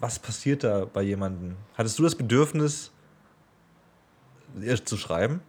was 0.00 0.18
passiert 0.18 0.64
da 0.64 0.84
bei 0.84 1.02
jemandem? 1.02 1.54
Hattest 1.78 1.96
du 1.96 2.02
das 2.02 2.16
Bedürfnis, 2.16 2.90
ihr 4.60 4.84
zu 4.84 4.96
schreiben 4.96 5.42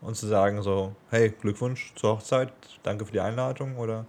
und 0.00 0.16
zu 0.16 0.26
sagen 0.26 0.62
so, 0.62 0.96
hey, 1.10 1.28
Glückwunsch 1.28 1.92
zur 1.94 2.12
Hochzeit, 2.12 2.54
danke 2.82 3.04
für 3.04 3.12
die 3.12 3.20
Einladung 3.20 3.76
oder? 3.76 4.06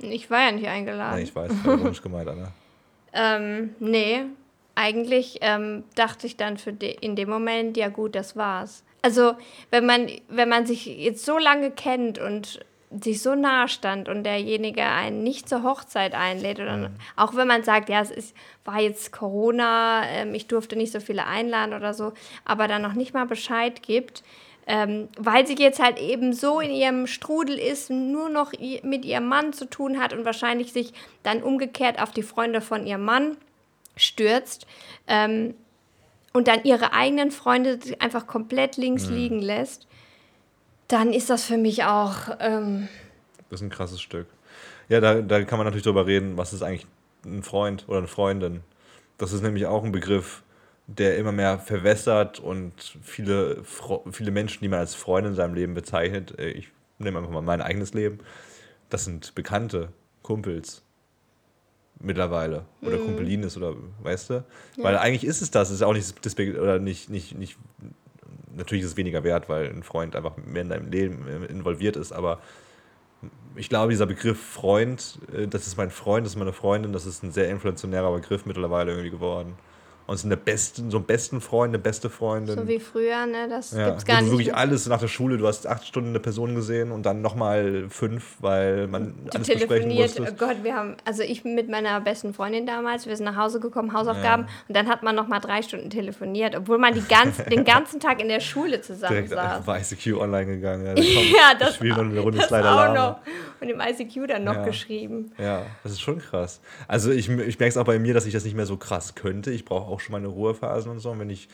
Ich 0.00 0.30
war 0.30 0.40
ja 0.40 0.52
nicht 0.52 0.68
eingeladen. 0.68 1.16
Nee, 1.16 1.22
ich 1.22 1.34
weiß, 1.34 1.50
ironisch 1.64 2.02
gemeint, 2.02 2.28
Anna. 2.28 2.52
Ähm, 3.14 3.70
nee, 3.80 4.24
eigentlich 4.74 5.38
ähm, 5.40 5.84
dachte 5.94 6.26
ich 6.26 6.36
dann 6.36 6.58
für 6.58 6.74
de 6.74 6.94
in 7.00 7.16
dem 7.16 7.30
Moment, 7.30 7.78
ja 7.78 7.88
gut, 7.88 8.14
das 8.14 8.36
war's. 8.36 8.84
Also, 9.00 9.32
wenn 9.70 9.86
man, 9.86 10.10
wenn 10.28 10.50
man 10.50 10.66
sich 10.66 10.84
jetzt 10.84 11.24
so 11.24 11.38
lange 11.38 11.70
kennt 11.70 12.18
und 12.18 12.60
sich 12.90 13.22
so 13.22 13.34
nahe 13.34 13.68
stand 13.68 14.08
und 14.08 14.24
derjenige 14.24 14.82
einen 14.82 15.22
nicht 15.22 15.48
zur 15.48 15.62
Hochzeit 15.62 16.14
einlädt, 16.14 16.58
oder 16.58 16.90
auch 17.16 17.34
wenn 17.34 17.46
man 17.46 17.62
sagt, 17.62 17.88
ja, 17.88 18.00
es 18.00 18.10
ist, 18.10 18.34
war 18.64 18.80
jetzt 18.80 19.12
Corona, 19.12 20.04
ähm, 20.06 20.34
ich 20.34 20.46
durfte 20.46 20.76
nicht 20.76 20.92
so 20.92 21.00
viele 21.00 21.26
einladen 21.26 21.74
oder 21.74 21.92
so, 21.92 22.12
aber 22.44 22.66
dann 22.66 22.82
noch 22.82 22.94
nicht 22.94 23.12
mal 23.12 23.26
Bescheid 23.26 23.82
gibt, 23.82 24.22
ähm, 24.66 25.08
weil 25.18 25.46
sie 25.46 25.56
jetzt 25.56 25.82
halt 25.82 25.98
eben 25.98 26.32
so 26.32 26.60
in 26.60 26.70
ihrem 26.70 27.06
Strudel 27.06 27.58
ist, 27.58 27.90
nur 27.90 28.28
noch 28.30 28.52
mit 28.82 29.04
ihrem 29.04 29.26
Mann 29.26 29.52
zu 29.52 29.66
tun 29.66 29.98
hat 29.98 30.12
und 30.12 30.24
wahrscheinlich 30.24 30.72
sich 30.72 30.92
dann 31.22 31.42
umgekehrt 31.42 32.00
auf 32.00 32.12
die 32.12 32.22
Freunde 32.22 32.60
von 32.60 32.86
ihrem 32.86 33.04
Mann 33.04 33.36
stürzt 33.96 34.66
ähm, 35.06 35.54
und 36.32 36.48
dann 36.48 36.64
ihre 36.64 36.92
eigenen 36.92 37.30
Freunde 37.30 37.78
einfach 37.98 38.26
komplett 38.26 38.76
links 38.76 39.08
liegen 39.08 39.40
lässt, 39.40 39.88
dann 40.88 41.12
ist 41.12 41.30
das 41.30 41.44
für 41.44 41.58
mich 41.58 41.84
auch, 41.84 42.36
ähm, 42.40 42.88
Das 43.50 43.60
ist 43.60 43.66
ein 43.66 43.70
krasses 43.70 44.00
Stück. 44.00 44.26
Ja, 44.88 45.00
da, 45.00 45.20
da 45.20 45.42
kann 45.44 45.58
man 45.58 45.66
natürlich 45.66 45.84
drüber 45.84 46.06
reden, 46.06 46.36
was 46.36 46.52
ist 46.52 46.62
eigentlich 46.62 46.86
ein 47.24 47.42
Freund 47.42 47.84
oder 47.88 47.98
eine 47.98 48.08
Freundin. 48.08 48.62
Das 49.18 49.32
ist 49.32 49.42
nämlich 49.42 49.66
auch 49.66 49.84
ein 49.84 49.92
Begriff, 49.92 50.42
der 50.86 51.18
immer 51.18 51.32
mehr 51.32 51.58
verwässert 51.58 52.40
und 52.40 52.72
viele, 53.02 53.62
viele 54.10 54.30
Menschen, 54.30 54.60
die 54.62 54.68
man 54.68 54.78
als 54.78 54.94
Freunde 54.94 55.30
in 55.30 55.36
seinem 55.36 55.54
Leben 55.54 55.74
bezeichnet, 55.74 56.38
äh, 56.38 56.50
ich 56.50 56.68
nehme 56.98 57.18
einfach 57.18 57.30
mal 57.30 57.42
mein 57.42 57.60
eigenes 57.60 57.92
Leben, 57.92 58.20
das 58.88 59.04
sind 59.04 59.34
Bekannte, 59.34 59.92
Kumpels 60.22 60.82
mittlerweile 62.00 62.64
oder 62.80 62.96
Kumpelines 62.98 63.56
oder 63.56 63.74
weißt 64.02 64.30
du? 64.30 64.44
Weil 64.76 64.96
eigentlich 64.96 65.24
ist 65.24 65.42
es 65.42 65.50
das, 65.50 65.70
ist 65.70 65.82
auch 65.82 65.92
nicht 65.92 66.14
oder 66.56 66.78
nicht, 66.78 67.10
nicht, 67.10 67.36
nicht 67.36 67.58
natürlich 68.56 68.84
ist 68.84 68.92
es 68.92 68.96
weniger 68.96 69.24
wert, 69.24 69.48
weil 69.48 69.68
ein 69.68 69.82
Freund 69.82 70.16
einfach 70.16 70.36
mehr 70.36 70.62
in 70.62 70.68
deinem 70.68 70.90
Leben 70.90 71.26
äh, 71.28 71.46
involviert 71.46 71.96
ist, 71.96 72.12
aber 72.12 72.40
ich 73.56 73.68
glaube, 73.68 73.90
dieser 73.90 74.06
Begriff 74.06 74.40
Freund, 74.40 75.18
äh, 75.32 75.46
das 75.46 75.66
ist 75.66 75.76
mein 75.76 75.90
Freund, 75.90 76.24
das 76.24 76.32
ist 76.32 76.38
meine 76.38 76.52
Freundin, 76.52 76.92
das 76.92 77.06
ist 77.06 77.22
ein 77.22 77.32
sehr 77.32 77.48
inflationärer 77.50 78.12
Begriff 78.12 78.46
mittlerweile 78.46 78.92
irgendwie 78.92 79.10
geworden. 79.10 79.54
Und 80.08 80.16
sind 80.16 80.30
der 80.30 80.36
besten, 80.36 80.90
so 80.90 80.96
einen 80.96 81.06
besten 81.06 81.40
Freund, 81.42 81.70
eine 81.70 81.78
beste 81.78 82.08
Freundin. 82.08 82.56
so 82.56 82.66
wie 82.66 82.80
früher, 82.80 83.26
ne, 83.26 83.46
das 83.48 83.72
ja, 83.72 83.90
gibt's 83.90 84.06
gar 84.06 84.16
du 84.16 84.22
nicht. 84.22 84.30
wirklich 84.32 84.46
mehr. 84.48 84.56
alles 84.56 84.86
nach 84.86 84.98
der 85.00 85.06
Schule, 85.08 85.36
du 85.36 85.46
hast 85.46 85.66
acht 85.66 85.86
Stunden 85.86 86.08
eine 86.08 86.18
Person 86.18 86.54
gesehen 86.54 86.92
und 86.92 87.04
dann 87.04 87.20
nochmal 87.20 87.84
fünf, 87.90 88.36
weil 88.40 88.86
man 88.86 89.12
Du 89.26 89.32
alles 89.36 89.46
besprechen 89.48 89.68
telefoniert, 89.68 90.18
musste. 90.18 90.32
oh 90.32 90.34
Gott, 90.46 90.56
wir 90.64 90.74
haben, 90.74 90.96
also 91.04 91.22
ich 91.22 91.44
mit 91.44 91.68
meiner 91.68 92.00
besten 92.00 92.32
Freundin 92.32 92.64
damals, 92.64 93.06
wir 93.06 93.14
sind 93.16 93.26
nach 93.26 93.36
Hause 93.36 93.60
gekommen, 93.60 93.92
Hausaufgaben, 93.92 94.46
und 94.66 94.74
dann 94.74 94.88
hat 94.88 95.02
man 95.02 95.14
noch 95.14 95.28
mal 95.28 95.40
drei 95.40 95.60
Stunden 95.60 95.90
telefoniert, 95.90 96.56
obwohl 96.56 96.78
man 96.78 96.94
die 96.94 97.02
ganz, 97.06 97.36
den 97.50 97.64
ganzen 97.66 98.00
Tag 98.00 98.20
in 98.22 98.28
der 98.28 98.40
Schule 98.40 98.80
zusammen 98.80 99.12
Direkt 99.12 99.28
saß. 99.28 99.66
bei 99.66 99.78
ICQ 99.80 100.14
online 100.18 100.46
gegangen. 100.46 100.86
Ja, 100.86 100.94
komm, 100.94 101.04
Ja, 101.04 101.52
das, 101.58 101.68
wir 101.68 101.74
spielen 101.74 101.96
noch 101.96 102.12
eine 102.12 102.20
Runde 102.20 102.38
das 102.38 102.48
Slider 102.48 102.90
auch 102.90 102.94
noch. 102.94 103.20
Und 103.60 103.68
im 103.68 103.80
ICQ 103.80 104.26
dann 104.28 104.44
noch 104.44 104.54
Ja. 104.54 104.64
geschrieben. 104.64 105.32
Ja, 105.36 105.66
das 105.82 105.92
ist 105.92 106.00
schon 106.00 106.18
krass. 106.18 106.60
Also 106.86 107.10
ich, 107.10 107.28
ich 107.28 107.58
merke 107.58 107.66
es 107.68 107.76
auch 107.76 107.84
bei 107.84 107.98
mir, 107.98 108.14
dass 108.14 108.24
ich 108.24 108.32
das 108.32 108.44
nicht 108.44 108.54
mehr 108.56 108.66
so 108.66 108.78
krass 108.78 109.14
könnte. 109.16 109.50
Ich 109.50 109.64
brauche 109.66 109.90
auch 109.90 109.97
auch 109.98 110.00
schon 110.00 110.12
meine 110.12 110.28
Ruhephasen 110.28 110.90
und 110.90 111.00
so. 111.00 111.10
Und 111.10 111.18
wenn 111.18 111.30
ich, 111.30 111.48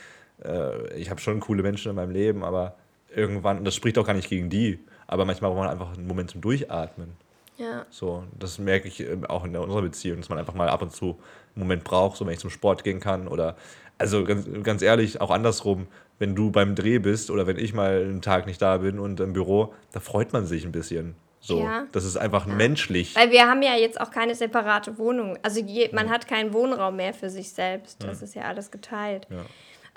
äh, 0.44 0.96
ich 0.96 1.10
habe 1.10 1.20
schon 1.20 1.40
coole 1.40 1.62
Menschen 1.62 1.90
in 1.90 1.96
meinem 1.96 2.10
Leben, 2.10 2.44
aber 2.44 2.76
irgendwann, 3.14 3.58
und 3.58 3.64
das 3.64 3.74
spricht 3.74 3.98
auch 3.98 4.06
gar 4.06 4.14
nicht 4.14 4.28
gegen 4.28 4.50
die, 4.50 4.78
aber 5.06 5.24
manchmal 5.24 5.50
braucht 5.50 5.62
man 5.62 5.70
einfach 5.70 5.96
einen 5.96 6.06
Moment 6.06 6.30
zum 6.30 6.40
Durchatmen. 6.40 7.12
Ja. 7.56 7.86
So, 7.90 8.24
das 8.38 8.58
merke 8.58 8.88
ich 8.88 9.00
ähm, 9.00 9.24
auch 9.26 9.44
in 9.44 9.56
unserer 9.56 9.82
Beziehung, 9.82 10.18
dass 10.18 10.28
man 10.28 10.38
einfach 10.38 10.54
mal 10.54 10.68
ab 10.68 10.82
und 10.82 10.92
zu 10.92 11.18
einen 11.54 11.64
Moment 11.64 11.84
braucht, 11.84 12.16
so 12.16 12.26
wenn 12.26 12.32
ich 12.32 12.40
zum 12.40 12.50
Sport 12.50 12.84
gehen 12.84 13.00
kann 13.00 13.28
oder, 13.28 13.56
also 13.96 14.24
ganz, 14.24 14.46
ganz 14.62 14.82
ehrlich, 14.82 15.20
auch 15.20 15.30
andersrum, 15.30 15.86
wenn 16.18 16.34
du 16.34 16.50
beim 16.50 16.74
Dreh 16.74 16.98
bist 16.98 17.30
oder 17.30 17.46
wenn 17.46 17.58
ich 17.58 17.72
mal 17.72 18.02
einen 18.02 18.22
Tag 18.22 18.46
nicht 18.46 18.60
da 18.60 18.78
bin 18.78 18.98
und 18.98 19.20
im 19.20 19.32
Büro, 19.32 19.72
da 19.92 20.00
freut 20.00 20.32
man 20.32 20.46
sich 20.46 20.64
ein 20.64 20.72
bisschen. 20.72 21.14
So, 21.46 21.60
Ja. 21.60 21.86
das 21.92 22.04
ist 22.06 22.16
einfach 22.16 22.46
menschlich. 22.46 23.14
Weil 23.14 23.30
wir 23.30 23.46
haben 23.46 23.60
ja 23.62 23.74
jetzt 23.74 24.00
auch 24.00 24.10
keine 24.10 24.34
separate 24.34 24.96
Wohnung. 24.96 25.38
Also 25.42 25.60
je, 25.60 25.90
man 25.92 26.08
hat 26.08 26.26
keinen 26.26 26.54
Wohnraum 26.54 26.96
mehr 26.96 27.12
für 27.12 27.28
sich 27.28 27.50
selbst. 27.52 28.02
Das 28.02 28.22
ist 28.22 28.34
ja 28.34 28.42
alles 28.44 28.70
geteilt. 28.70 29.26
Ja. 29.28 29.44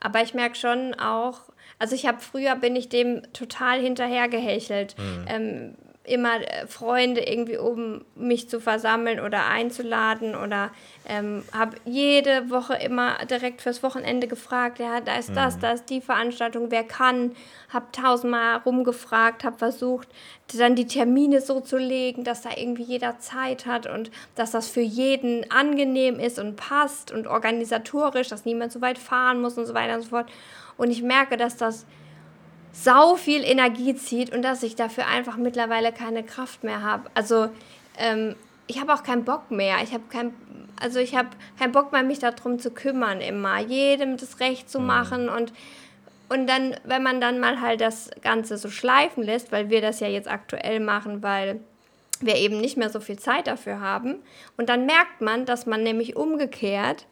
Aber 0.02 0.22
ich 0.22 0.34
merke 0.34 0.56
schon 0.56 0.94
auch, 0.96 1.40
also 1.80 1.96
ich 1.96 2.06
habe 2.06 2.20
früher 2.20 2.56
bin 2.58 2.76
ich 2.76 2.90
dem 2.90 3.22
total 3.32 3.80
hinterhergehechelt. 3.80 4.96
Ähm, 5.28 5.76
immer 6.08 6.36
äh, 6.41 6.67
Freunde 6.67 7.22
irgendwie 7.22 7.58
um 7.58 8.06
mich 8.15 8.50
zu 8.50 8.60
versammeln 8.60 9.20
oder 9.20 9.46
einzuladen 9.48 10.36
oder 10.36 10.72
ähm, 11.08 11.43
habe 11.54 11.78
jede 11.86 12.50
Woche 12.50 12.76
immer 12.76 13.17
direkt 13.26 13.62
fürs 13.62 13.84
Wochenende 13.84 14.28
gefragt, 14.28 14.80
ja, 14.80 15.02
da 15.02 15.17
ist 15.17 15.36
das, 15.36 15.60
da 15.60 15.72
ist 15.72 15.89
die 15.89 16.02
Veranstaltung, 16.02 16.72
wer 16.72 16.84
kann, 16.84 17.36
habe 17.70 17.88
tausendmal 17.91 18.58
rumgefragt, 18.58 19.43
habe 19.43 19.58
versucht, 19.58 20.08
dann 20.54 20.76
die 20.76 20.88
Termine 20.88 21.41
so 21.41 21.60
zu 21.60 21.78
legen, 21.78 22.24
dass 22.24 22.41
da 22.41 22.52
irgendwie 22.56 22.84
jeder 22.84 23.20
Zeit 23.20 23.65
hat 23.65 23.86
und 23.86 24.10
dass 24.36 24.52
das 24.52 24.70
für 24.70 24.82
jeden 24.82 25.50
angenehm 25.52 26.20
ist 26.20 26.39
und 26.39 26.56
passt 26.56 27.12
und 27.12 27.28
organisatorisch, 27.28 28.30
dass 28.30 28.46
niemand 28.46 28.72
so 28.72 28.82
weit 28.82 28.98
fahren 28.98 29.41
muss 29.41 29.58
und 29.58 29.65
so 29.65 29.74
weiter 29.74 29.96
und 29.96 30.04
so 30.04 30.10
fort. 30.10 30.30
Und 30.78 30.91
ich 30.91 31.02
merke, 31.02 31.36
dass 31.36 31.58
das 31.58 31.86
sau 32.80 33.16
viel 33.16 33.44
Energie 33.44 33.96
zieht 33.96 34.34
und 34.34 34.44
dass 34.44 34.63
ich 34.63 34.76
dafür 34.76 35.08
einfach 35.08 35.38
mittlerweile 35.38 35.92
keine 35.92 36.24
Kraft 36.24 36.63
mehr 36.63 36.84
habe. 36.84 37.10
Also 37.16 37.50
ähm, 37.98 38.36
ich 38.68 38.80
habe 38.80 38.94
auch 38.94 39.04
keinen 39.04 39.26
Bock 39.26 39.50
mehr. 39.50 39.78
Ich 39.84 39.94
habe 39.94 40.04
kein, 40.10 40.34
also 40.80 41.00
ich 41.00 41.16
habe 41.16 41.30
keinen 41.58 41.72
Bock 41.72 41.92
mehr, 41.92 42.04
mich 42.04 42.20
darum 42.20 42.60
zu 42.60 42.72
kümmern 42.72 43.22
immer, 43.22 43.60
jedem 43.60 44.18
das 44.18 44.40
Recht 44.40 44.70
zu 44.70 44.80
machen 44.80 45.30
und 45.30 45.54
und 46.30 46.46
dann, 46.48 46.76
wenn 46.84 47.04
man 47.04 47.22
dann 47.22 47.40
mal 47.40 47.62
halt 47.62 47.80
das 47.80 48.10
Ganze 48.22 48.58
so 48.58 48.70
schleifen 48.70 49.24
lässt, 49.24 49.54
weil 49.54 49.70
wir 49.70 49.80
das 49.80 50.02
ja 50.02 50.10
jetzt 50.10 50.30
aktuell 50.30 50.82
machen, 50.82 51.24
weil 51.24 51.62
wir 52.20 52.36
eben 52.36 52.60
nicht 52.60 52.76
mehr 52.76 52.90
so 52.90 53.00
viel 53.00 53.18
Zeit 53.18 53.48
dafür 53.48 53.80
haben. 53.80 54.16
Und 54.58 54.68
dann 54.68 54.86
merkt 54.86 55.22
man, 55.22 55.46
dass 55.46 55.66
man 55.66 55.84
nämlich 55.84 56.18
umgekehrt 56.18 57.06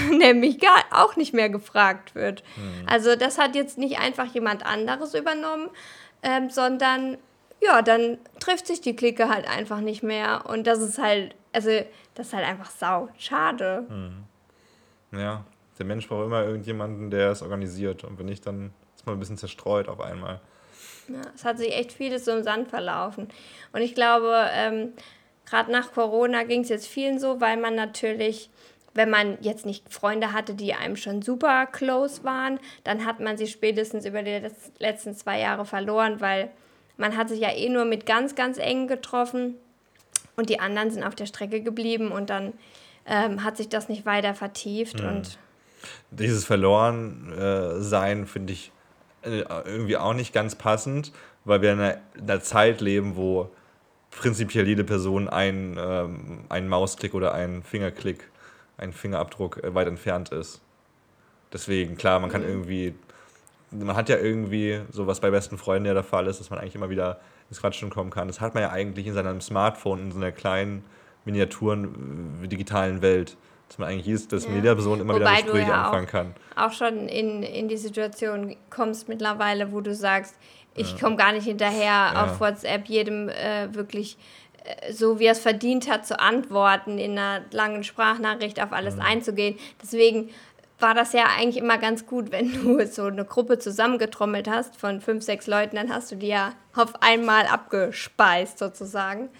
nämlich 0.10 0.60
gar 0.60 0.84
auch 0.90 1.16
nicht 1.16 1.34
mehr 1.34 1.48
gefragt 1.48 2.14
wird. 2.14 2.42
Also 2.86 3.16
das 3.16 3.38
hat 3.38 3.54
jetzt 3.54 3.78
nicht 3.78 3.98
einfach 3.98 4.26
jemand 4.26 4.64
anderes 4.64 5.14
übernommen, 5.14 5.68
ähm, 6.22 6.50
sondern 6.50 7.18
ja, 7.60 7.82
dann 7.82 8.18
trifft 8.40 8.66
sich 8.66 8.80
die 8.80 8.96
Clique 8.96 9.28
halt 9.28 9.48
einfach 9.48 9.80
nicht 9.80 10.02
mehr. 10.02 10.44
Und 10.48 10.66
das 10.66 10.80
ist 10.80 10.98
halt, 10.98 11.34
also 11.52 11.70
das 12.14 12.28
ist 12.28 12.32
halt 12.32 12.46
einfach 12.46 12.70
sau. 12.70 13.08
Schade. 13.18 13.86
Ja, 15.12 15.44
der 15.78 15.86
Mensch 15.86 16.08
braucht 16.08 16.26
immer 16.26 16.44
irgendjemanden, 16.44 17.10
der 17.10 17.30
es 17.30 17.42
organisiert. 17.42 18.04
Und 18.04 18.18
wenn 18.18 18.26
nicht, 18.26 18.46
dann 18.46 18.72
ist 18.96 19.06
man 19.06 19.16
ein 19.16 19.20
bisschen 19.20 19.38
zerstreut 19.38 19.88
auf 19.88 20.00
einmal. 20.00 20.40
Ja, 21.08 21.20
es 21.34 21.44
hat 21.44 21.58
sich 21.58 21.72
echt 21.72 21.92
vieles 21.92 22.24
so 22.24 22.32
im 22.32 22.42
Sand 22.42 22.68
verlaufen. 22.68 23.28
Und 23.72 23.82
ich 23.82 23.94
glaube, 23.94 24.48
ähm, 24.52 24.92
gerade 25.44 25.70
nach 25.72 25.92
Corona 25.92 26.44
ging 26.44 26.62
es 26.62 26.68
jetzt 26.68 26.86
vielen 26.86 27.18
so, 27.18 27.40
weil 27.40 27.56
man 27.56 27.74
natürlich, 27.74 28.50
wenn 28.94 29.10
man 29.10 29.38
jetzt 29.40 29.64
nicht 29.66 29.92
Freunde 29.92 30.32
hatte, 30.32 30.54
die 30.54 30.74
einem 30.74 30.96
schon 30.96 31.22
super 31.22 31.66
close 31.66 32.24
waren, 32.24 32.58
dann 32.84 33.04
hat 33.06 33.20
man 33.20 33.36
sie 33.36 33.46
spätestens 33.46 34.04
über 34.04 34.22
die 34.22 34.30
letz- 34.30 34.70
letzten 34.78 35.14
zwei 35.14 35.40
Jahre 35.40 35.64
verloren, 35.64 36.20
weil 36.20 36.50
man 36.96 37.16
hat 37.16 37.28
sich 37.28 37.40
ja 37.40 37.50
eh 37.50 37.68
nur 37.68 37.84
mit 37.84 38.04
ganz, 38.06 38.34
ganz 38.34 38.58
engen 38.58 38.88
getroffen 38.88 39.54
und 40.36 40.50
die 40.50 40.60
anderen 40.60 40.90
sind 40.90 41.04
auf 41.04 41.14
der 41.14 41.26
Strecke 41.26 41.62
geblieben 41.62 42.12
und 42.12 42.30
dann 42.30 42.52
ähm, 43.06 43.42
hat 43.42 43.56
sich 43.56 43.68
das 43.68 43.88
nicht 43.88 44.04
weiter 44.06 44.34
vertieft 44.34 45.00
und 45.00 45.38
Dieses 46.10 46.44
Verloren-Sein 46.44 48.26
finde 48.26 48.52
ich 48.52 48.72
äh, 49.22 49.42
irgendwie 49.64 49.96
auch 49.96 50.14
nicht 50.14 50.32
ganz 50.32 50.54
passend, 50.54 51.12
weil 51.44 51.62
wir 51.62 51.72
in 51.72 51.80
einer, 51.80 51.96
in 52.14 52.22
einer 52.30 52.40
Zeit 52.40 52.80
leben, 52.80 53.16
wo 53.16 53.50
prinzipiell 54.10 54.68
jede 54.68 54.84
Person 54.84 55.28
ein, 55.28 55.76
ähm, 55.80 56.44
ein 56.48 56.68
Mausklick 56.68 57.14
oder 57.14 57.34
ein 57.34 57.62
Fingerklick, 57.62 58.28
ein 58.78 58.92
Fingerabdruck 58.92 59.62
äh, 59.62 59.74
weit 59.74 59.88
entfernt 59.88 60.30
ist. 60.30 60.60
Deswegen, 61.52 61.96
klar, 61.96 62.18
man 62.18 62.30
kann 62.30 62.42
irgendwie, 62.42 62.94
man 63.70 63.94
hat 63.94 64.08
ja 64.08 64.16
irgendwie, 64.16 64.80
so 64.90 65.06
was 65.06 65.20
bei 65.20 65.30
besten 65.30 65.58
Freunden 65.58 65.86
ja 65.86 65.94
der 65.94 66.02
Fall 66.04 66.26
ist, 66.26 66.40
dass 66.40 66.50
man 66.50 66.58
eigentlich 66.58 66.74
immer 66.74 66.90
wieder 66.90 67.20
ins 67.50 67.60
Quatschen 67.60 67.90
kommen 67.90 68.10
kann. 68.10 68.28
Das 68.28 68.40
hat 68.40 68.54
man 68.54 68.62
ja 68.62 68.70
eigentlich 68.70 69.06
in 69.06 69.12
seinem 69.14 69.40
Smartphone, 69.40 70.00
in 70.00 70.12
so 70.12 70.18
einer 70.18 70.32
kleinen, 70.32 70.84
miniaturen, 71.24 72.40
äh, 72.42 72.48
digitalen 72.48 73.02
Welt. 73.02 73.36
Dass 73.68 73.78
man 73.78 73.88
eigentlich 73.88 74.06
jedes, 74.06 74.28
dass 74.28 74.44
Ja. 74.44 74.50
mit 74.50 74.62
jeder 74.62 74.74
Person 74.74 75.00
immer 75.00 75.14
wieder 75.14 75.24
Wobei 75.26 75.36
ein 75.38 75.46
du 75.46 75.52
Gespräch 75.52 75.68
ja 75.68 75.82
auch- 75.82 75.86
anfangen 75.92 76.06
kann. 76.06 76.34
auch 76.56 76.72
schon 76.72 77.08
in, 77.08 77.42
in 77.42 77.68
die 77.68 77.76
Situation 77.78 78.54
kommst 78.70 79.08
mittlerweile, 79.08 79.72
wo 79.72 79.80
du 79.80 79.94
sagst, 79.94 80.34
ich 80.74 80.98
komme 80.98 81.16
gar 81.16 81.32
nicht 81.32 81.44
hinterher, 81.44 82.12
auf 82.24 82.40
WhatsApp 82.40 82.86
jedem 82.86 83.28
äh, 83.28 83.74
wirklich 83.74 84.16
so, 84.90 85.18
wie 85.18 85.26
er 85.26 85.32
es 85.32 85.40
verdient 85.40 85.90
hat, 85.90 86.06
zu 86.06 86.18
antworten, 86.18 86.98
in 86.98 87.18
einer 87.18 87.44
langen 87.50 87.84
Sprachnachricht 87.84 88.62
auf 88.62 88.72
alles 88.72 88.98
einzugehen. 88.98 89.58
Deswegen 89.82 90.30
war 90.78 90.94
das 90.94 91.12
ja 91.12 91.26
eigentlich 91.38 91.56
immer 91.56 91.78
ganz 91.78 92.06
gut, 92.06 92.32
wenn 92.32 92.52
du 92.52 92.84
so 92.90 93.04
eine 93.04 93.24
Gruppe 93.24 93.58
zusammengetrommelt 93.58 94.48
hast 94.48 94.76
von 94.76 95.00
fünf, 95.00 95.24
sechs 95.24 95.46
Leuten, 95.46 95.76
dann 95.76 95.92
hast 95.92 96.10
du 96.12 96.16
die 96.16 96.28
ja 96.28 96.52
auf 96.74 97.02
einmal 97.02 97.46
abgespeist 97.46 98.58
sozusagen. 98.58 99.30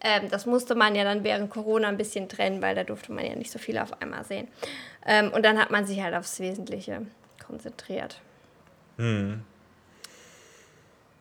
Ähm, 0.00 0.30
das 0.30 0.46
musste 0.46 0.74
man 0.74 0.94
ja 0.94 1.04
dann 1.04 1.24
während 1.24 1.50
Corona 1.50 1.88
ein 1.88 1.96
bisschen 1.96 2.28
trennen, 2.28 2.62
weil 2.62 2.74
da 2.74 2.84
durfte 2.84 3.12
man 3.12 3.24
ja 3.24 3.34
nicht 3.34 3.50
so 3.50 3.58
viel 3.58 3.78
auf 3.78 4.00
einmal 4.00 4.24
sehen. 4.24 4.48
Ähm, 5.06 5.32
und 5.32 5.44
dann 5.44 5.58
hat 5.58 5.70
man 5.70 5.86
sich 5.86 6.02
halt 6.02 6.14
aufs 6.14 6.40
Wesentliche 6.40 7.06
konzentriert. 7.44 8.20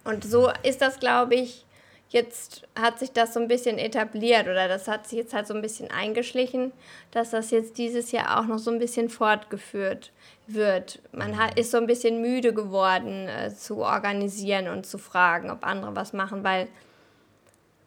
Und 0.03 0.23
so 0.23 0.51
ist 0.63 0.81
das, 0.81 0.99
glaube 0.99 1.35
ich, 1.35 1.65
jetzt 2.13 2.61
hat 2.79 2.99
sich 2.99 3.11
das 3.11 3.33
so 3.33 3.39
ein 3.39 3.47
bisschen 3.47 3.77
etabliert 3.77 4.43
oder 4.43 4.67
das 4.67 4.87
hat 4.87 5.07
sich 5.07 5.17
jetzt 5.17 5.33
halt 5.33 5.47
so 5.47 5.53
ein 5.53 5.61
bisschen 5.61 5.89
eingeschlichen, 5.91 6.71
dass 7.11 7.31
das 7.31 7.51
jetzt 7.51 7.77
dieses 7.77 8.11
Jahr 8.11 8.39
auch 8.39 8.45
noch 8.45 8.59
so 8.59 8.71
ein 8.71 8.79
bisschen 8.79 9.09
fortgeführt 9.09 10.11
wird. 10.45 10.99
Man 11.11 11.37
hat, 11.37 11.59
ist 11.59 11.71
so 11.71 11.77
ein 11.77 11.87
bisschen 11.87 12.21
müde 12.21 12.53
geworden, 12.53 13.27
äh, 13.27 13.53
zu 13.53 13.77
organisieren 13.77 14.67
und 14.67 14.85
zu 14.85 14.97
fragen, 14.97 15.49
ob 15.49 15.65
andere 15.65 15.95
was 15.95 16.13
machen, 16.13 16.43
weil 16.43 16.67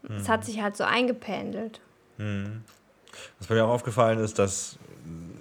es 0.08 0.28
hat 0.28 0.44
sich 0.44 0.62
halt 0.62 0.76
so 0.76 0.84
eingependelt. 0.84 1.80
Was 3.38 3.48
bei 3.48 3.54
mir 3.54 3.64
auch 3.64 3.70
aufgefallen 3.70 4.20
ist, 4.20 4.38
dass 4.38 4.78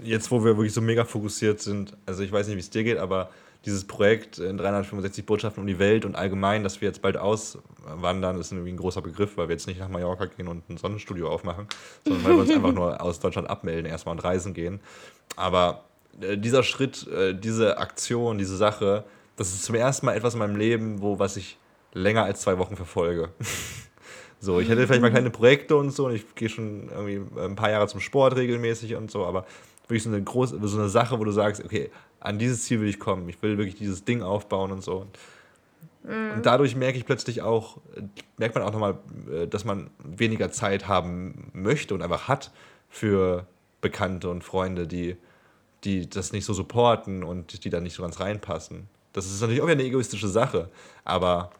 jetzt, 0.03 0.31
wo 0.31 0.43
wir 0.43 0.57
wirklich 0.57 0.73
so 0.73 0.81
mega 0.81 1.05
fokussiert 1.05 1.61
sind, 1.61 1.95
also 2.05 2.23
ich 2.23 2.31
weiß 2.31 2.47
nicht, 2.47 2.55
wie 2.55 2.61
es 2.61 2.69
dir 2.69 2.83
geht, 2.83 2.97
aber 2.97 3.29
dieses 3.65 3.85
Projekt 3.85 4.37
in 4.37 4.57
365 4.57 5.25
Botschaften 5.25 5.61
um 5.61 5.67
die 5.67 5.79
Welt 5.79 6.05
und 6.05 6.15
allgemein, 6.15 6.63
dass 6.63 6.81
wir 6.81 6.87
jetzt 6.87 7.01
bald 7.01 7.17
auswandern, 7.17 8.39
ist 8.39 8.51
irgendwie 8.51 8.71
ein 8.71 8.77
großer 8.77 9.01
Begriff, 9.01 9.37
weil 9.37 9.47
wir 9.47 9.53
jetzt 9.53 9.67
nicht 9.67 9.79
nach 9.79 9.89
Mallorca 9.89 10.25
gehen 10.25 10.47
und 10.47 10.69
ein 10.69 10.77
Sonnenstudio 10.77 11.29
aufmachen, 11.29 11.67
sondern 12.03 12.23
weil 12.23 12.33
wir 12.33 12.41
uns 12.41 12.51
einfach 12.51 12.73
nur 12.73 13.01
aus 13.01 13.19
Deutschland 13.19 13.49
abmelden, 13.49 13.85
erstmal 13.85 14.13
und 14.13 14.23
reisen 14.23 14.53
gehen. 14.53 14.79
Aber 15.35 15.85
äh, 16.21 16.37
dieser 16.37 16.63
Schritt, 16.63 17.07
äh, 17.07 17.33
diese 17.33 17.77
Aktion, 17.77 18.37
diese 18.37 18.55
Sache, 18.55 19.03
das 19.35 19.49
ist 19.49 19.63
zum 19.63 19.75
ersten 19.75 20.05
Mal 20.05 20.15
etwas 20.15 20.33
in 20.33 20.39
meinem 20.39 20.55
Leben, 20.55 21.01
wo 21.01 21.19
was 21.19 21.35
ich 21.35 21.57
länger 21.93 22.23
als 22.23 22.41
zwei 22.41 22.57
Wochen 22.57 22.75
verfolge. 22.75 23.29
So, 24.41 24.59
ich 24.59 24.69
hätte 24.69 24.85
vielleicht 24.85 25.01
mal 25.01 25.09
kleine 25.09 25.31
Projekte 25.31 25.75
und 25.75 25.89
so 25.91 26.05
und 26.05 26.13
ich 26.13 26.35
gehe 26.35 26.49
schon 26.49 26.89
irgendwie 26.89 27.21
ein 27.39 27.55
paar 27.55 27.71
Jahre 27.71 27.87
zum 27.87 27.99
Sport 27.99 28.35
regelmäßig 28.35 28.95
und 28.95 29.09
so, 29.09 29.25
aber 29.25 29.45
wirklich 29.87 30.03
so 30.03 30.09
eine 30.09 30.21
große, 30.21 30.59
so 30.61 30.77
eine 30.77 30.89
Sache, 30.89 31.17
wo 31.19 31.23
du 31.23 31.31
sagst, 31.31 31.63
okay, 31.63 31.89
an 32.19 32.39
dieses 32.39 32.63
Ziel 32.63 32.81
will 32.81 32.87
ich 32.87 32.99
kommen, 32.99 33.27
ich 33.29 33.41
will 33.41 33.57
wirklich 33.57 33.75
dieses 33.75 34.03
Ding 34.03 34.21
aufbauen 34.21 34.71
und 34.71 34.83
so. 34.83 35.07
Und 36.07 36.45
dadurch 36.45 36.75
merke 36.75 36.97
ich 36.97 37.05
plötzlich 37.05 37.41
auch, 37.41 37.77
merkt 38.37 38.53
man 38.53 38.63
auch 38.63 38.71
nochmal, 38.71 38.97
äh, 39.31 39.47
dass 39.47 39.65
man 39.65 39.89
weniger 40.03 40.51
Zeit 40.51 40.87
haben 40.87 41.49
möchte 41.53 41.95
und 41.95 42.03
einfach 42.03 42.27
hat 42.27 42.51
für 42.89 43.47
Bekannte 43.81 44.29
und 44.29 44.43
Freunde, 44.43 44.87
die, 44.87 45.17
die 45.83 46.07
das 46.09 46.31
nicht 46.31 46.45
so 46.45 46.53
supporten 46.53 47.23
und 47.23 47.63
die 47.63 47.69
da 47.69 47.79
nicht 47.79 47.95
so 47.95 48.03
ganz 48.03 48.19
reinpassen. 48.19 48.87
Das 49.13 49.25
ist 49.25 49.41
natürlich 49.41 49.61
auch 49.61 49.67
wieder 49.67 49.79
eine 49.79 49.83
egoistische 49.83 50.27
Sache, 50.27 50.69
aber 51.05 51.51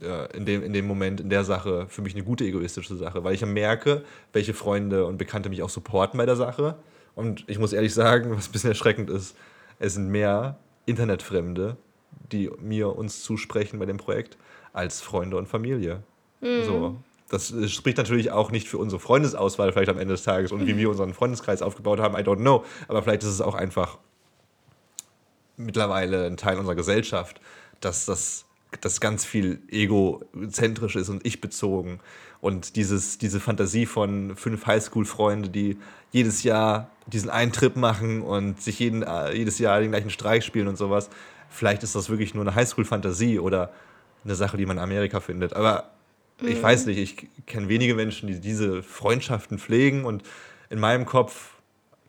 äh, 0.00 0.36
in, 0.36 0.46
dem, 0.46 0.64
in 0.64 0.72
dem 0.72 0.86
Moment, 0.86 1.20
in 1.20 1.30
der 1.30 1.44
Sache, 1.44 1.86
für 1.88 2.02
mich 2.02 2.14
eine 2.14 2.24
gute 2.24 2.44
egoistische 2.44 2.96
Sache, 2.96 3.22
weil 3.22 3.34
ich 3.34 3.42
ja 3.42 3.46
merke, 3.46 4.02
welche 4.32 4.54
Freunde 4.54 5.06
und 5.06 5.16
Bekannte 5.16 5.48
mich 5.48 5.62
auch 5.62 5.70
supporten 5.70 6.18
bei 6.18 6.26
der 6.26 6.36
Sache. 6.36 6.76
Und 7.14 7.44
ich 7.48 7.58
muss 7.58 7.72
ehrlich 7.72 7.94
sagen, 7.94 8.36
was 8.36 8.48
ein 8.48 8.52
bisschen 8.52 8.70
erschreckend 8.70 9.10
ist, 9.10 9.36
es 9.80 9.94
sind 9.94 10.08
mehr 10.08 10.58
Internetfremde, 10.86 11.76
die 12.30 12.48
mir 12.60 12.94
uns 12.96 13.24
zusprechen 13.24 13.80
bei 13.80 13.86
dem 13.86 13.96
Projekt, 13.96 14.38
als 14.72 15.00
Freunde 15.00 15.36
und 15.36 15.48
Familie. 15.48 16.04
So. 16.40 16.96
das 17.28 17.52
spricht 17.70 17.98
natürlich 17.98 18.30
auch 18.30 18.50
nicht 18.50 18.68
für 18.68 18.78
unsere 18.78 19.00
Freundesauswahl 19.00 19.72
vielleicht 19.72 19.90
am 19.90 19.98
Ende 19.98 20.14
des 20.14 20.22
Tages 20.22 20.52
und 20.52 20.66
wie 20.66 20.76
wir 20.76 20.88
unseren 20.88 21.12
Freundeskreis 21.12 21.60
aufgebaut 21.60 21.98
haben, 22.00 22.14
I 22.14 22.20
don't 22.20 22.36
know. 22.36 22.64
Aber 22.88 23.02
vielleicht 23.02 23.22
ist 23.24 23.30
es 23.30 23.40
auch 23.40 23.54
einfach 23.54 23.98
mittlerweile 25.56 26.26
ein 26.26 26.36
Teil 26.36 26.58
unserer 26.58 26.76
Gesellschaft, 26.76 27.40
dass 27.80 28.06
das 28.06 28.46
dass 28.80 29.00
ganz 29.00 29.24
viel 29.24 29.60
egozentrisch 29.68 30.96
ist 30.96 31.08
und 31.08 31.26
ich-bezogen. 31.26 32.00
Und 32.40 32.76
dieses, 32.76 33.18
diese 33.18 33.40
Fantasie 33.40 33.86
von 33.86 34.36
fünf 34.36 34.66
Highschool-Freunde, 34.66 35.50
die 35.50 35.78
jedes 36.12 36.42
Jahr 36.42 36.90
diesen 37.06 37.30
einen 37.30 37.52
Trip 37.52 37.76
machen 37.76 38.22
und 38.22 38.60
sich 38.60 38.78
jeden, 38.78 39.02
äh, 39.02 39.32
jedes 39.34 39.58
Jahr 39.58 39.80
den 39.80 39.90
gleichen 39.90 40.10
Streich 40.10 40.44
spielen 40.44 40.68
und 40.68 40.76
sowas. 40.76 41.10
Vielleicht 41.48 41.82
ist 41.82 41.94
das 41.94 42.08
wirklich 42.08 42.34
nur 42.34 42.44
eine 42.44 42.54
Highschool-Fantasie 42.54 43.38
oder 43.38 43.72
eine 44.24 44.34
Sache, 44.34 44.56
die 44.56 44.66
man 44.66 44.78
in 44.78 44.82
Amerika 44.82 45.20
findet. 45.20 45.54
Aber 45.54 45.90
mhm. 46.40 46.48
ich 46.48 46.62
weiß 46.62 46.86
nicht, 46.86 46.98
ich 46.98 47.46
kenne 47.46 47.68
wenige 47.68 47.94
Menschen, 47.94 48.28
die 48.28 48.40
diese 48.40 48.82
Freundschaften 48.82 49.58
pflegen 49.58 50.04
und 50.04 50.22
in 50.70 50.78
meinem 50.78 51.04
Kopf, 51.04 51.54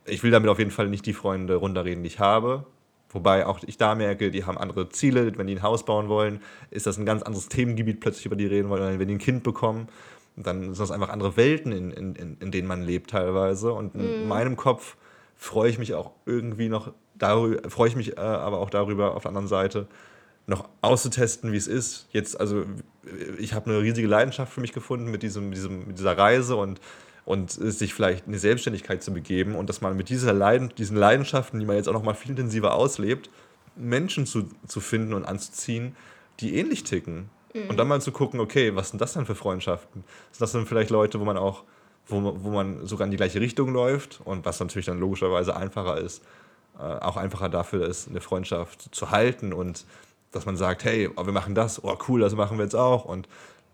ich 0.05 0.23
will 0.23 0.31
damit 0.31 0.49
auf 0.49 0.59
jeden 0.59 0.71
Fall 0.71 0.87
nicht 0.87 1.05
die 1.05 1.13
Freunde 1.13 1.55
runterreden, 1.55 2.03
die 2.03 2.07
ich 2.07 2.19
habe. 2.19 2.65
Wobei 3.13 3.45
auch 3.45 3.59
ich 3.65 3.77
da 3.77 3.95
merke, 3.95 4.31
die 4.31 4.45
haben 4.45 4.57
andere 4.57 4.89
Ziele. 4.89 5.37
Wenn 5.37 5.47
die 5.47 5.55
ein 5.55 5.63
Haus 5.63 5.85
bauen 5.85 6.07
wollen, 6.09 6.41
ist 6.69 6.87
das 6.87 6.97
ein 6.97 7.05
ganz 7.05 7.23
anderes 7.23 7.49
Themengebiet 7.49 7.99
plötzlich, 7.99 8.25
über 8.25 8.35
die 8.35 8.45
reden 8.45 8.69
wollen. 8.69 8.99
Wenn 8.99 9.07
die 9.07 9.15
ein 9.15 9.19
Kind 9.19 9.43
bekommen, 9.43 9.87
dann 10.35 10.61
sind 10.61 10.79
das 10.79 10.91
einfach 10.91 11.09
andere 11.09 11.35
Welten, 11.37 11.71
in, 11.71 11.91
in, 11.91 12.37
in 12.39 12.51
denen 12.51 12.67
man 12.67 12.81
lebt 12.81 13.11
teilweise. 13.11 13.73
Und 13.73 13.95
in 13.95 14.25
mm. 14.25 14.27
meinem 14.27 14.55
Kopf 14.55 14.95
freue 15.35 15.69
ich 15.69 15.79
mich 15.79 15.93
auch 15.93 16.11
irgendwie 16.25 16.69
noch 16.69 16.93
darüber, 17.15 17.69
freue 17.69 17.89
ich 17.89 17.95
mich 17.95 18.17
äh, 18.17 18.21
aber 18.21 18.59
auch 18.59 18.69
darüber 18.69 19.15
auf 19.15 19.23
der 19.23 19.29
anderen 19.29 19.47
Seite, 19.47 19.87
noch 20.47 20.67
auszutesten, 20.81 21.51
wie 21.51 21.57
es 21.57 21.67
ist. 21.67 22.07
Jetzt, 22.11 22.39
also 22.39 22.65
ich 23.37 23.53
habe 23.53 23.69
eine 23.69 23.81
riesige 23.81 24.07
Leidenschaft 24.07 24.51
für 24.51 24.61
mich 24.61 24.73
gefunden 24.73 25.11
mit, 25.11 25.23
diesem, 25.23 25.51
diesem, 25.51 25.87
mit 25.87 25.99
dieser 25.99 26.17
Reise 26.17 26.55
und 26.55 26.79
und 27.25 27.51
sich 27.51 27.93
vielleicht 27.93 28.25
in 28.25 28.33
die 28.33 28.39
Selbstständigkeit 28.39 29.03
zu 29.03 29.13
begeben 29.13 29.55
und 29.55 29.69
dass 29.69 29.81
man 29.81 29.95
mit 29.95 30.09
dieser 30.09 30.33
Leiden, 30.33 30.73
diesen 30.77 30.97
Leidenschaften, 30.97 31.59
die 31.59 31.65
man 31.65 31.75
jetzt 31.75 31.87
auch 31.87 31.93
noch 31.93 32.03
mal 32.03 32.13
viel 32.13 32.31
intensiver 32.31 32.73
auslebt, 32.73 33.29
Menschen 33.75 34.25
zu, 34.25 34.49
zu 34.67 34.79
finden 34.79 35.13
und 35.13 35.25
anzuziehen, 35.25 35.95
die 36.39 36.57
ähnlich 36.57 36.83
ticken. 36.83 37.29
Mhm. 37.53 37.69
Und 37.69 37.77
dann 37.77 37.87
mal 37.87 38.01
zu 38.01 38.11
gucken, 38.11 38.39
okay, 38.39 38.75
was 38.75 38.89
sind 38.89 38.99
das 38.99 39.13
denn 39.13 39.25
für 39.25 39.35
Freundschaften? 39.35 40.03
Sind 40.31 40.41
das 40.41 40.51
dann 40.51 40.65
vielleicht 40.65 40.89
Leute, 40.89 41.19
wo 41.19 41.25
man 41.25 41.37
auch, 41.37 41.63
wo, 42.07 42.21
wo 42.43 42.49
man 42.49 42.85
sogar 42.85 43.05
in 43.05 43.11
die 43.11 43.17
gleiche 43.17 43.39
Richtung 43.39 43.71
läuft 43.71 44.21
und 44.23 44.45
was 44.45 44.59
natürlich 44.59 44.87
dann 44.87 44.99
logischerweise 44.99 45.55
einfacher 45.55 45.97
ist, 45.99 46.23
äh, 46.79 46.81
auch 46.81 47.17
einfacher 47.17 47.49
dafür 47.49 47.87
ist, 47.87 48.09
eine 48.09 48.21
Freundschaft 48.21 48.93
zu 48.93 49.11
halten 49.11 49.53
und 49.53 49.85
dass 50.31 50.45
man 50.45 50.55
sagt, 50.55 50.85
hey, 50.85 51.09
oh, 51.15 51.25
wir 51.25 51.33
machen 51.33 51.55
das, 51.55 51.83
oh 51.83 51.97
cool, 52.07 52.21
das 52.21 52.35
machen 52.35 52.57
wir 52.57 52.63
jetzt 52.63 52.75
auch 52.75 53.05
und 53.05 53.27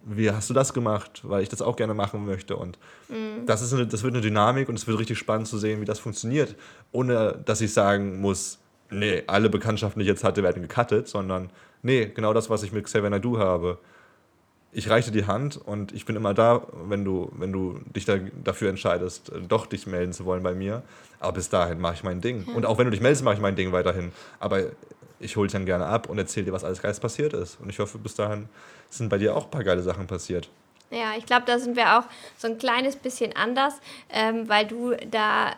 wie 0.10 0.32
hast 0.32 0.50
du 0.50 0.54
das 0.54 0.74
gemacht, 0.74 1.22
weil 1.24 1.44
ich 1.44 1.50
das 1.50 1.62
auch 1.62 1.76
gerne 1.76 1.94
machen 1.94 2.26
möchte. 2.26 2.56
Und 2.56 2.80
mhm. 3.10 3.46
das, 3.46 3.62
ist 3.62 3.74
eine, 3.74 3.86
das 3.86 4.04
wird 4.04 4.14
eine 4.14 4.22
Dynamik 4.22 4.70
und 4.70 4.76
es 4.76 4.88
wird 4.88 4.98
richtig 5.00 5.18
spannend 5.18 5.48
zu 5.48 5.58
sehen, 5.58 5.82
wie 5.82 5.86
das 5.86 6.00
funktioniert, 6.00 6.56
ohne 6.92 7.40
dass 7.46 7.62
ich 7.62 7.74
sagen 7.74 8.22
muss, 8.22 8.60
nee, 8.90 9.24
alle 9.28 9.50
Bekanntschaften, 9.50 10.00
die 10.00 10.06
ich 10.06 10.10
jetzt 10.10 10.24
hatte, 10.24 10.44
werden 10.44 10.62
gecuttet, 10.62 11.08
sondern 11.08 11.50
nee, 11.82 12.06
genau 12.06 12.34
das, 12.34 12.50
was 12.50 12.64
ich 12.64 12.72
mit 12.72 12.86
Xavier 12.86 13.10
Nadu 13.10 13.38
habe. 13.38 13.80
Ich 14.72 14.90
reiche 14.90 15.12
die 15.12 15.26
Hand 15.26 15.58
und 15.58 15.92
ich 15.94 16.06
bin 16.06 16.16
immer 16.16 16.34
da, 16.34 16.62
wenn 16.88 17.04
du, 17.04 17.32
wenn 17.38 17.52
du 17.52 17.80
dich 17.96 18.06
da, 18.06 18.18
dafür 18.44 18.70
entscheidest, 18.70 19.32
doch 19.48 19.66
dich 19.66 19.88
melden 19.88 20.14
zu 20.14 20.26
wollen 20.26 20.44
bei 20.44 20.54
mir. 20.54 20.84
Aber 21.20 21.34
bis 21.34 21.50
dahin 21.50 21.80
mache 21.80 21.96
ich 21.96 22.04
mein 22.04 22.22
Ding. 22.22 22.46
Ja. 22.48 22.54
Und 22.54 22.66
auch 22.66 22.78
wenn 22.78 22.86
du 22.86 22.92
dich 22.92 23.02
meldest, 23.02 23.24
mache 23.24 23.36
ich 23.36 23.42
mein 23.42 23.56
Ding 23.56 23.72
weiterhin. 23.72 24.12
Aber 24.40 24.64
ich 25.20 25.36
hole 25.36 25.48
dich 25.48 25.54
dann 25.54 25.66
gerne 25.66 25.86
ab 25.86 26.10
und 26.10 26.18
erzähle 26.18 26.48
dir, 26.48 26.52
was 26.52 26.64
alles 26.64 26.82
Geiles 26.82 27.00
passiert 27.00 27.34
ist. 27.34 27.60
Und 27.60 27.70
ich 27.70 27.80
hoffe, 27.80 27.98
bis 27.98 28.16
dahin 28.16 28.50
sind 28.90 29.10
bei 29.10 29.18
dir 29.18 29.36
auch 29.36 29.46
ein 29.46 29.52
paar 29.52 29.64
geile 29.64 29.82
Sachen 29.82 30.08
passiert. 30.08 30.50
Ja, 30.90 31.14
ich 31.18 31.26
glaube, 31.26 31.44
da 31.46 31.60
sind 31.60 31.76
wir 31.76 32.00
auch 32.00 32.04
so 32.38 32.48
ein 32.48 32.58
kleines 32.58 32.96
bisschen 32.96 33.36
anders, 33.36 33.76
ähm, 34.10 34.48
weil 34.48 34.66
du 34.66 34.96
da 35.12 35.52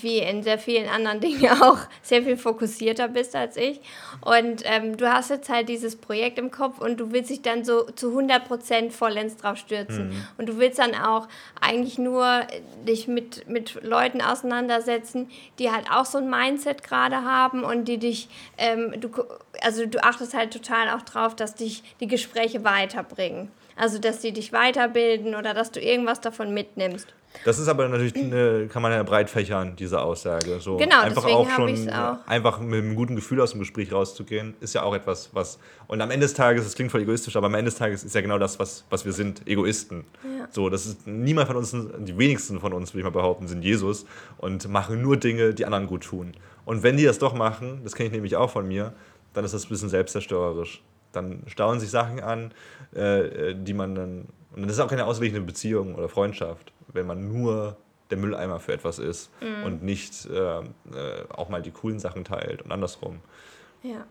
wie 0.00 0.18
in 0.18 0.42
sehr 0.42 0.58
vielen 0.58 0.88
anderen 0.88 1.20
Dingen 1.20 1.48
auch 1.62 1.78
sehr 2.02 2.22
viel 2.22 2.36
fokussierter 2.36 3.08
bist 3.08 3.34
als 3.36 3.56
ich. 3.56 3.80
Und 4.20 4.62
ähm, 4.64 4.96
du 4.96 5.12
hast 5.12 5.30
jetzt 5.30 5.48
halt 5.48 5.68
dieses 5.68 5.96
Projekt 5.96 6.38
im 6.38 6.50
Kopf 6.50 6.80
und 6.80 6.98
du 6.98 7.12
willst 7.12 7.30
dich 7.30 7.42
dann 7.42 7.64
so 7.64 7.84
zu 7.84 8.18
100% 8.18 8.90
vollends 8.90 9.36
drauf 9.36 9.56
stürzen. 9.56 10.08
Mhm. 10.08 10.26
Und 10.38 10.48
du 10.48 10.58
willst 10.58 10.78
dann 10.78 10.94
auch 10.94 11.28
eigentlich 11.60 11.98
nur 11.98 12.46
dich 12.86 13.08
mit, 13.08 13.48
mit 13.48 13.82
Leuten 13.82 14.20
auseinandersetzen, 14.20 15.30
die 15.58 15.70
halt 15.70 15.90
auch 15.90 16.04
so 16.04 16.18
ein 16.18 16.28
Mindset 16.28 16.82
gerade 16.82 17.24
haben 17.24 17.64
und 17.64 17.86
die 17.86 17.98
dich, 17.98 18.28
ähm, 18.58 18.94
du, 19.00 19.10
also 19.62 19.86
du 19.86 20.02
achtest 20.02 20.34
halt 20.34 20.52
total 20.52 20.90
auch 20.90 21.02
drauf, 21.02 21.34
dass 21.34 21.54
dich 21.54 21.82
die 22.00 22.06
Gespräche 22.06 22.64
weiterbringen. 22.64 23.50
Also, 23.80 23.98
dass 23.98 24.20
sie 24.20 24.32
dich 24.32 24.52
weiterbilden 24.52 25.34
oder 25.34 25.54
dass 25.54 25.70
du 25.70 25.80
irgendwas 25.80 26.20
davon 26.20 26.52
mitnimmst. 26.52 27.08
Das 27.46 27.58
ist 27.58 27.66
aber 27.66 27.88
natürlich, 27.88 28.14
eine, 28.14 28.66
kann 28.66 28.82
man 28.82 28.92
ja 28.92 29.02
breit 29.02 29.30
fächern, 29.30 29.74
diese 29.74 30.02
Aussage. 30.02 30.60
So 30.60 30.76
genau, 30.76 31.00
einfach 31.00 31.24
auch 31.24 31.48
schon 31.48 31.88
auch. 31.88 32.18
einfach 32.26 32.60
mit 32.60 32.82
einem 32.82 32.94
guten 32.94 33.16
Gefühl 33.16 33.40
aus 33.40 33.52
dem 33.52 33.60
Gespräch 33.60 33.90
rauszugehen, 33.90 34.54
ist 34.60 34.74
ja 34.74 34.82
auch 34.82 34.94
etwas, 34.94 35.30
was. 35.32 35.58
Und 35.86 36.02
am 36.02 36.10
Ende 36.10 36.26
des 36.26 36.34
Tages, 36.34 36.64
das 36.64 36.74
klingt 36.74 36.90
voll 36.90 37.00
egoistisch, 37.00 37.36
aber 37.36 37.46
am 37.46 37.54
Ende 37.54 37.70
des 37.70 37.78
Tages 37.78 38.04
ist 38.04 38.14
ja 38.14 38.20
genau 38.20 38.38
das, 38.38 38.58
was, 38.58 38.84
was 38.90 39.06
wir 39.06 39.12
sind, 39.12 39.48
Egoisten. 39.48 40.04
Ja. 40.24 40.48
So, 40.50 40.68
das 40.68 40.84
ist 40.84 41.06
niemand 41.06 41.46
von 41.46 41.56
uns, 41.56 41.74
die 42.00 42.18
wenigsten 42.18 42.60
von 42.60 42.74
uns, 42.74 42.92
würde 42.92 42.98
ich 42.98 43.04
mal 43.04 43.18
behaupten, 43.18 43.48
sind 43.48 43.62
Jesus 43.62 44.04
und 44.36 44.68
machen 44.68 45.00
nur 45.00 45.16
Dinge, 45.16 45.54
die 45.54 45.64
anderen 45.64 45.86
gut 45.86 46.02
tun. 46.02 46.32
Und 46.66 46.82
wenn 46.82 46.98
die 46.98 47.04
das 47.04 47.18
doch 47.18 47.32
machen, 47.32 47.80
das 47.82 47.94
kenne 47.94 48.08
ich 48.08 48.12
nämlich 48.12 48.36
auch 48.36 48.50
von 48.50 48.68
mir, 48.68 48.92
dann 49.32 49.44
ist 49.46 49.54
das 49.54 49.64
ein 49.64 49.68
bisschen 49.70 49.88
selbstzerstörerisch. 49.88 50.82
Dann 51.12 51.42
stauen 51.46 51.80
sich 51.80 51.90
Sachen 51.90 52.20
an, 52.20 52.52
äh, 52.94 53.54
die 53.54 53.74
man 53.74 53.94
dann. 53.94 54.28
Und 54.54 54.62
das 54.62 54.72
ist 54.72 54.80
auch 54.80 54.88
keine 54.88 55.06
ausgeglichene 55.06 55.44
Beziehung 55.44 55.94
oder 55.94 56.08
Freundschaft 56.08 56.72
wenn 56.94 57.06
man 57.06 57.28
nur 57.28 57.76
der 58.10 58.18
Mülleimer 58.18 58.60
für 58.60 58.72
etwas 58.72 58.98
ist 58.98 59.30
mhm. 59.40 59.64
und 59.64 59.82
nicht 59.82 60.26
äh, 60.26 60.58
äh, 60.58 60.62
auch 61.30 61.48
mal 61.48 61.62
die 61.62 61.70
coolen 61.70 62.00
Sachen 62.00 62.24
teilt 62.24 62.62
und 62.62 62.72
andersrum. 62.72 63.20
Ja. 63.82 64.04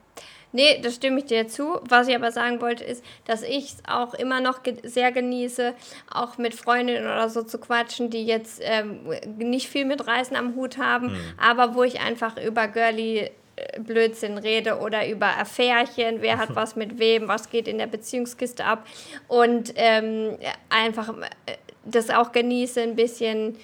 Nee, 0.51 0.81
das 0.81 0.95
stimme 0.95 1.19
ich 1.19 1.25
dir 1.25 1.47
zu. 1.47 1.79
Was 1.87 2.07
ich 2.07 2.15
aber 2.15 2.31
sagen 2.31 2.59
wollte, 2.59 2.83
ist, 2.83 3.05
dass 3.25 3.43
ich 3.43 3.73
es 3.73 3.77
auch 3.87 4.15
immer 4.15 4.41
noch 4.41 4.63
ge 4.63 4.77
sehr 4.81 5.11
genieße, 5.11 5.75
auch 6.09 6.39
mit 6.39 6.55
Freundinnen 6.55 7.03
oder 7.03 7.29
so 7.29 7.43
zu 7.43 7.59
quatschen, 7.59 8.09
die 8.09 8.25
jetzt 8.25 8.59
ähm, 8.63 9.01
nicht 9.37 9.67
viel 9.67 9.85
mit 9.85 10.07
Reisen 10.07 10.35
am 10.35 10.55
Hut 10.55 10.79
haben, 10.79 11.11
mhm. 11.11 11.19
aber 11.37 11.75
wo 11.75 11.83
ich 11.83 11.99
einfach 11.99 12.35
über 12.43 12.67
Girly 12.67 13.19
äh, 13.19 13.31
Blödsinn 13.79 14.37
rede 14.37 14.79
oder 14.79 15.07
über 15.07 15.27
Affärchen, 15.37 16.21
wer 16.21 16.37
hat 16.37 16.49
was 16.55 16.75
mit 16.75 16.99
wem, 16.99 17.27
was 17.27 17.49
geht 17.49 17.67
in 17.67 17.77
der 17.77 17.87
Beziehungskiste 17.87 18.65
ab 18.65 18.85
und 19.27 19.73
ähm, 19.75 20.37
einfach 20.69 21.09
äh, 21.45 21.57
das 21.85 22.09
auch 22.09 22.31
genieße, 22.31 22.81
ein 22.81 22.95
bisschen 22.95 23.57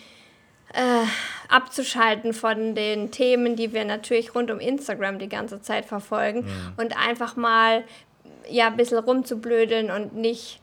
äh, 0.73 1.05
abzuschalten 1.47 2.33
von 2.33 2.75
den 2.75 3.11
Themen, 3.11 3.55
die 3.55 3.73
wir 3.73 3.85
natürlich 3.85 4.35
rund 4.35 4.51
um 4.51 4.59
Instagram 4.59 5.19
die 5.19 5.29
ganze 5.29 5.61
Zeit 5.61 5.85
verfolgen 5.85 6.41
mhm. 6.41 6.73
und 6.77 6.97
einfach 6.97 7.35
mal 7.35 7.83
ja, 8.49 8.67
ein 8.67 8.77
bisschen 8.77 8.97
rumzublödeln 8.97 9.91
und 9.91 10.15
nicht, 10.15 10.59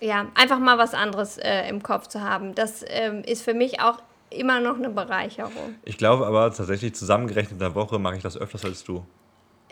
ja, 0.00 0.26
einfach 0.34 0.58
mal 0.58 0.78
was 0.78 0.94
anderes 0.94 1.38
äh, 1.38 1.68
im 1.68 1.82
Kopf 1.82 2.08
zu 2.08 2.20
haben. 2.20 2.54
Das 2.54 2.84
ähm, 2.88 3.22
ist 3.24 3.42
für 3.42 3.54
mich 3.54 3.80
auch 3.80 3.98
immer 4.30 4.60
noch 4.60 4.76
eine 4.76 4.90
Bereicherung. 4.90 5.76
Ich 5.84 5.98
glaube 5.98 6.26
aber 6.26 6.52
tatsächlich, 6.52 6.94
zusammengerechnet 6.94 7.52
in 7.52 7.58
der 7.58 7.74
Woche 7.74 7.98
mache 7.98 8.16
ich 8.16 8.22
das 8.22 8.36
öfters 8.36 8.64
als 8.64 8.84
du. 8.84 9.04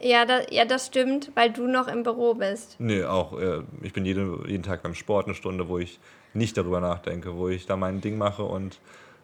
Ja, 0.01 0.25
da, 0.25 0.41
ja, 0.51 0.65
das 0.65 0.87
stimmt, 0.87 1.31
weil 1.35 1.53
du 1.53 1.67
noch 1.67 1.89
im 1.89 2.03
Büro 2.03 2.35
bist. 2.35 2.77
Nee, 2.79 3.05
auch. 3.05 3.39
Äh, 3.39 3.63
ich 3.83 3.93
bin 3.93 4.05
jede, 4.05 4.41
jeden 4.47 4.63
Tag 4.63 4.83
beim 4.83 4.95
Sport 4.95 5.27
eine 5.27 5.35
Stunde, 5.35 5.69
wo 5.69 5.79
ich 5.79 6.01
nicht 6.35 6.57
darüber 6.57 6.81
nachdenke, 6.81 7.37
wo 7.37 7.49
ich 7.49 7.67
da 7.67 7.77
mein 7.77 8.01
Ding 8.01 8.19
mache 8.19 8.43
und 8.43 8.81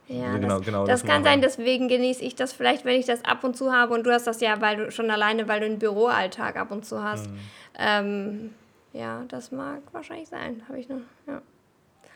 ja, 0.07 0.37
genau, 0.37 0.59
das, 0.59 0.66
genau 0.66 0.87
das, 0.87 1.01
das 1.01 1.09
kann 1.09 1.22
mache. 1.22 1.33
sein, 1.33 1.41
deswegen 1.41 1.89
genieße 1.89 2.22
ich 2.22 2.35
das 2.35 2.53
vielleicht, 2.53 2.85
wenn 2.85 2.99
ich 2.99 3.07
das 3.07 3.24
ab 3.24 3.45
und 3.45 3.57
zu 3.57 3.72
habe 3.72 3.95
und 3.95 4.05
du 4.05 4.12
hast 4.12 4.26
das 4.26 4.41
ja, 4.41 4.61
weil 4.61 4.76
du 4.76 4.91
schon 4.91 5.11
alleine, 5.11 5.47
weil 5.47 5.61
du 5.61 5.66
einen 5.66 5.78
Büroalltag 5.78 6.57
ab 6.57 6.70
und 6.72 6.85
zu 6.85 7.03
hast. 7.03 7.31
Mhm. 7.31 7.39
Ähm, 7.78 8.51
ja, 8.93 9.24
das 9.28 9.53
mag 9.53 9.83
wahrscheinlich 9.93 10.28
sein, 10.28 10.62
habe 10.68 10.81
ich 10.81 10.89
noch. 10.89 11.01
Ja. 11.26 11.43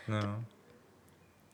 ja. 0.09 0.39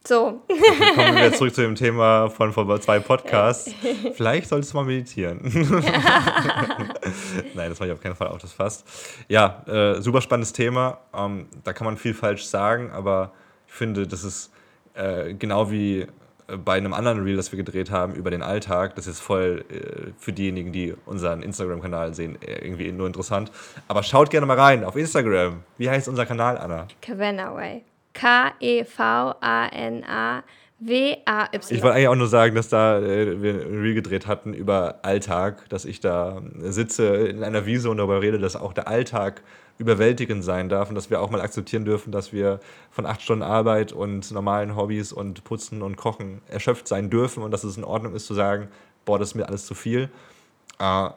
So. 0.07 0.43
Okay, 0.49 0.95
kommen 0.95 1.17
wir 1.17 1.33
zurück 1.35 1.55
zu 1.55 1.61
dem 1.61 1.75
Thema 1.75 2.31
von 2.31 2.53
vor 2.53 2.81
zwei 2.81 3.01
Podcasts. 3.01 3.71
Vielleicht 4.15 4.49
solltest 4.49 4.73
du 4.73 4.79
mal 4.79 4.85
meditieren. 4.85 5.41
Nein, 7.55 7.69
das 7.69 7.79
mache 7.79 7.89
ich 7.89 7.93
auf 7.93 8.01
keinen 8.01 8.17
Fall 8.17 8.29
auch 8.29 8.39
das 8.39 8.53
fast. 8.53 8.87
Ja, 9.29 9.63
äh, 9.67 10.01
super 10.01 10.23
spannendes 10.23 10.55
Thema. 10.55 10.99
Ähm, 11.15 11.49
da 11.65 11.75
kann 11.75 11.85
man 11.85 11.99
viel 11.99 12.15
falsch 12.15 12.45
sagen, 12.45 12.91
aber 12.91 13.33
ich 13.69 13.75
finde, 13.75 14.07
das 14.07 14.25
ist 14.25 14.51
äh, 14.95 15.35
genau 15.35 15.71
wie 15.71 16.01
äh, 16.01 16.57
bei 16.57 16.79
einem 16.79 16.95
anderen 16.95 17.23
Reel, 17.23 17.37
das 17.37 17.53
wir 17.53 17.59
gedreht 17.59 17.91
haben 17.91 18.15
über 18.15 18.31
den 18.31 18.43
Alltag. 18.43 18.95
Das 18.95 19.07
ist 19.07 19.21
voll 19.21 19.67
äh, 19.69 20.13
für 20.19 20.33
diejenigen, 20.33 20.73
die 20.73 20.95
unseren 21.05 21.43
Instagram-Kanal 21.43 22.15
sehen, 22.15 22.39
äh, 22.41 22.65
irgendwie 22.65 22.91
nur 22.91 23.07
interessant. 23.07 23.53
Aber 23.87 24.03
schaut 24.03 24.31
gerne 24.31 24.47
mal 24.47 24.59
rein 24.59 24.83
auf 24.83 24.97
Instagram. 24.97 25.63
Wie 25.77 25.91
heißt 25.91 26.09
unser 26.09 26.25
Kanal, 26.25 26.57
Anna? 26.57 26.89
Cavanaway. 27.03 27.83
K-E-V-A-N-A 28.21 28.83
W-A-Y. 30.83 31.77
Ich 31.77 31.83
wollte 31.83 31.97
eigentlich 31.97 32.09
auch 32.09 32.15
nur 32.15 32.27
sagen, 32.27 32.55
dass 32.55 32.71
da 32.71 32.99
äh, 33.01 33.43
wir 33.43 33.53
ein 33.53 33.81
Reel 33.81 33.95
gedreht 33.95 34.27
hatten 34.27 34.55
über 34.55 35.01
Alltag, 35.03 35.69
dass 35.69 35.85
ich 35.85 36.01
da 36.01 36.41
sitze 36.61 37.07
in 37.07 37.45
einer 37.45 37.67
Wiese 37.67 37.91
und 37.91 37.99
darüber 37.99 38.23
rede, 38.23 38.39
dass 38.39 38.57
auch 38.57 38.73
der 38.73 38.89
Alltag 38.89 39.43
überwältigend 39.77 40.43
sein 40.43 40.71
darf 40.71 40.89
und 40.89 40.95
dass 40.95 41.11
wir 41.11 41.21
auch 41.21 41.31
mal 41.31 41.41
akzeptieren 41.41 41.85
dürfen, 41.85 42.13
dass 42.13 42.33
wir 42.33 42.61
von 42.91 43.05
acht 43.07 43.21
Stunden 43.23 43.43
Arbeit 43.43 43.93
und 43.93 44.31
normalen 44.31 44.75
Hobbys 44.77 45.13
und 45.13 45.45
Putzen 45.45 45.83
und 45.83 45.97
Kochen 45.97 46.41
erschöpft 46.49 46.89
sein 46.89 47.11
dürfen 47.11 47.43
und 47.43 47.51
dass 47.51 47.65
es 47.65 47.77
in 47.77 47.85
Ordnung 47.85 48.15
ist 48.15 48.27
zu 48.27 48.35
sagen, 48.35 48.69
boah, 49.05 49.19
das 49.19 49.29
ist 49.31 49.35
mir 49.35 49.49
alles 49.49 49.67
zu 49.67 49.75
viel. 49.75 50.11
Äh, 50.79 51.11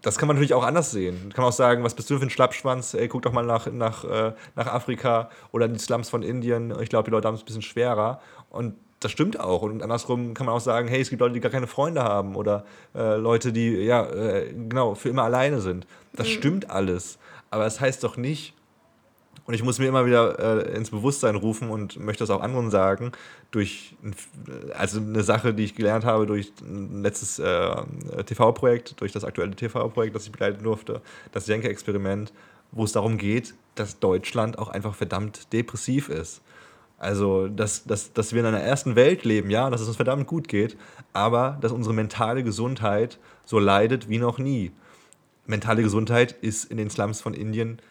das 0.00 0.16
kann 0.16 0.26
man 0.26 0.36
natürlich 0.36 0.54
auch 0.54 0.64
anders 0.64 0.90
sehen. 0.90 1.18
Man 1.22 1.32
kann 1.32 1.44
auch 1.44 1.52
sagen, 1.52 1.84
was 1.84 1.94
bist 1.94 2.08
du 2.08 2.18
für 2.18 2.24
ein 2.24 2.30
Schlappschwanz? 2.30 2.94
Ey, 2.94 3.08
guck 3.08 3.22
doch 3.22 3.32
mal 3.32 3.44
nach, 3.44 3.70
nach, 3.70 4.04
äh, 4.04 4.32
nach 4.56 4.66
Afrika 4.66 5.28
oder 5.50 5.66
in 5.66 5.74
die 5.74 5.78
Slums 5.78 6.08
von 6.08 6.22
Indien. 6.22 6.74
Ich 6.80 6.88
glaube, 6.88 7.04
die 7.04 7.10
Leute 7.10 7.28
haben 7.28 7.34
es 7.34 7.42
ein 7.42 7.46
bisschen 7.46 7.62
schwerer. 7.62 8.20
Und 8.48 8.74
das 9.00 9.12
stimmt 9.12 9.38
auch. 9.38 9.62
Und 9.62 9.82
andersrum 9.82 10.34
kann 10.34 10.46
man 10.46 10.54
auch 10.54 10.60
sagen, 10.60 10.88
hey, 10.88 11.00
es 11.00 11.10
gibt 11.10 11.20
Leute, 11.20 11.34
die 11.34 11.40
gar 11.40 11.50
keine 11.50 11.66
Freunde 11.66 12.02
haben 12.02 12.36
oder 12.36 12.64
äh, 12.94 13.16
Leute, 13.16 13.52
die 13.52 13.70
ja 13.70 14.04
äh, 14.06 14.52
genau 14.52 14.94
für 14.94 15.08
immer 15.10 15.24
alleine 15.24 15.60
sind. 15.60 15.86
Das 16.14 16.26
mhm. 16.28 16.32
stimmt 16.32 16.70
alles. 16.70 17.18
Aber 17.50 17.66
es 17.66 17.74
das 17.74 17.80
heißt 17.82 18.04
doch 18.04 18.16
nicht, 18.16 18.54
und 19.52 19.56
ich 19.56 19.62
muss 19.62 19.78
mir 19.78 19.84
immer 19.84 20.06
wieder 20.06 20.38
äh, 20.66 20.74
ins 20.74 20.88
Bewusstsein 20.88 21.36
rufen 21.36 21.68
und 21.68 22.00
möchte 22.00 22.22
das 22.22 22.30
auch 22.30 22.40
anderen 22.40 22.70
sagen, 22.70 23.12
durch 23.50 23.94
also 24.72 24.98
eine 24.98 25.22
Sache, 25.22 25.52
die 25.52 25.64
ich 25.64 25.74
gelernt 25.74 26.06
habe 26.06 26.24
durch 26.24 26.54
ein 26.62 27.02
letztes 27.02 27.38
äh, 27.38 27.84
TV-Projekt, 28.24 28.98
durch 29.02 29.12
das 29.12 29.24
aktuelle 29.24 29.54
TV-Projekt, 29.54 30.16
das 30.16 30.24
ich 30.24 30.32
begleiten 30.32 30.64
durfte, 30.64 31.02
das 31.32 31.48
Jenke-Experiment, 31.48 32.32
wo 32.70 32.84
es 32.84 32.92
darum 32.92 33.18
geht, 33.18 33.52
dass 33.74 33.98
Deutschland 33.98 34.58
auch 34.58 34.70
einfach 34.70 34.94
verdammt 34.94 35.52
depressiv 35.52 36.08
ist. 36.08 36.40
Also, 36.96 37.48
dass, 37.48 37.84
dass, 37.84 38.14
dass 38.14 38.32
wir 38.32 38.40
in 38.40 38.46
einer 38.46 38.60
ersten 38.60 38.96
Welt 38.96 39.22
leben, 39.26 39.50
ja, 39.50 39.68
dass 39.68 39.82
es 39.82 39.88
uns 39.88 39.96
verdammt 39.96 40.26
gut 40.26 40.48
geht, 40.48 40.78
aber 41.12 41.58
dass 41.60 41.72
unsere 41.72 41.94
mentale 41.94 42.42
Gesundheit 42.42 43.18
so 43.44 43.58
leidet 43.58 44.08
wie 44.08 44.16
noch 44.16 44.38
nie. 44.38 44.72
Mentale 45.44 45.82
Gesundheit 45.82 46.32
ist 46.40 46.70
in 46.70 46.78
den 46.78 46.88
Slums 46.88 47.20
von 47.20 47.34
Indien 47.34 47.82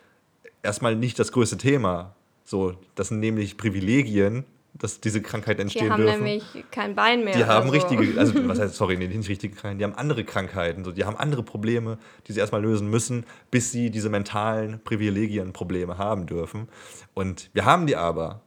erstmal 0.64 0.96
nicht 0.96 1.20
das 1.20 1.32
größte 1.32 1.58
Thema. 1.58 2.16
So, 2.44 2.76
das 2.96 3.10
sind 3.10 3.20
nämlich 3.20 3.58
Privilegien, 3.58 4.46
dass 4.74 5.00
diese 5.00 5.22
Krankheit 5.22 5.60
entstehen 5.60 5.88
dürfen. 5.88 6.06
Die 6.06 6.12
haben 6.12 6.24
nämlich 6.24 6.44
kein 6.72 6.96
Bein 6.96 7.24
mehr. 7.24 7.36
Die 7.36 7.46
haben 7.46 7.68
so. 7.68 7.74
richtige, 7.74 8.18
also 8.20 8.48
was 8.48 8.60
heißt, 8.60 8.76
sorry, 8.76 8.98
nee, 8.98 9.08
nicht 9.08 9.30
richtige 9.30 9.54
Krankheiten, 9.54 9.80
die 9.80 9.84
haben 9.84 9.96
andere 9.96 10.24
Krankheiten, 10.24 10.84
so, 10.84 10.92
die 10.92 11.06
haben 11.06 11.18
andere 11.18 11.44
Probleme, 11.44 11.98
die 12.28 12.34
sie 12.34 12.40
erstmal 12.40 12.62
lösen 12.62 12.90
müssen, 12.90 13.26
bis 13.52 13.72
sie 13.72 13.90
diese 13.90 14.10
mentalen 14.10 14.82
Privilegienprobleme 14.84 15.98
haben 15.98 16.26
dürfen. 16.26 16.68
Und 17.14 17.50
wir 17.54 17.66
haben 17.66 17.88
die 17.88 17.96
aber. 17.96 18.42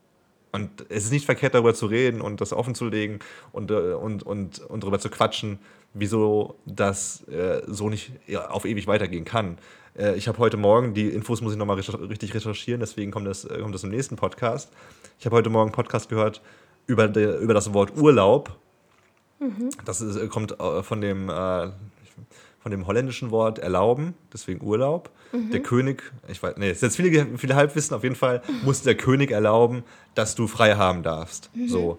Und 0.53 0.87
es 0.89 1.05
ist 1.05 1.11
nicht 1.11 1.27
verkehrt, 1.27 1.55
darüber 1.55 1.75
zu 1.75 1.87
reden 1.87 2.21
und 2.21 2.41
das 2.41 2.53
offenzulegen 2.53 3.19
und, 3.51 3.73
äh, 3.73 3.95
und, 3.95 4.23
und, 4.23 4.61
und 4.61 4.83
darüber 4.85 5.01
zu 5.01 5.11
quatschen, 5.11 5.59
wieso 5.95 6.57
das 6.67 7.27
äh, 7.29 7.63
so 7.67 7.89
nicht 7.89 8.13
auf 8.49 8.65
ewig 8.65 8.87
weitergehen 8.87 9.25
kann. 9.25 9.59
Äh, 9.97 10.17
ich 10.17 10.29
habe 10.29 10.39
heute 10.39 10.57
Morgen, 10.57 10.93
die 10.95 11.09
Infos 11.09 11.41
muss 11.41 11.53
ich 11.53 11.59
nochmal 11.59 11.79
richtig 11.79 12.35
recherchieren, 12.35 12.81
deswegen 12.81 13.11
kommt 13.11 13.27
das, 13.27 13.45
äh, 13.45 13.59
kommt 13.61 13.75
das 13.75 13.85
im 13.85 13.91
nächsten 13.91 14.17
Podcast. 14.17 14.71
Ich 15.19 15.27
habe 15.27 15.37
heute 15.37 15.51
Morgen 15.51 15.69
einen 15.69 15.75
Podcast 15.75 16.09
gehört 16.09 16.43
über, 16.87 17.09
de, 17.09 17.41
über 17.43 17.55
das 17.55 17.73
Wort 17.73 17.97
Urlaub. 17.97 18.57
Mhm. 19.39 19.71
Das 19.85 20.01
ist, 20.01 20.17
äh, 20.17 20.27
kommt 20.27 20.57
von 20.83 21.01
dem, 21.01 21.29
äh, 21.29 21.71
von 22.59 22.71
dem 22.71 22.87
holländischen 22.87 23.31
Wort 23.31 23.59
erlauben, 23.59 24.15
deswegen 24.33 24.65
Urlaub. 24.65 25.11
Mhm. 25.33 25.51
Der 25.51 25.61
König, 25.61 26.03
ich 26.29 26.43
weiß, 26.43 26.57
nee, 26.57 26.69
jetzt 26.69 26.97
viele, 26.97 27.39
viele 27.39 27.55
Halbwissen, 27.55 27.95
auf 27.95 28.03
jeden 28.03 28.17
Fall 28.17 28.43
muss 28.65 28.83
der 28.83 28.97
König 28.97 29.31
erlauben, 29.31 29.85
dass 30.15 30.35
du 30.35 30.47
frei 30.47 30.75
haben 30.75 31.03
darfst. 31.03 31.51
Mhm. 31.55 31.69
So. 31.69 31.99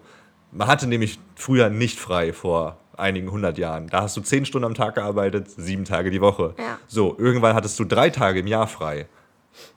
Man 0.52 0.68
hatte 0.68 0.86
nämlich 0.86 1.18
früher 1.34 1.70
nicht 1.70 1.98
frei 1.98 2.32
vor 2.32 2.78
einigen 2.96 3.30
hundert 3.30 3.58
Jahren. 3.58 3.86
Da 3.88 4.02
hast 4.02 4.16
du 4.16 4.20
zehn 4.20 4.44
Stunden 4.44 4.66
am 4.66 4.74
Tag 4.74 4.96
gearbeitet, 4.96 5.50
sieben 5.50 5.84
Tage 5.84 6.10
die 6.10 6.20
Woche. 6.20 6.54
Ja. 6.58 6.78
So, 6.86 7.16
irgendwann 7.18 7.54
hattest 7.54 7.78
du 7.78 7.84
drei 7.84 8.10
Tage 8.10 8.40
im 8.40 8.46
Jahr 8.46 8.66
frei. 8.66 9.06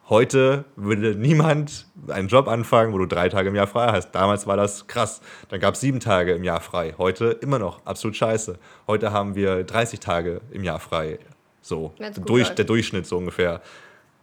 Heute 0.09 0.65
würde 0.75 1.15
niemand 1.15 1.85
einen 2.07 2.27
Job 2.27 2.47
anfangen, 2.47 2.93
wo 2.93 2.97
du 2.97 3.05
drei 3.05 3.29
Tage 3.29 3.49
im 3.49 3.55
Jahr 3.55 3.67
frei 3.67 3.91
hast. 3.91 4.11
Damals 4.11 4.47
war 4.47 4.57
das 4.57 4.87
krass. 4.87 5.21
Dann 5.49 5.59
gab 5.59 5.75
es 5.75 5.81
sieben 5.81 5.99
Tage 5.99 6.33
im 6.33 6.43
Jahr 6.43 6.61
frei. 6.61 6.95
Heute 6.97 7.27
immer 7.41 7.59
noch 7.59 7.85
absolut 7.85 8.15
scheiße. 8.15 8.57
Heute 8.87 9.11
haben 9.11 9.35
wir 9.35 9.63
30 9.63 9.99
Tage 9.99 10.41
im 10.51 10.63
Jahr 10.63 10.79
frei. 10.79 11.19
So, 11.61 11.93
durch, 12.25 12.49
der 12.49 12.65
Durchschnitt 12.65 13.05
so 13.05 13.17
ungefähr. 13.17 13.61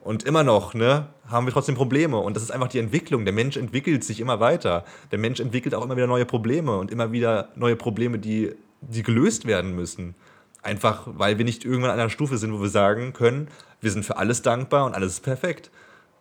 Und 0.00 0.22
immer 0.24 0.42
noch, 0.42 0.74
ne, 0.74 1.06
haben 1.28 1.46
wir 1.46 1.52
trotzdem 1.52 1.74
Probleme. 1.74 2.18
Und 2.18 2.34
das 2.34 2.42
ist 2.42 2.50
einfach 2.50 2.68
die 2.68 2.78
Entwicklung. 2.78 3.24
Der 3.24 3.34
Mensch 3.34 3.56
entwickelt 3.56 4.04
sich 4.04 4.20
immer 4.20 4.40
weiter. 4.40 4.84
Der 5.10 5.18
Mensch 5.18 5.40
entwickelt 5.40 5.74
auch 5.74 5.84
immer 5.84 5.96
wieder 5.96 6.06
neue 6.06 6.26
Probleme 6.26 6.76
und 6.76 6.90
immer 6.90 7.12
wieder 7.12 7.48
neue 7.54 7.76
Probleme, 7.76 8.18
die 8.18 8.54
die 8.88 9.02
gelöst 9.02 9.46
werden 9.46 9.74
müssen. 9.74 10.14
Einfach, 10.62 11.04
weil 11.06 11.38
wir 11.38 11.44
nicht 11.44 11.64
irgendwann 11.64 11.90
an 11.90 12.00
einer 12.00 12.10
Stufe 12.10 12.38
sind, 12.38 12.52
wo 12.52 12.60
wir 12.60 12.68
sagen 12.68 13.12
können, 13.12 13.48
wir 13.80 13.90
sind 13.90 14.04
für 14.04 14.16
alles 14.16 14.42
dankbar 14.42 14.86
und 14.86 14.94
alles 14.94 15.14
ist 15.14 15.20
perfekt. 15.20 15.70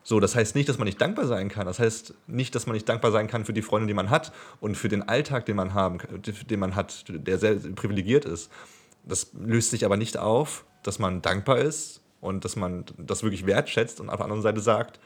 So, 0.04 0.20
das 0.20 0.36
heißt 0.36 0.54
nicht, 0.54 0.70
dass 0.70 0.78
man 0.78 0.86
nicht 0.86 1.02
dankbar 1.02 1.26
sein 1.26 1.50
kann. 1.50 1.66
Das 1.66 1.80
heißt 1.80 2.14
nicht, 2.28 2.54
dass 2.54 2.68
man 2.68 2.76
nicht 2.76 2.88
dankbar 2.88 3.12
sein 3.12 3.28
kann 3.28 3.44
für 3.44 3.54
die 3.54 3.64
Freunde, 3.64 3.88
die 3.88 3.96
man 3.96 4.12
hat 4.12 4.32
und 4.60 4.76
für 4.76 4.88
den 4.88 5.10
Alltag, 5.10 5.48
den 5.48 5.56
man 5.56 5.74
haben, 5.74 5.98
den 6.48 6.60
man 6.60 6.76
hat, 6.76 7.06
der 7.08 7.40
sehr 7.40 7.56
privilegiert 7.56 8.26
ist. 8.26 8.52
Das 9.04 9.32
löst 9.34 9.72
sich 9.72 9.84
aber 9.84 9.98
nicht 9.98 10.18
auf, 10.18 10.66
dass 10.84 11.00
man 11.00 11.24
dankbar 11.24 11.58
ist 11.58 12.02
und 12.22 12.46
dass 12.46 12.56
man 12.56 12.86
das 12.98 13.24
wirklich 13.24 13.48
wertschätzt 13.48 14.00
und 14.00 14.10
auf 14.10 14.18
der 14.18 14.26
anderen 14.26 14.44
Seite 14.44 14.62
sagt, 14.62 15.00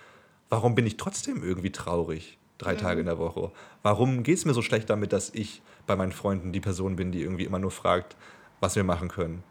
warum 0.49 0.75
bin 0.75 0.85
ich 0.85 0.97
trotzdem 0.97 1.43
irgendwie 1.43 1.71
traurig 1.71 2.37
drei 2.57 2.73
mhm. 2.73 2.79
Tage 2.79 2.99
in 2.99 3.05
der 3.05 3.19
Woche? 3.19 3.51
Warum 3.83 4.23
geht 4.23 4.37
es 4.37 4.45
mir 4.45 4.53
so 4.53 4.61
schlecht 4.61 4.89
damit, 4.89 5.13
dass 5.13 5.29
ich 5.33 5.61
bei 5.89 5.95
meinen 5.95 6.11
Freunden 6.11 6.53
die 6.53 6.61
Person 6.61 6.95
bin, 6.95 7.11
die 7.11 7.21
irgendwie 7.21 7.43
immer 7.43 7.59
nur 7.59 7.71
fragt, 7.71 8.15
was 8.59 8.75
wir 8.75 8.83
machen 8.83 9.09
können. 9.09 9.43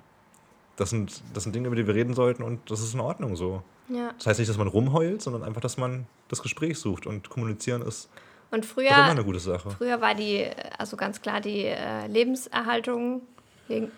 Das 0.77 0.91
sind, 0.91 1.23
das 1.35 1.43
sind 1.43 1.55
Dinge, 1.55 1.67
über 1.67 1.77
die 1.77 1.87
wir 1.87 1.95
reden 1.95 2.15
sollten 2.15 2.45
und 2.45 2.71
das 2.71 2.81
ist 2.81 2.95
in 2.95 3.01
Ordnung 3.01 3.35
so. 3.35 3.63
Ja. 3.89 4.13
Das 4.17 4.29
heißt 4.29 4.39
nicht, 4.39 4.49
dass 4.49 4.57
man 4.57 4.69
rumheult, 4.69 5.21
sondern 5.21 5.43
einfach, 5.43 5.61
dass 5.61 5.77
man 5.77 6.07
das 6.29 6.41
Gespräch 6.43 6.79
sucht 6.79 7.07
und 7.07 7.29
kommunizieren 7.29 7.83
ist 7.83 8.09
und 8.53 8.65
früher, 8.65 8.91
immer 8.91 9.05
eine 9.05 9.25
gute 9.25 9.41
Sache. 9.41 9.71
Früher 9.71 10.01
war 10.01 10.15
die, 10.15 10.47
also 10.79 10.97
ganz 10.97 11.21
klar 11.21 11.41
die 11.41 11.65
äh, 11.65 12.07
Lebenserhaltung 12.07 13.23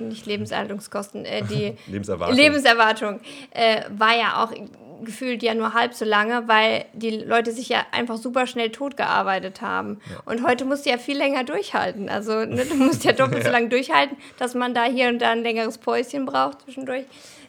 nicht 0.01 0.27
Lebenserhaltungskosten, 0.27 1.25
äh, 1.25 1.45
die 1.45 1.77
Lebenserwartung, 1.87 2.37
Lebenserwartung 2.37 3.21
äh, 3.51 3.83
war 3.91 4.17
ja 4.17 4.43
auch 4.43 4.53
gefühlt 5.05 5.43
ja 5.43 5.55
nur 5.55 5.75
halb 5.75 5.95
so 5.95 6.05
lange, 6.05 6.49
weil 6.49 6.85
die 6.93 7.11
Leute 7.11 7.53
sich 7.53 7.69
ja 7.69 7.85
einfach 7.93 8.17
super 8.17 8.47
schnell 8.47 8.71
tot 8.71 8.97
gearbeitet 8.97 9.61
haben. 9.61 10.01
Ja. 10.11 10.21
Und 10.25 10.47
heute 10.47 10.65
musst 10.65 10.87
du 10.87 10.91
ja 10.91 10.99
viel 10.99 11.17
länger 11.17 11.45
durchhalten. 11.45 12.09
Also 12.09 12.45
ne, 12.45 12.65
du 12.65 12.75
musst 12.75 13.05
ja 13.05 13.13
doppelt 13.13 13.43
so 13.45 13.51
lange 13.51 13.69
durchhalten, 13.69 14.17
dass 14.39 14.55
man 14.55 14.75
da 14.75 14.85
hier 14.85 15.09
und 15.09 15.21
da 15.21 15.31
ein 15.31 15.43
längeres 15.43 15.79
Päuschen 15.79 16.27
braucht 16.27 16.63
zwischendurch, 16.63 17.05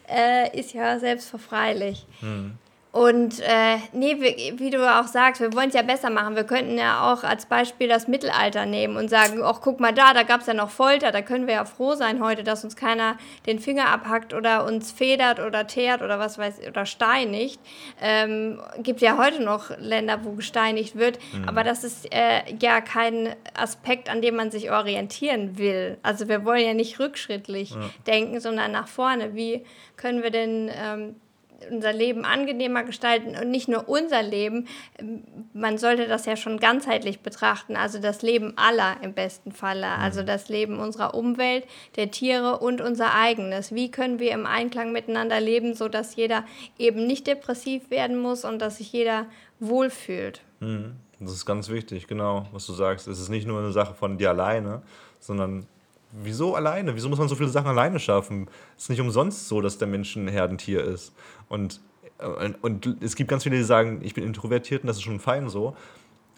äh, 0.08 0.58
ist 0.58 0.72
ja 0.72 0.98
selbstverfreilich. 0.98 2.06
Mhm. 2.20 2.58
Und 2.92 3.40
äh, 3.40 3.78
nee, 3.94 4.16
wie, 4.20 4.58
wie, 4.58 4.68
du 4.68 4.86
auch 4.86 5.06
sagst, 5.06 5.40
wir 5.40 5.54
wollen 5.54 5.68
es 5.68 5.74
ja 5.74 5.80
besser 5.80 6.10
machen. 6.10 6.36
Wir 6.36 6.44
könnten 6.44 6.76
ja 6.76 7.10
auch 7.10 7.24
als 7.24 7.46
Beispiel 7.46 7.88
das 7.88 8.06
Mittelalter 8.06 8.66
nehmen 8.66 8.98
und 8.98 9.08
sagen, 9.08 9.40
ach 9.42 9.62
guck 9.62 9.80
mal 9.80 9.94
da, 9.94 10.12
da 10.12 10.24
gab 10.24 10.42
es 10.42 10.46
ja 10.46 10.52
noch 10.52 10.68
Folter, 10.68 11.10
da 11.10 11.22
können 11.22 11.46
wir 11.46 11.54
ja 11.54 11.64
froh 11.64 11.94
sein 11.94 12.22
heute, 12.22 12.44
dass 12.44 12.64
uns 12.64 12.76
keiner 12.76 13.16
den 13.46 13.60
Finger 13.60 13.88
abhackt 13.88 14.34
oder 14.34 14.66
uns 14.66 14.92
federt 14.92 15.40
oder 15.40 15.66
teert 15.66 16.02
oder 16.02 16.18
was 16.18 16.36
weiß 16.36 16.60
oder 16.68 16.84
steinigt. 16.84 17.58
Ähm, 17.98 18.60
gibt 18.82 19.00
ja 19.00 19.16
heute 19.16 19.42
noch 19.42 19.70
Länder, 19.78 20.22
wo 20.24 20.32
gesteinigt 20.32 20.94
wird, 20.96 21.18
mhm. 21.32 21.48
aber 21.48 21.64
das 21.64 21.84
ist 21.84 22.12
äh, 22.12 22.42
ja 22.60 22.82
kein 22.82 23.34
Aspekt, 23.54 24.10
an 24.10 24.20
dem 24.20 24.36
man 24.36 24.50
sich 24.50 24.70
orientieren 24.70 25.56
will. 25.56 25.96
Also 26.02 26.28
wir 26.28 26.44
wollen 26.44 26.66
ja 26.66 26.74
nicht 26.74 27.00
rückschrittlich 27.00 27.70
ja. 27.70 27.78
denken, 28.06 28.38
sondern 28.38 28.70
nach 28.70 28.88
vorne. 28.88 29.34
Wie 29.34 29.64
können 29.96 30.22
wir 30.22 30.30
denn 30.30 30.70
ähm, 30.74 31.16
unser 31.70 31.92
Leben 31.92 32.24
angenehmer 32.24 32.82
gestalten 32.84 33.36
und 33.36 33.50
nicht 33.50 33.68
nur 33.68 33.88
unser 33.88 34.22
Leben. 34.22 34.66
Man 35.52 35.78
sollte 35.78 36.06
das 36.06 36.26
ja 36.26 36.36
schon 36.36 36.58
ganzheitlich 36.58 37.20
betrachten, 37.20 37.76
also 37.76 37.98
das 37.98 38.22
Leben 38.22 38.54
aller 38.56 38.96
im 39.02 39.12
besten 39.14 39.52
Falle, 39.52 39.88
also 39.88 40.22
mhm. 40.22 40.26
das 40.26 40.48
Leben 40.48 40.78
unserer 40.78 41.14
Umwelt, 41.14 41.66
der 41.96 42.10
Tiere 42.10 42.58
und 42.58 42.80
unser 42.80 43.14
eigenes. 43.14 43.74
Wie 43.74 43.90
können 43.90 44.18
wir 44.18 44.32
im 44.32 44.46
Einklang 44.46 44.92
miteinander 44.92 45.40
leben, 45.40 45.74
sodass 45.74 46.16
jeder 46.16 46.44
eben 46.78 47.06
nicht 47.06 47.26
depressiv 47.26 47.90
werden 47.90 48.18
muss 48.18 48.44
und 48.44 48.60
dass 48.60 48.78
sich 48.78 48.92
jeder 48.92 49.26
wohlfühlt? 49.60 50.42
Mhm. 50.60 50.96
Das 51.20 51.32
ist 51.32 51.46
ganz 51.46 51.68
wichtig, 51.68 52.08
genau, 52.08 52.46
was 52.52 52.66
du 52.66 52.72
sagst. 52.72 53.06
Es 53.06 53.20
ist 53.20 53.28
nicht 53.28 53.46
nur 53.46 53.60
eine 53.60 53.70
Sache 53.70 53.94
von 53.94 54.18
dir 54.18 54.30
alleine, 54.30 54.82
sondern 55.20 55.66
wieso 56.12 56.54
alleine? 56.54 56.94
Wieso 56.94 57.08
muss 57.08 57.18
man 57.18 57.28
so 57.28 57.34
viele 57.34 57.48
Sachen 57.48 57.68
alleine 57.68 57.98
schaffen? 57.98 58.48
Es 58.76 58.84
ist 58.84 58.90
nicht 58.90 59.00
umsonst 59.00 59.48
so, 59.48 59.60
dass 59.60 59.78
der 59.78 59.88
Mensch 59.88 60.14
ein 60.16 60.28
Herdentier 60.28 60.84
ist. 60.84 61.12
Und, 61.48 61.80
und, 62.18 62.54
äh, 62.54 62.58
und 62.60 62.96
es 63.02 63.16
gibt 63.16 63.30
ganz 63.30 63.42
viele, 63.42 63.56
die 63.56 63.64
sagen, 63.64 64.00
ich 64.02 64.14
bin 64.14 64.24
introvertiert 64.24 64.82
und 64.82 64.86
das 64.88 64.96
ist 64.96 65.02
schon 65.02 65.20
fein 65.20 65.48
so. 65.48 65.76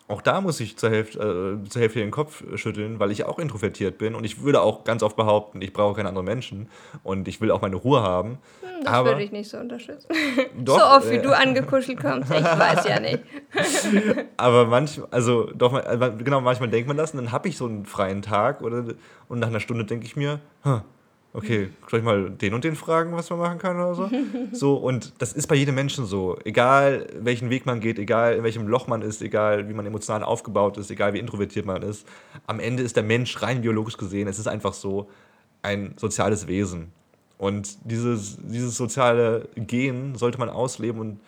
Auch 0.07 0.20
da 0.20 0.40
muss 0.42 0.61
ich 0.61 0.76
zur 0.76 0.90
Hälfte, 0.90 1.61
äh, 1.64 1.68
zur 1.68 1.80
Hälfte 1.80 1.98
den 1.98 2.11
Kopf 2.11 2.44
schütteln, 2.57 3.00
weil 3.00 3.11
ich 3.11 3.24
auch 3.24 3.38
introvertiert 3.38 3.96
bin 3.96 4.14
und 4.14 4.24
ich 4.24 4.42
würde 4.42 4.61
auch 4.61 4.84
ganz 4.84 5.02
oft 5.02 5.16
behaupten, 5.16 5.62
ich 5.62 5.72
brauche 5.72 5.96
keine 5.96 6.11
anderen 6.11 6.26
Menschen 6.26 6.68
und 7.02 7.26
ich 7.26 7.40
will 7.40 7.50
auch 7.50 7.62
meine 7.62 7.76
Ruhe 7.76 8.02
haben. 8.02 8.38
Hm, 8.61 8.84
das 8.84 8.92
aber, 8.92 9.11
würde 9.11 9.22
ich 9.22 9.32
nicht 9.32 9.48
so 9.48 9.57
unterstützen. 9.57 10.09
Doch, 10.59 10.78
so 10.78 10.84
oft 10.84 11.11
wie 11.11 11.16
äh, 11.16 11.22
du 11.22 11.34
angekuschelt 11.34 11.98
kommst, 11.98 12.30
ich 12.30 12.44
weiß 12.44 12.86
ja 12.86 13.00
nicht. 13.00 13.20
aber 14.36 14.66
manchmal, 14.66 15.09
also 15.11 15.50
doch, 15.55 15.72
genau, 16.18 16.40
manchmal 16.40 16.68
denkt 16.68 16.88
man 16.88 16.96
das 16.96 17.12
und 17.12 17.18
dann 17.18 17.32
habe 17.32 17.48
ich 17.48 17.57
so 17.57 17.66
einen 17.66 17.86
freien 17.86 18.20
Tag 18.20 18.61
oder, 18.61 18.84
und 19.28 19.38
nach 19.38 19.48
einer 19.48 19.61
Stunde 19.61 19.84
denke 19.84 20.05
ich 20.05 20.16
mir, 20.16 20.40
huh, 20.64 20.80
okay, 21.35 21.68
soll 21.91 21.99
ich 21.99 22.05
mal 22.05 22.30
den 22.30 22.55
und 22.55 22.64
den 22.64 22.76
fragen, 22.76 23.12
was 23.12 23.28
man 23.28 23.41
machen 23.41 23.59
kann 23.59 23.76
oder 23.76 23.95
so? 23.95 24.09
so, 24.53 24.76
und 24.76 25.12
das 25.18 25.32
ist 25.32 25.49
bei 25.49 25.57
jedem 25.57 25.74
Menschen 25.74 26.07
so. 26.07 26.39
Egal, 26.45 27.09
welchen 27.18 27.51
Weg 27.51 27.66
man 27.66 27.80
geht, 27.80 27.99
egal, 27.99 28.37
in 28.37 28.45
welchem 28.45 28.66
Loch 28.68 28.87
man 28.87 29.03
ist, 29.03 29.20
egal, 29.20 29.68
wie 29.68 29.74
man 29.74 29.85
emotional 29.85 30.22
aufgebaut 30.22 30.78
ist, 30.78 30.91
egal, 30.91 31.12
wie 31.12 31.18
introvertiert 31.18 31.66
man 31.66 31.82
ist. 31.82 32.07
Am 32.47 32.61
Ende 32.61 32.82
ist 32.82 32.97
der 32.97 33.03
Mensch 33.03 33.43
rein 33.43 33.61
biologisch 33.61 33.97
gesehen, 33.97 34.28
es 34.28 34.39
ist 34.39 34.47
einfach 34.47 34.72
so 34.72 35.11
ein 35.62 35.95
soziales 35.97 36.47
Wesen. 36.47 36.93
Und 37.37 37.78
dieses, 37.85 38.39
dieses 38.41 38.76
soziale 38.76 39.49
Gen 39.57 40.14
sollte 40.14 40.39
man 40.39 40.49
ausleben 40.49 41.01
und 41.01 41.20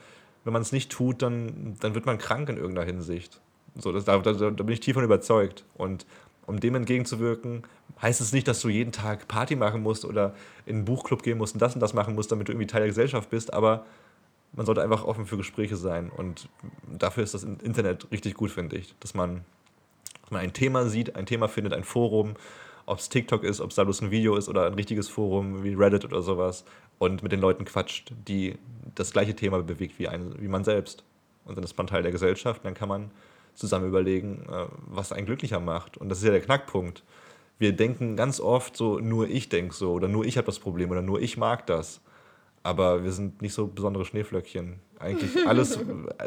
wenn 0.45 0.53
man 0.53 0.63
es 0.63 0.71
nicht 0.71 0.93
tut, 0.93 1.21
dann, 1.23 1.77
dann 1.81 1.97
wird 1.97 2.07
man 2.07 2.19
krank 2.19 2.49
in 2.49 2.57
irgendeiner 2.57 2.87
Hinsicht. 2.87 3.41
So, 3.75 3.91
das, 3.91 4.05
da, 4.05 4.19
da, 4.19 4.33
da 4.33 4.51
bin 4.51 4.69
ich 4.69 4.81
tief 4.81 4.95
von 4.95 5.03
überzeugt. 5.03 5.65
Und 5.75 6.07
um 6.47 6.61
dem 6.61 6.75
entgegenzuwirken, 6.75 7.63
heißt 8.01 8.21
es 8.21 8.33
nicht, 8.33 8.47
dass 8.49 8.61
du 8.61 8.69
jeden 8.69 8.93
Tag 8.93 9.29
Party 9.29 9.57
machen 9.57 9.83
musst 9.83 10.05
oder 10.05 10.35
in 10.65 10.77
einen 10.77 10.85
Buchclub 10.85 11.23
gehen 11.23 11.39
musst 11.39 11.55
und 11.55 11.61
das 11.61 11.75
und 11.75 11.81
das 11.81 11.95
machen 11.95 12.15
musst, 12.15 12.31
damit 12.33 12.49
du 12.49 12.53
irgendwie 12.53 12.67
Teil 12.67 12.81
der 12.81 12.89
Gesellschaft 12.89 13.31
bist, 13.31 13.53
aber 13.53 13.85
man 14.53 14.65
sollte 14.65 14.83
einfach 14.83 15.05
offen 15.05 15.27
für 15.27 15.37
Gespräche 15.37 15.77
sein 15.77 16.11
und 16.11 16.49
dafür 16.91 17.25
ist 17.25 17.35
das 17.35 17.45
Internet 17.45 18.11
richtig 18.11 18.35
gut, 18.35 18.51
finde 18.51 18.77
ich, 18.77 18.95
dass 19.01 19.15
man, 19.15 19.45
dass 20.23 20.31
man 20.31 20.41
ein 20.41 20.53
Thema 20.53 20.87
sieht, 20.89 21.17
ein 21.17 21.27
Thema 21.27 21.49
findet, 21.49 21.73
ein 21.73 21.85
Forum, 21.85 22.35
ob 22.87 22.99
es 22.99 23.09
TikTok 23.09 23.43
ist, 23.43 23.61
ob 23.61 23.71
es 23.71 23.77
da 23.77 23.85
bloß 23.85 24.03
ein 24.03 24.11
Video 24.11 24.37
ist 24.37 24.49
oder 24.49 24.67
ein 24.67 24.75
richtiges 24.75 25.09
Forum 25.09 25.65
wie 25.65 25.75
Reddit 25.75 26.05
oder 26.05 26.23
sowas 26.23 26.65
und 26.99 27.23
mit 27.23 27.33
den 27.33 27.41
Leuten 27.41 27.65
quatscht, 27.65 28.13
die 28.29 28.57
das 28.95 29.13
gleiche 29.13 29.35
Thema 29.35 29.63
bewegt 29.63 29.99
wie, 29.99 30.09
ein, 30.09 30.35
wie 30.41 30.49
man 30.49 30.65
selbst. 30.65 31.05
Und 31.45 31.57
dann 31.57 31.65
ist 31.65 31.77
man 31.77 31.87
Teil 31.87 32.03
der 32.03 32.13
Gesellschaft, 32.13 32.65
dann 32.65 32.75
kann 32.75 32.89
man 32.89 33.11
zusammen 33.57 33.89
überlegen, 33.89 34.47
äh, 34.51 34.67
was 34.87 35.13
einen 35.13 35.27
glücklicher 35.27 35.61
macht. 35.61 35.97
Und 35.97 36.09
das 36.09 36.19
ist 36.19 36.25
ja 36.25 36.31
der 36.31 36.41
Knackpunkt. 36.41 37.03
Wir 37.59 37.73
denken 37.73 38.17
ganz 38.17 38.39
oft 38.39 38.77
so, 38.77 38.99
nur 38.99 39.29
ich 39.29 39.49
denke 39.49 39.75
so 39.75 39.93
oder 39.93 40.09
nur 40.09 40.25
ich 40.25 40.37
habe 40.37 40.47
das 40.47 40.59
Problem 40.59 40.91
oder 40.91 41.03
nur 41.03 41.21
ich 41.21 41.37
mag 41.37 41.67
das. 41.67 42.01
Aber 42.63 43.05
wir 43.05 43.13
sind 43.13 43.43
nicht 43.43 43.55
so 43.55 43.67
besondere 43.67 44.05
Schneeflöckchen. 44.05 44.81
Eigentlich 44.99 45.31
alles 45.49 45.79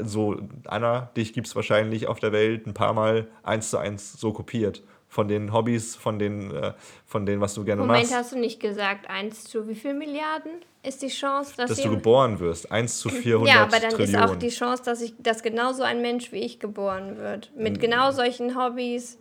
so, 0.03 0.37
Anna, 0.65 1.11
dich 1.15 1.33
gibt 1.33 1.47
es 1.47 1.55
wahrscheinlich 1.55 2.07
auf 2.07 2.19
der 2.19 2.31
Welt 2.31 2.65
ein 2.65 2.73
paar 2.73 2.93
Mal 2.93 3.27
eins 3.43 3.69
zu 3.69 3.77
eins 3.77 4.13
so 4.13 4.33
kopiert 4.33 4.81
von 5.09 5.27
den 5.27 5.51
Hobbys, 5.51 5.95
von 5.95 6.19
den, 6.19 6.55
äh, 6.55 6.73
von 7.05 7.25
denen, 7.25 7.41
was 7.41 7.55
du 7.55 7.65
gerne 7.65 7.81
Moment, 7.81 7.99
machst. 8.03 8.11
Moment, 8.11 8.25
hast 8.25 8.31
du 8.33 8.39
nicht 8.39 8.59
gesagt, 8.59 9.09
1 9.09 9.43
zu 9.45 9.67
wie 9.67 9.75
viel 9.75 9.95
Milliarden 9.95 10.51
ist 10.83 11.01
die 11.01 11.07
Chance, 11.07 11.53
dass, 11.57 11.71
dass 11.71 11.81
du 11.81 11.89
geboren 11.89 12.39
wirst? 12.39 12.71
1 12.71 12.99
zu 12.99 13.09
400 13.09 13.53
Ja, 13.53 13.63
aber 13.63 13.79
dann 13.79 13.89
Trillionen. 13.89 14.23
ist 14.23 14.31
auch 14.31 14.35
die 14.35 14.49
Chance, 14.49 14.83
dass, 14.85 15.01
ich, 15.01 15.15
dass 15.17 15.41
genauso 15.41 15.81
ein 15.83 16.01
Mensch 16.01 16.31
wie 16.31 16.39
ich 16.39 16.59
geboren 16.59 17.17
wird. 17.17 17.51
Mit 17.55 17.79
genau 17.79 18.11
solchen 18.11 18.55
Hobbys, 18.55 19.17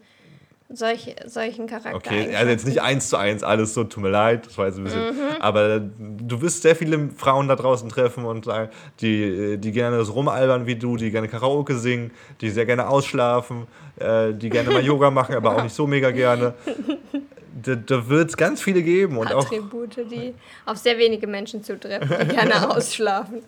solch, 0.69 1.17
solchen 1.27 1.67
Charakter. 1.67 1.97
Okay, 1.97 2.35
also 2.35 2.51
jetzt 2.51 2.67
nicht 2.67 2.83
eins 2.83 3.09
zu 3.09 3.17
eins 3.17 3.43
alles 3.43 3.75
so, 3.75 3.85
tut 3.85 4.03
mir 4.03 4.11
leid, 4.11 4.47
das 4.47 4.59
war 4.59 4.67
jetzt 4.67 4.79
ein 4.79 4.85
bisschen. 4.85 5.07
Mhm. 5.07 5.41
Aber 5.41 5.81
du 5.81 6.43
wirst 6.43 6.63
sehr 6.63 6.77
viele 6.77 7.11
Frauen 7.17 7.49
da 7.49 7.57
draußen 7.57 7.89
treffen 7.89 8.25
und 8.25 8.49
die, 9.01 9.59
die 9.59 9.73
gerne 9.73 10.05
so 10.05 10.13
rumalbern 10.13 10.67
wie 10.67 10.77
du, 10.77 10.97
die 10.97 11.11
gerne 11.11 11.29
Karaoke 11.29 11.77
singen, 11.77 12.11
die 12.41 12.51
sehr 12.51 12.67
gerne 12.67 12.89
ausschlafen, 12.89 13.67
äh, 13.97 14.33
die 14.35 14.51
gerne 14.51 14.71
mal 14.71 14.85
Yoga 14.85 15.11
machen, 15.11 15.35
aber 15.35 15.57
auch 15.57 15.63
nicht 15.63 15.75
so 15.75 15.87
mega 15.87 16.11
gerne 16.11 16.55
da, 17.63 17.75
da 17.77 18.09
wird 18.09 18.31
es 18.31 18.37
ganz 18.37 18.63
viele 18.63 18.83
geben. 18.83 19.17
Und 19.19 19.33
Attribute, 19.33 19.99
auch, 19.99 20.09
die 20.09 20.35
auf 20.67 20.77
sehr 20.77 20.99
wenige 20.99 21.27
Menschen 21.27 21.63
zutreffen, 21.63 22.09
die 22.09 22.35
gerne 22.35 22.71
ausschlafen. 22.77 23.43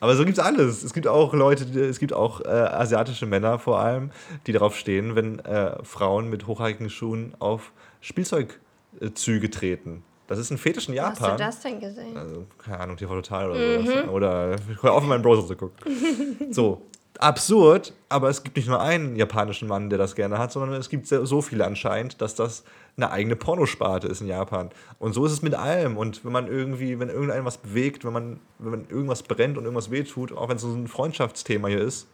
Aber 0.00 0.14
so 0.16 0.24
gibt 0.24 0.38
es 0.38 0.44
alles. 0.44 0.82
Es 0.82 0.92
gibt 0.92 1.06
auch 1.06 1.32
Leute, 1.34 1.64
es 1.80 1.98
gibt 1.98 2.12
auch 2.12 2.40
äh, 2.40 2.48
asiatische 2.48 3.26
Männer 3.26 3.58
vor 3.58 3.80
allem, 3.80 4.10
die 4.46 4.52
darauf 4.52 4.76
stehen, 4.76 5.16
wenn 5.16 5.38
äh, 5.40 5.82
Frauen 5.84 6.30
mit 6.30 6.46
hochhackigen 6.46 6.90
Schuhen 6.90 7.34
auf 7.38 7.72
Spielzeugzüge 8.00 9.50
treten. 9.50 10.02
Das 10.26 10.38
ist 10.38 10.50
ein 10.50 10.58
Fetisch 10.58 10.88
in 10.88 10.94
Japan. 10.94 11.32
Hast 11.32 11.40
du 11.40 11.44
das 11.44 11.60
denn 11.60 11.80
gesehen? 11.80 12.16
Also, 12.16 12.46
keine 12.58 12.78
Ahnung, 12.78 12.96
TV 12.96 13.14
Total 13.14 13.50
oder 13.50 13.80
mhm. 13.80 13.86
sowas. 13.86 14.08
Oder 14.10 14.56
hör 14.80 14.92
auf, 14.92 15.02
in 15.02 15.08
meinen 15.08 15.22
Browser 15.22 15.46
zu 15.46 15.56
gucken. 15.56 15.76
so, 16.50 16.82
absurd, 17.20 17.92
aber 18.08 18.28
es 18.28 18.42
gibt 18.42 18.56
nicht 18.56 18.68
nur 18.68 18.80
einen 18.80 19.16
japanischen 19.16 19.68
Mann, 19.68 19.90
der 19.90 19.98
das 19.98 20.14
gerne 20.14 20.38
hat, 20.38 20.52
sondern 20.52 20.78
es 20.80 20.88
gibt 20.88 21.06
so 21.06 21.42
viele 21.42 21.66
anscheinend, 21.66 22.20
dass 22.20 22.34
das 22.34 22.64
eine 22.96 23.10
eigene 23.10 23.36
Pornosparte 23.36 24.08
ist 24.08 24.20
in 24.20 24.26
Japan. 24.26 24.70
Und 24.98 25.12
so 25.12 25.24
ist 25.24 25.32
es 25.32 25.42
mit 25.42 25.54
allem. 25.54 25.96
Und 25.96 26.24
wenn 26.24 26.32
man 26.32 26.46
irgendwie, 26.46 26.98
wenn 26.98 27.08
irgendein 27.08 27.44
was 27.44 27.58
bewegt, 27.58 28.04
wenn 28.04 28.12
man, 28.12 28.40
wenn 28.58 28.70
man 28.70 28.86
irgendwas 28.88 29.22
brennt 29.22 29.56
und 29.56 29.64
irgendwas 29.64 29.90
wehtut, 29.90 30.32
auch 30.32 30.48
wenn 30.48 30.56
es 30.56 30.62
so 30.62 30.68
ein 30.68 30.88
Freundschaftsthema 30.88 31.68
hier 31.68 31.80
ist, 31.80 32.06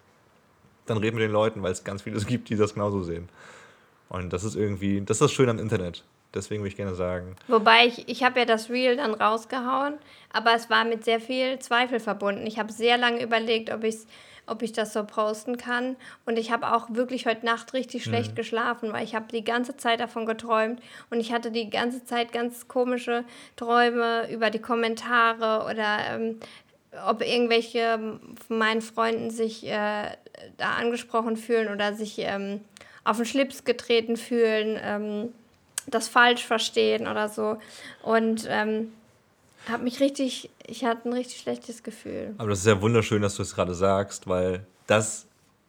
dann 0.87 0.99
reden 0.99 1.17
wir 1.17 1.27
den 1.27 1.33
Leuten, 1.33 1.63
weil 1.63 1.73
es 1.73 1.85
ganz 1.85 2.03
viele 2.03 2.21
gibt, 2.21 2.49
die 2.49 2.57
das 2.57 2.75
genauso 2.75 3.03
sehen. 3.03 3.29
Und 4.09 4.33
das 4.33 4.45
ist 4.45 4.55
irgendwie, 4.55 5.01
das 5.01 5.17
ist 5.17 5.23
das 5.23 5.33
Schöne 5.33 5.51
am 5.51 5.59
Internet. 5.59 6.05
Deswegen 6.35 6.63
würde 6.63 6.69
ich 6.69 6.77
gerne 6.77 6.95
sagen. 6.95 7.35
Wobei 7.49 7.87
ich, 7.87 8.09
ich 8.09 8.23
habe 8.23 8.41
ja 8.41 8.45
das 8.45 8.69
Reel 8.69 8.97
dann 8.97 9.15
rausgehauen, 9.15 9.95
aber 10.33 10.55
es 10.55 10.69
war 10.69 10.85
mit 10.85 11.05
sehr 11.05 11.21
viel 11.21 11.59
Zweifel 11.61 11.99
verbunden. 11.99 12.47
Ich 12.47 12.59
habe 12.59 12.73
sehr 12.73 12.99
lange 12.99 13.23
überlegt, 13.23 13.73
ob 13.73 13.85
ich 13.85 13.95
es 13.95 14.07
ob 14.47 14.63
ich 14.63 14.73
das 14.73 14.93
so 14.93 15.05
posten 15.05 15.57
kann. 15.57 15.97
Und 16.25 16.39
ich 16.39 16.51
habe 16.51 16.73
auch 16.73 16.89
wirklich 16.91 17.27
heute 17.27 17.45
Nacht 17.45 17.75
richtig 17.75 18.05
schlecht 18.05 18.33
mhm. 18.33 18.37
geschlafen, 18.37 18.93
weil 18.93 19.05
ich 19.05 19.15
habe 19.15 19.27
die 19.31 19.45
ganze 19.45 19.77
Zeit 19.77 20.01
davon 20.01 20.27
geträumt 20.27 20.81
und 21.11 21.21
ich 21.21 21.33
hatte 21.33 21.51
die 21.51 21.71
ganze 21.71 22.05
Zeit 22.05 22.33
ganz 22.33 22.69
komische 22.69 23.25
Träume 23.57 24.31
über 24.31 24.51
die 24.51 24.61
Kommentare 24.61 25.65
oder 25.71 25.99
ähm, 26.11 26.41
ob 27.05 27.23
irgendwelche 27.23 28.19
von 28.47 28.59
meinen 28.59 28.81
Freunden 28.81 29.31
sich 29.31 29.67
äh, 29.67 30.11
da 30.57 30.71
angesprochen 30.79 31.37
fühlen 31.37 31.73
oder 31.73 31.93
sich 31.95 32.19
ähm, 32.19 32.61
auf 33.05 33.17
den 33.19 33.27
Schlips 33.27 33.65
getreten 33.65 34.17
fühlen, 34.17 34.79
ähm, 34.83 35.33
das 35.87 36.09
falsch 36.09 36.45
verstehen 36.45 37.07
oder 37.07 37.29
so. 37.29 37.59
Und 38.03 38.47
ähm, 38.49 38.93
habe 39.69 39.85
mich 39.85 40.01
richtig, 40.01 40.51
ich 40.67 40.85
hatte 40.85 41.09
ein 41.09 41.13
richtig 41.13 41.41
schlechtes 41.41 41.83
Gefühl. 41.83 42.35
Aber 42.39 42.51
das 42.51 42.61
ist 42.61 42.67
ja 42.67 42.81
wunderschön, 42.81 43.23
dass 43.23 43.37
du 43.37 43.43
es 43.43 43.55
gerade 43.55 43.75
sagst, 43.75 44.29
weil 44.29 44.67
das 44.87 45.27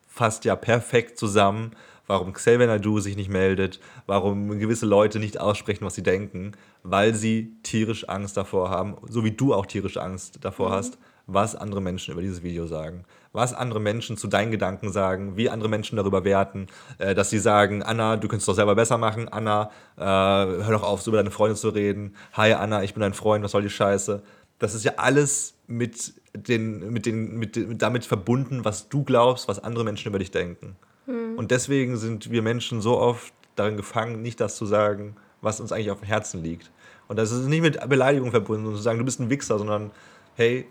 fasst 0.07 0.45
ja 0.45 0.55
perfekt 0.55 1.17
zusammen, 1.17 1.71
warum 2.07 2.33
Xavier 2.33 2.67
Nadu 2.67 2.99
sich 2.99 3.15
nicht 3.15 3.29
meldet, 3.29 3.79
warum 4.05 4.57
gewisse 4.59 4.85
Leute 4.85 5.19
nicht 5.19 5.39
aussprechen, 5.39 5.85
was 5.85 5.95
sie 5.95 6.03
denken, 6.03 6.53
weil 6.83 7.13
sie 7.13 7.53
tierisch 7.63 8.07
Angst 8.07 8.37
davor 8.37 8.69
haben, 8.69 8.95
so 9.07 9.23
wie 9.23 9.31
du 9.31 9.53
auch 9.53 9.65
tierische 9.65 10.01
Angst 10.01 10.39
davor 10.41 10.69
mhm. 10.69 10.73
hast, 10.73 10.97
was 11.27 11.55
andere 11.55 11.81
Menschen 11.81 12.13
über 12.13 12.21
dieses 12.21 12.43
Video 12.43 12.65
sagen. 12.67 13.03
Was 13.37 13.53
andere 13.53 13.79
Menschen 13.79 14.17
zu 14.17 14.27
deinen 14.27 14.49
Gedanken 14.49 14.91
sagen, 14.91 15.37
wie 15.37 15.47
andere 15.47 15.69
Menschen 15.69 15.95
darüber 15.95 16.23
werten, 16.23 16.65
äh, 16.97 17.13
dass 17.13 17.29
sie 17.29 17.37
sagen, 17.37 17.83
Anna, 17.83 18.17
du 18.17 18.27
könntest 18.27 18.47
doch 18.47 18.55
selber 18.55 18.73
besser 18.73 18.97
machen, 18.97 19.29
Anna, 19.29 19.69
äh, 19.95 20.01
hör 20.01 20.71
doch 20.71 20.81
auf, 20.81 21.03
so 21.03 21.11
über 21.11 21.19
deine 21.19 21.29
Freunde 21.29 21.55
zu 21.55 21.69
reden. 21.69 22.15
Hi 22.33 22.53
Anna, 22.53 22.81
ich 22.81 22.95
bin 22.95 23.01
dein 23.01 23.13
Freund, 23.13 23.43
was 23.43 23.51
soll 23.51 23.61
die 23.61 23.69
Scheiße? 23.69 24.23
Das 24.57 24.73
ist 24.73 24.85
ja 24.85 24.93
alles 24.97 25.53
mit 25.67 26.15
den, 26.35 26.91
mit 26.91 27.05
den, 27.05 27.37
mit, 27.37 27.55
mit 27.55 27.79
damit 27.79 28.05
verbunden, 28.05 28.65
was 28.65 28.89
du 28.89 29.03
glaubst, 29.03 29.47
was 29.47 29.63
andere 29.63 29.83
Menschen 29.83 30.07
über 30.07 30.17
dich 30.17 30.31
denken. 30.31 30.75
Mhm. 31.05 31.37
Und 31.37 31.51
deswegen 31.51 31.95
sind 31.97 32.31
wir 32.31 32.41
Menschen 32.41 32.81
so 32.81 32.97
oft 32.97 33.35
darin 33.55 33.77
gefangen, 33.77 34.23
nicht 34.23 34.41
das 34.41 34.55
zu 34.55 34.65
sagen, 34.65 35.15
was 35.41 35.59
uns 35.59 35.71
eigentlich 35.71 35.91
auf 35.91 35.99
dem 35.99 36.07
Herzen 36.07 36.41
liegt. 36.41 36.71
Und 37.07 37.19
das 37.19 37.29
ist 37.29 37.45
nicht 37.45 37.61
mit 37.61 37.87
Beleidigung 37.87 38.31
verbunden, 38.31 38.65
und 38.65 38.75
zu 38.75 38.81
sagen, 38.81 38.97
du 38.97 39.05
bist 39.05 39.19
ein 39.19 39.29
Wichser, 39.29 39.59
sondern 39.59 39.91
hey, 40.35 40.65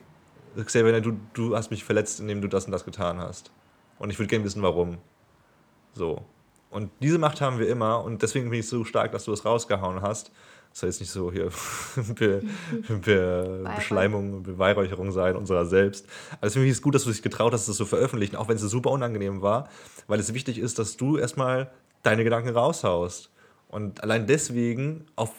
Xavier, 0.65 1.01
du, 1.01 1.19
du 1.35 1.57
hast 1.57 1.71
mich 1.71 1.85
verletzt, 1.85 2.21
indem 2.21 2.41
du 2.41 2.49
das 2.49 2.67
und 2.67 2.73
das 2.73 2.85
getan 2.85 3.19
hast. 3.19 3.51
Und 3.99 4.11
ich 4.11 4.19
würde 4.19 4.29
gerne 4.29 4.45
wissen, 4.45 4.63
warum. 4.63 4.99
So. 5.95 6.23
Und 6.71 6.91
diese 7.01 7.19
Macht 7.19 7.41
haben 7.41 7.59
wir 7.59 7.69
immer 7.69 8.05
und 8.05 8.23
deswegen 8.23 8.51
bin 8.51 8.61
ich 8.61 8.69
so 8.69 8.85
stark, 8.85 9.13
dass 9.13 9.25
du 9.25 9.31
das 9.31 9.45
rausgehauen 9.45 10.03
hast. 10.03 10.31
Das 10.71 10.81
soll 10.81 10.91
jetzt 10.91 11.01
nicht 11.01 11.11
so 11.11 11.33
hier 11.33 11.49
Be 12.15 12.43
Be 12.89 13.65
Beschleimung, 13.77 14.43
Beweihräucherung 14.43 15.11
sein 15.11 15.37
unserer 15.37 15.65
selbst. 15.65 16.07
Aber 16.33 16.49
deswegen 16.49 16.67
ist 16.67 16.77
es 16.77 16.83
gut, 16.83 16.95
dass 16.95 17.05
du 17.05 17.11
dich 17.11 17.23
getraut 17.23 17.55
hast, 17.55 17.69
das 17.69 17.77
zu 17.77 17.87
veröffentlichen, 17.87 18.37
auch 18.37 18.49
wenn 18.49 18.57
es 18.57 18.63
super 18.63 18.91
unangenehm 18.91 19.41
war, 19.41 19.71
weil 20.07 20.21
es 20.21 20.35
wichtig 20.35 20.59
ist, 20.59 20.79
dass 20.79 20.97
du 20.97 21.17
erstmal 21.17 21.71
deine 22.03 22.25
Gedanken 22.25 22.51
raushaust. 22.51 23.31
Und 23.69 24.03
allein 24.03 24.27
deswegen, 24.27 25.07
auch 25.17 25.33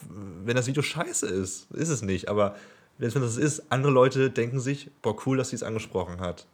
wenn 0.44 0.56
das 0.56 0.68
Video 0.68 0.82
scheiße 0.82 1.28
ist, 1.28 1.72
ist 1.72 1.90
es 1.90 2.02
nicht, 2.02 2.30
aber 2.30 2.56
wenn 2.98 3.22
das 3.22 3.38
ist, 3.38 3.72
andere 3.72 3.92
Leute 3.92 4.30
denken 4.30 4.60
sich, 4.60 4.90
boah, 5.02 5.16
cool, 5.26 5.38
dass 5.38 5.50
sie 5.50 5.56
es 5.56 5.64
angesprochen 5.64 6.20
hat. 6.20 6.46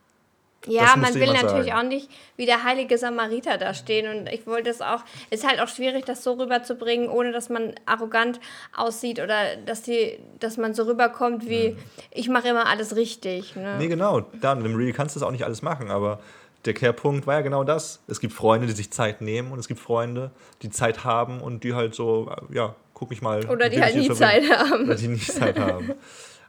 Ja, 0.66 0.96
man 0.96 1.14
will 1.14 1.28
natürlich 1.34 1.68
sagen. 1.68 1.72
auch 1.72 1.84
nicht 1.84 2.10
wie 2.38 2.46
der 2.46 2.64
heilige 2.64 2.98
Samariter 2.98 3.58
da 3.58 3.74
stehen. 3.74 4.08
Und 4.08 4.28
ich 4.28 4.48
wollte 4.48 4.70
es 4.70 4.82
auch, 4.82 5.04
es 5.30 5.41
ist 5.41 5.50
halt 5.50 5.60
auch 5.60 5.68
schwierig, 5.68 6.06
das 6.06 6.24
so 6.24 6.34
rüberzubringen, 6.34 7.10
ohne 7.10 7.32
dass 7.32 7.50
man 7.50 7.74
arrogant 7.86 8.39
aussieht 8.76 9.20
oder 9.20 9.58
dass, 9.66 9.82
die, 9.82 10.20
dass 10.39 10.58
man 10.58 10.74
so 10.74 10.84
rüberkommt 10.84 11.50
wie, 11.50 11.72
mhm. 11.72 11.78
ich 12.12 12.30
mache 12.30 12.50
immer 12.50 12.68
alles 12.68 12.96
richtig. 12.96 13.56
Ne? 13.56 13.76
Nee, 13.78 13.88
genau. 13.88 14.22
Da 14.39 14.54
in 14.54 14.64
dem 14.64 14.76
Reel 14.76 14.94
kannst 14.94 15.16
du 15.16 15.20
das 15.20 15.28
auch 15.28 15.32
nicht 15.32 15.44
alles 15.44 15.62
machen, 15.62 15.91
aber 15.91 16.20
der 16.66 16.74
Kehrpunkt 16.74 17.28
war 17.28 17.36
ja 17.36 17.41
genau 17.41 17.66
das. 17.66 18.02
Es 18.08 18.22
gibt 18.22 18.34
Freunde, 18.34 18.68
die 18.68 18.74
sich 18.74 18.89
Zeit 18.91 19.20
nehmen 19.20 19.52
und 19.52 19.60
es 19.60 19.68
gibt 19.68 19.82
Freunde, 19.82 20.32
die 20.62 20.70
Zeit 20.70 21.04
haben 21.04 21.41
und 21.41 21.66
die 21.66 21.74
halt 21.74 21.94
so, 21.94 22.34
ja, 22.54 22.76
guck 22.94 23.10
mich 23.10 23.22
mal. 23.22 23.46
Oder 23.50 23.68
die 23.68 23.82
halt 23.82 23.96
nie 23.96 24.10
Zeit 24.12 24.50
haben. 24.50 24.86
Oder 24.86 24.96
die 24.96 25.10
nie 25.10 25.20
Zeit 25.20 25.60
haben. 25.60 25.94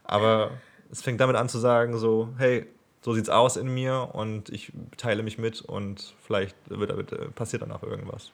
Aber 0.05 0.51
es 0.91 1.01
fängt 1.01 1.19
damit 1.19 1.35
an 1.35 1.49
zu 1.49 1.57
sagen, 1.59 1.97
so, 1.97 2.29
hey, 2.37 2.65
so 3.01 3.13
sieht's 3.13 3.29
aus 3.29 3.55
in 3.55 3.71
mir 3.71 4.09
und 4.13 4.49
ich 4.49 4.71
teile 4.97 5.21
mich 5.21 5.37
mit 5.37 5.61
und 5.61 6.15
vielleicht 6.25 6.55
wird, 6.67 7.11
äh, 7.11 7.27
passiert 7.35 7.61
danach 7.61 7.83
irgendwas. 7.83 8.31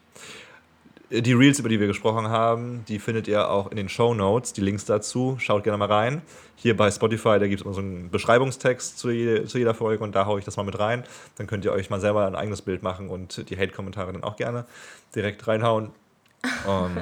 Die 1.09 1.33
Reels, 1.33 1.59
über 1.59 1.67
die 1.67 1.77
wir 1.77 1.87
gesprochen 1.87 2.29
haben, 2.29 2.85
die 2.87 2.97
findet 2.97 3.27
ihr 3.27 3.49
auch 3.49 3.69
in 3.69 3.75
den 3.75 3.89
Show 3.89 4.13
Notes, 4.13 4.53
die 4.53 4.61
Links 4.61 4.85
dazu. 4.85 5.35
Schaut 5.39 5.65
gerne 5.65 5.77
mal 5.77 5.91
rein. 5.91 6.21
Hier 6.55 6.77
bei 6.77 6.89
Spotify, 6.89 7.37
da 7.37 7.47
gibt 7.47 7.59
es 7.59 7.65
immer 7.65 7.73
so 7.73 7.81
einen 7.81 8.09
Beschreibungstext 8.09 8.97
zu, 8.97 9.09
je, 9.09 9.43
zu 9.43 9.57
jeder 9.57 9.73
Folge 9.73 10.05
und 10.05 10.15
da 10.15 10.25
haue 10.25 10.39
ich 10.39 10.45
das 10.45 10.55
mal 10.55 10.63
mit 10.63 10.79
rein. 10.79 11.03
Dann 11.35 11.47
könnt 11.47 11.65
ihr 11.65 11.73
euch 11.73 11.89
mal 11.89 11.99
selber 11.99 12.25
ein 12.25 12.35
eigenes 12.35 12.61
Bild 12.61 12.81
machen 12.81 13.09
und 13.09 13.49
die 13.49 13.57
Hate-Kommentare 13.57 14.13
dann 14.13 14.23
auch 14.23 14.37
gerne 14.37 14.65
direkt 15.13 15.45
reinhauen. 15.49 15.89
Um, 16.65 16.95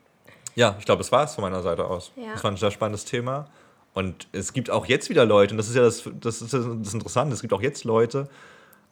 ja, 0.54 0.76
ich 0.78 0.84
glaube, 0.84 0.98
das 0.98 1.10
war 1.10 1.24
es 1.24 1.34
von 1.34 1.40
meiner 1.40 1.62
Seite 1.62 1.86
aus. 1.86 2.12
Ja. 2.16 2.32
Das 2.34 2.44
war 2.44 2.50
ein 2.50 2.58
sehr 2.58 2.70
spannendes 2.70 3.06
Thema. 3.06 3.46
Und 3.94 4.26
es 4.32 4.52
gibt 4.52 4.70
auch 4.70 4.86
jetzt 4.86 5.08
wieder 5.08 5.24
Leute, 5.24 5.54
und 5.54 5.58
das 5.58 5.68
ist 5.68 5.76
ja 5.76 5.82
das, 5.82 6.02
das, 6.20 6.42
ist 6.42 6.52
das 6.52 6.94
Interessante, 6.94 7.32
es 7.32 7.40
gibt 7.40 7.52
auch 7.52 7.62
jetzt 7.62 7.84
Leute, 7.84 8.28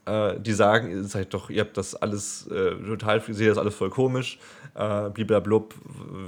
äh, 0.07 0.39
die 0.39 0.53
sagen, 0.53 0.91
ihr 0.91 1.05
seid 1.05 1.35
doch, 1.35 1.51
ihr 1.51 1.61
habt 1.63 1.77
das 1.77 1.95
alles 1.95 2.47
äh, 2.47 2.77
total, 2.77 3.23
ihr 3.27 3.35
seht 3.35 3.51
das 3.51 3.59
alles 3.59 3.75
voll 3.75 3.91
komisch, 3.91 4.39
äh, 4.75 5.11
bliblablub, 5.11 5.75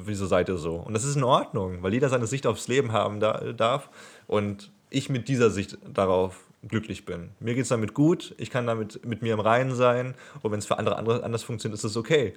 wieso 0.05 0.27
seid 0.27 0.49
ihr 0.49 0.59
so? 0.59 0.75
Und 0.75 0.93
das 0.95 1.05
ist 1.05 1.17
in 1.17 1.25
Ordnung, 1.25 1.83
weil 1.83 1.95
jeder 1.95 2.09
seine 2.09 2.27
Sicht 2.27 2.47
aufs 2.47 2.69
Leben 2.69 2.93
haben 2.93 3.21
da, 3.21 3.53
darf 3.53 3.89
und 4.27 4.71
ich 4.91 5.09
mit 5.09 5.29
dieser 5.29 5.51
Sicht 5.51 5.79
darauf 5.93 6.41
glücklich 6.67 7.05
bin. 7.05 7.31
Mir 7.41 7.55
geht 7.55 7.65
es 7.65 7.69
damit 7.69 7.95
gut, 7.95 8.35
ich 8.39 8.51
kann 8.51 8.67
damit 8.67 9.05
mit 9.05 9.23
mir 9.23 9.35
im 9.35 9.41
Reinen 9.41 9.75
sein 9.75 10.15
und 10.43 10.51
wenn 10.51 10.59
es 10.59 10.67
für 10.67 10.79
andere 10.79 10.97
anders 10.97 11.43
funktioniert, 11.43 11.79
ist 11.79 11.85
es 11.85 11.97
okay. 11.97 12.35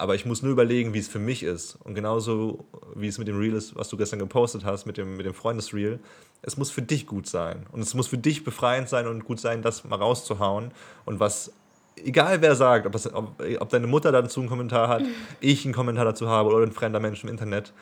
Aber 0.00 0.14
ich 0.14 0.24
muss 0.24 0.42
nur 0.42 0.52
überlegen, 0.52 0.94
wie 0.94 1.00
es 1.00 1.08
für 1.08 1.18
mich 1.18 1.42
ist. 1.42 1.76
Und 1.82 1.94
genauso 1.94 2.64
wie 3.00 3.08
es 3.08 3.18
mit 3.18 3.28
dem 3.28 3.38
Reel 3.38 3.54
ist, 3.54 3.76
was 3.76 3.88
du 3.88 3.96
gestern 3.96 4.18
gepostet 4.18 4.64
hast, 4.64 4.86
mit 4.86 4.96
dem, 4.96 5.16
mit 5.16 5.26
dem 5.26 5.34
Freundesreel. 5.34 5.98
Es 6.42 6.56
muss 6.56 6.70
für 6.70 6.82
dich 6.82 7.06
gut 7.06 7.26
sein. 7.26 7.66
Und 7.72 7.80
es 7.80 7.94
muss 7.94 8.08
für 8.08 8.18
dich 8.18 8.44
befreiend 8.44 8.88
sein 8.88 9.06
und 9.06 9.24
gut 9.24 9.40
sein, 9.40 9.62
das 9.62 9.84
mal 9.84 9.96
rauszuhauen. 9.96 10.70
Und 11.04 11.20
was, 11.20 11.52
egal 11.96 12.40
wer 12.40 12.54
sagt, 12.54 12.86
ob, 12.86 12.92
das, 12.92 13.12
ob, 13.12 13.42
ob 13.60 13.68
deine 13.68 13.86
Mutter 13.86 14.12
dazu 14.12 14.40
einen 14.40 14.48
Kommentar 14.48 14.88
hat, 14.88 15.02
ich 15.40 15.64
einen 15.64 15.74
Kommentar 15.74 16.04
dazu 16.04 16.28
habe 16.28 16.50
oder 16.50 16.64
ein 16.64 16.72
fremder 16.72 17.00
Mensch 17.00 17.22
im 17.24 17.30
Internet, 17.30 17.72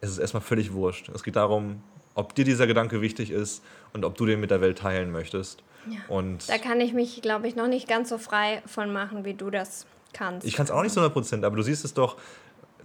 es 0.00 0.10
ist 0.10 0.18
erstmal 0.18 0.42
völlig 0.42 0.72
wurscht. 0.72 1.08
Es 1.14 1.22
geht 1.22 1.36
darum, 1.36 1.82
ob 2.14 2.34
dir 2.34 2.44
dieser 2.44 2.66
Gedanke 2.66 3.00
wichtig 3.00 3.30
ist 3.30 3.62
und 3.92 4.04
ob 4.04 4.16
du 4.16 4.26
den 4.26 4.40
mit 4.40 4.50
der 4.50 4.60
Welt 4.60 4.78
teilen 4.78 5.10
möchtest. 5.10 5.62
Ja. 5.90 5.98
Und 6.08 6.48
da 6.48 6.58
kann 6.58 6.80
ich 6.80 6.92
mich, 6.92 7.20
glaube 7.22 7.48
ich, 7.48 7.56
noch 7.56 7.68
nicht 7.68 7.88
ganz 7.88 8.08
so 8.08 8.18
frei 8.18 8.62
von 8.66 8.92
machen, 8.92 9.24
wie 9.24 9.34
du 9.34 9.50
das 9.50 9.86
kannst. 10.12 10.46
Ich 10.46 10.54
kann 10.54 10.64
es 10.64 10.70
auch 10.70 10.82
nicht 10.82 10.92
zu 10.92 11.00
100%, 11.00 11.44
aber 11.44 11.56
du 11.56 11.62
siehst 11.62 11.84
es 11.84 11.92
doch, 11.92 12.16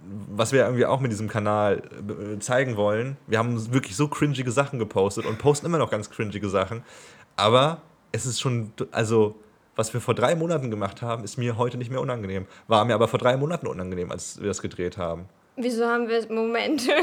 was 0.02 0.52
wir 0.52 0.64
irgendwie 0.64 0.86
auch 0.86 1.00
mit 1.00 1.12
diesem 1.12 1.28
Kanal 1.28 1.82
äh, 2.34 2.38
zeigen 2.38 2.76
wollen. 2.76 3.16
Wir 3.26 3.38
haben 3.38 3.72
wirklich 3.72 3.96
so 3.96 4.08
cringige 4.08 4.50
Sachen 4.50 4.78
gepostet 4.78 5.26
und 5.26 5.38
posten 5.38 5.66
immer 5.66 5.78
noch 5.78 5.90
ganz 5.90 6.10
cringige 6.10 6.48
Sachen. 6.48 6.82
Aber 7.36 7.82
es 8.12 8.26
ist 8.26 8.40
schon, 8.40 8.72
also 8.90 9.36
was 9.76 9.92
wir 9.94 10.00
vor 10.00 10.14
drei 10.14 10.34
Monaten 10.34 10.70
gemacht 10.70 11.02
haben, 11.02 11.24
ist 11.24 11.36
mir 11.38 11.56
heute 11.56 11.78
nicht 11.78 11.90
mehr 11.90 12.00
unangenehm. 12.00 12.46
War 12.68 12.84
mir 12.84 12.94
aber 12.94 13.08
vor 13.08 13.18
drei 13.18 13.36
Monaten 13.36 13.66
unangenehm, 13.66 14.10
als 14.10 14.40
wir 14.40 14.48
das 14.48 14.60
gedreht 14.60 14.98
haben. 14.98 15.28
Wieso 15.56 15.84
haben 15.84 16.08
wir 16.08 16.32
Moment? 16.32 16.88
das 16.88 16.98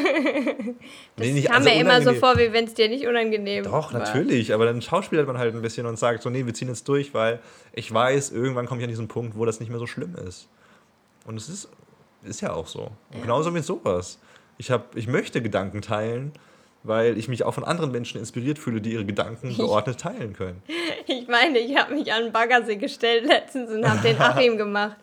nee, 1.17 1.33
nicht, 1.33 1.47
kam 1.47 1.57
also 1.57 1.69
mir 1.69 1.79
immer 1.79 2.01
so 2.01 2.13
vor, 2.13 2.37
wie 2.37 2.51
wenn 2.53 2.65
es 2.65 2.73
dir 2.73 2.89
nicht 2.89 3.05
unangenehm 3.05 3.63
Doch, 3.63 3.93
war. 3.93 3.99
natürlich, 3.99 4.53
aber 4.53 4.65
dann 4.65 4.81
schauspielert 4.81 5.27
man 5.27 5.37
halt 5.37 5.53
ein 5.53 5.61
bisschen 5.61 5.85
und 5.85 5.99
sagt 5.99 6.23
so, 6.23 6.29
nee, 6.29 6.45
wir 6.45 6.53
ziehen 6.53 6.67
jetzt 6.67 6.87
durch, 6.87 7.13
weil 7.13 7.39
ich 7.73 7.93
weiß, 7.93 8.31
irgendwann 8.31 8.65
komme 8.65 8.81
ich 8.81 8.85
an 8.85 8.89
diesen 8.89 9.07
Punkt, 9.07 9.37
wo 9.37 9.45
das 9.45 9.59
nicht 9.59 9.69
mehr 9.69 9.79
so 9.79 9.85
schlimm 9.85 10.15
ist. 10.27 10.47
Und 11.25 11.37
es 11.37 11.49
ist, 11.49 11.69
ist 12.23 12.41
ja 12.41 12.53
auch 12.53 12.67
so. 12.67 12.91
Ja. 13.13 13.21
Genauso 13.21 13.51
mit 13.51 13.65
sowas. 13.65 14.19
Ich, 14.57 14.71
hab, 14.71 14.95
ich 14.95 15.07
möchte 15.07 15.41
Gedanken 15.41 15.81
teilen, 15.81 16.31
weil 16.83 17.17
ich 17.17 17.27
mich 17.27 17.43
auch 17.43 17.53
von 17.53 17.63
anderen 17.63 17.91
Menschen 17.91 18.19
inspiriert 18.19 18.59
fühle, 18.59 18.81
die 18.81 18.93
ihre 18.93 19.05
Gedanken 19.05 19.55
geordnet 19.55 19.99
teilen 19.99 20.33
können. 20.33 20.61
Ich 21.09 21.29
meine, 21.29 21.57
ich 21.59 21.77
habe 21.77 21.93
mich 21.93 22.11
an 22.11 22.23
den 22.23 22.33
Baggersee 22.33 22.75
gestellt 22.75 23.25
letztens 23.25 23.71
und 23.71 23.89
habe 23.89 24.01
den 24.01 24.19
Achim 24.19 24.57
gemacht. 24.57 24.97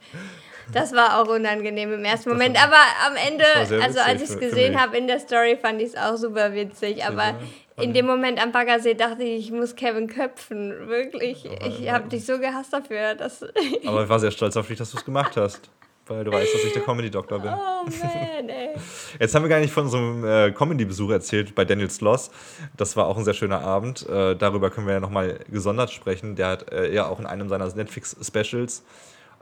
Das 0.72 0.92
war 0.92 1.18
auch 1.18 1.28
unangenehm 1.28 1.92
im 1.92 2.04
ersten 2.04 2.30
Moment. 2.30 2.62
Aber 2.62 2.76
am 3.06 3.16
Ende, 3.16 3.44
also 3.82 4.00
als 4.00 4.22
ich 4.22 4.28
es 4.28 4.38
gesehen 4.38 4.80
habe 4.80 4.96
in 4.96 5.06
der 5.06 5.18
Story, 5.18 5.56
fand 5.60 5.80
ich 5.80 5.88
es 5.88 5.96
auch 5.96 6.16
super 6.16 6.52
witzig. 6.52 7.04
Aber 7.04 7.34
in 7.76 7.92
dem 7.92 8.06
Moment 8.06 8.42
am 8.42 8.52
Baggersee 8.52 8.94
dachte 8.94 9.24
ich, 9.24 9.46
ich 9.46 9.50
muss 9.50 9.76
Kevin 9.76 10.06
köpfen. 10.06 10.88
Wirklich. 10.88 11.44
Ich 11.66 11.90
habe 11.90 12.08
dich 12.08 12.24
so 12.24 12.38
gehasst 12.38 12.72
dafür. 12.72 13.14
Dass 13.14 13.42
aber 13.42 13.54
ich 14.04 14.08
war 14.08 14.20
sehr 14.20 14.30
stolz 14.30 14.56
auf 14.56 14.68
dich, 14.68 14.78
dass 14.78 14.90
du 14.90 14.98
es 14.98 15.04
gemacht 15.04 15.36
hast. 15.36 15.70
Weil 16.06 16.24
du 16.24 16.32
weißt, 16.32 16.54
dass 16.54 16.64
ich 16.64 16.72
der 16.72 16.82
Comedy-Doktor 16.84 17.38
bin. 17.38 17.52
Oh 17.52 17.84
man, 17.84 18.48
ey. 18.48 18.74
Jetzt 19.18 19.34
haben 19.34 19.42
wir 19.42 19.48
gar 19.48 19.60
nicht 19.60 19.72
von 19.72 19.88
so 19.88 19.96
einem 19.96 20.24
äh, 20.24 20.50
Comedy-Besuch 20.52 21.10
erzählt 21.10 21.54
bei 21.54 21.64
Daniel 21.64 21.90
Sloss. 21.90 22.30
Das 22.76 22.96
war 22.96 23.06
auch 23.06 23.16
ein 23.16 23.24
sehr 23.24 23.34
schöner 23.34 23.62
Abend. 23.62 24.06
Äh, 24.08 24.36
darüber 24.36 24.70
können 24.70 24.86
wir 24.86 24.94
ja 24.94 25.00
nochmal 25.00 25.40
gesondert 25.50 25.90
sprechen. 25.90 26.36
Der 26.36 26.48
hat 26.48 26.72
äh, 26.72 26.92
ja 26.92 27.06
auch 27.06 27.20
in 27.20 27.26
einem 27.26 27.48
seiner 27.48 27.66
Netflix-Specials 27.66 28.82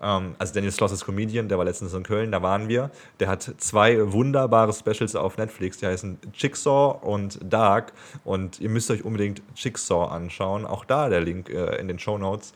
ähm, 0.02 0.34
also 0.38 0.52
Daniel 0.52 0.72
Sloss 0.72 0.92
ist 0.92 1.04
Comedian, 1.04 1.48
der 1.48 1.58
war 1.58 1.64
letztens 1.64 1.94
in 1.94 2.02
Köln, 2.02 2.32
da 2.32 2.42
waren 2.42 2.68
wir. 2.68 2.90
Der 3.20 3.28
hat 3.28 3.54
zwei 3.58 4.12
wunderbare 4.12 4.72
Specials 4.72 5.14
auf 5.14 5.38
Netflix, 5.38 5.78
die 5.78 5.86
heißen 5.86 6.18
Jigsaw 6.34 6.98
und 7.02 7.38
Dark. 7.42 7.92
Und 8.24 8.60
ihr 8.60 8.68
müsst 8.68 8.90
euch 8.90 9.04
unbedingt 9.04 9.42
Jigsaw 9.54 10.12
anschauen. 10.12 10.66
Auch 10.66 10.84
da 10.84 11.08
der 11.08 11.20
Link 11.20 11.48
äh, 11.48 11.76
in 11.76 11.88
den 11.88 11.98
Show 11.98 12.18
Notes 12.18 12.52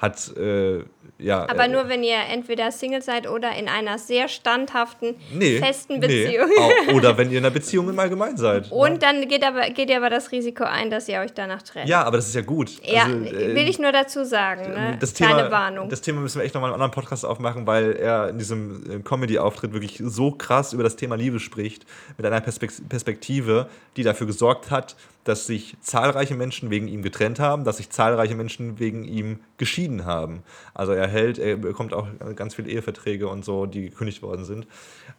hat 0.00 0.36
äh, 0.36 0.82
ja. 1.20 1.48
Aber 1.48 1.64
äh, 1.64 1.68
nur 1.68 1.88
wenn 1.88 2.02
ihr 2.02 2.16
entweder 2.30 2.72
Single 2.72 3.02
seid 3.02 3.28
oder 3.28 3.56
in 3.56 3.68
einer 3.68 3.98
sehr 3.98 4.28
standhaften, 4.28 5.16
nee, 5.32 5.58
festen 5.58 6.00
Beziehung. 6.00 6.48
Nee. 6.86 6.92
oder 6.94 7.16
wenn 7.16 7.30
ihr 7.30 7.38
in 7.38 7.44
einer 7.44 7.54
Beziehung 7.60 7.88
im 7.88 7.98
Allgemeinen 7.98 8.36
seid. 8.36 8.70
Und 8.70 8.92
ne? 8.92 8.98
dann 8.98 9.28
geht, 9.28 9.44
aber, 9.44 9.70
geht 9.70 9.90
ihr 9.90 9.96
aber 9.96 10.10
das 10.10 10.32
Risiko 10.32 10.64
ein, 10.64 10.90
dass 10.90 11.08
ihr 11.08 11.20
euch 11.20 11.32
danach 11.32 11.62
trennt. 11.62 11.88
Ja, 11.88 12.02
aber 12.02 12.16
das 12.16 12.28
ist 12.28 12.34
ja 12.34 12.40
gut. 12.42 12.70
Ja, 12.82 13.04
also, 13.04 13.16
äh, 13.16 13.54
will 13.54 13.68
ich 13.68 13.78
nur 13.78 13.92
dazu 13.92 14.24
sagen. 14.24 14.72
Ne? 14.72 14.96
Das 14.98 15.12
Thema, 15.12 15.34
Kleine 15.34 15.50
Warnung. 15.50 15.88
Das 15.88 16.00
Thema 16.00 16.20
müssen 16.20 16.38
wir 16.38 16.44
echt 16.44 16.54
nochmal 16.54 16.70
einen 16.70 16.80
anderen 16.80 16.92
Podcast 16.92 17.24
aufmachen, 17.24 17.66
weil 17.66 17.92
er 17.92 18.30
in 18.30 18.38
diesem 18.38 18.82
äh, 18.90 18.98
Comedy-Auftritt 19.00 19.72
wirklich 19.72 20.00
so 20.02 20.30
krass 20.32 20.72
über 20.72 20.82
das 20.82 20.96
Thema 20.96 21.16
Liebe 21.16 21.40
spricht, 21.40 21.84
mit 22.16 22.26
einer 22.26 22.40
Perspektive, 22.40 23.68
die 23.96 24.02
dafür 24.02 24.26
gesorgt 24.26 24.70
hat, 24.70 24.96
dass 25.24 25.46
sich 25.46 25.76
zahlreiche 25.80 26.34
Menschen 26.34 26.70
wegen 26.70 26.88
ihm 26.88 27.02
getrennt 27.02 27.38
haben, 27.38 27.64
dass 27.64 27.76
sich 27.76 27.90
zahlreiche 27.90 28.34
Menschen 28.34 28.78
wegen 28.78 29.04
ihm 29.04 29.40
geschieden 29.58 30.06
haben. 30.06 30.42
Also 30.74 30.92
er 30.92 31.06
hält, 31.06 31.38
er 31.38 31.56
bekommt 31.56 31.92
auch 31.92 32.08
ganz 32.36 32.54
viele 32.54 32.70
Eheverträge 32.70 33.28
und 33.28 33.44
so, 33.44 33.66
die 33.66 33.90
gekündigt 33.90 34.22
worden 34.22 34.44
sind. 34.44 34.66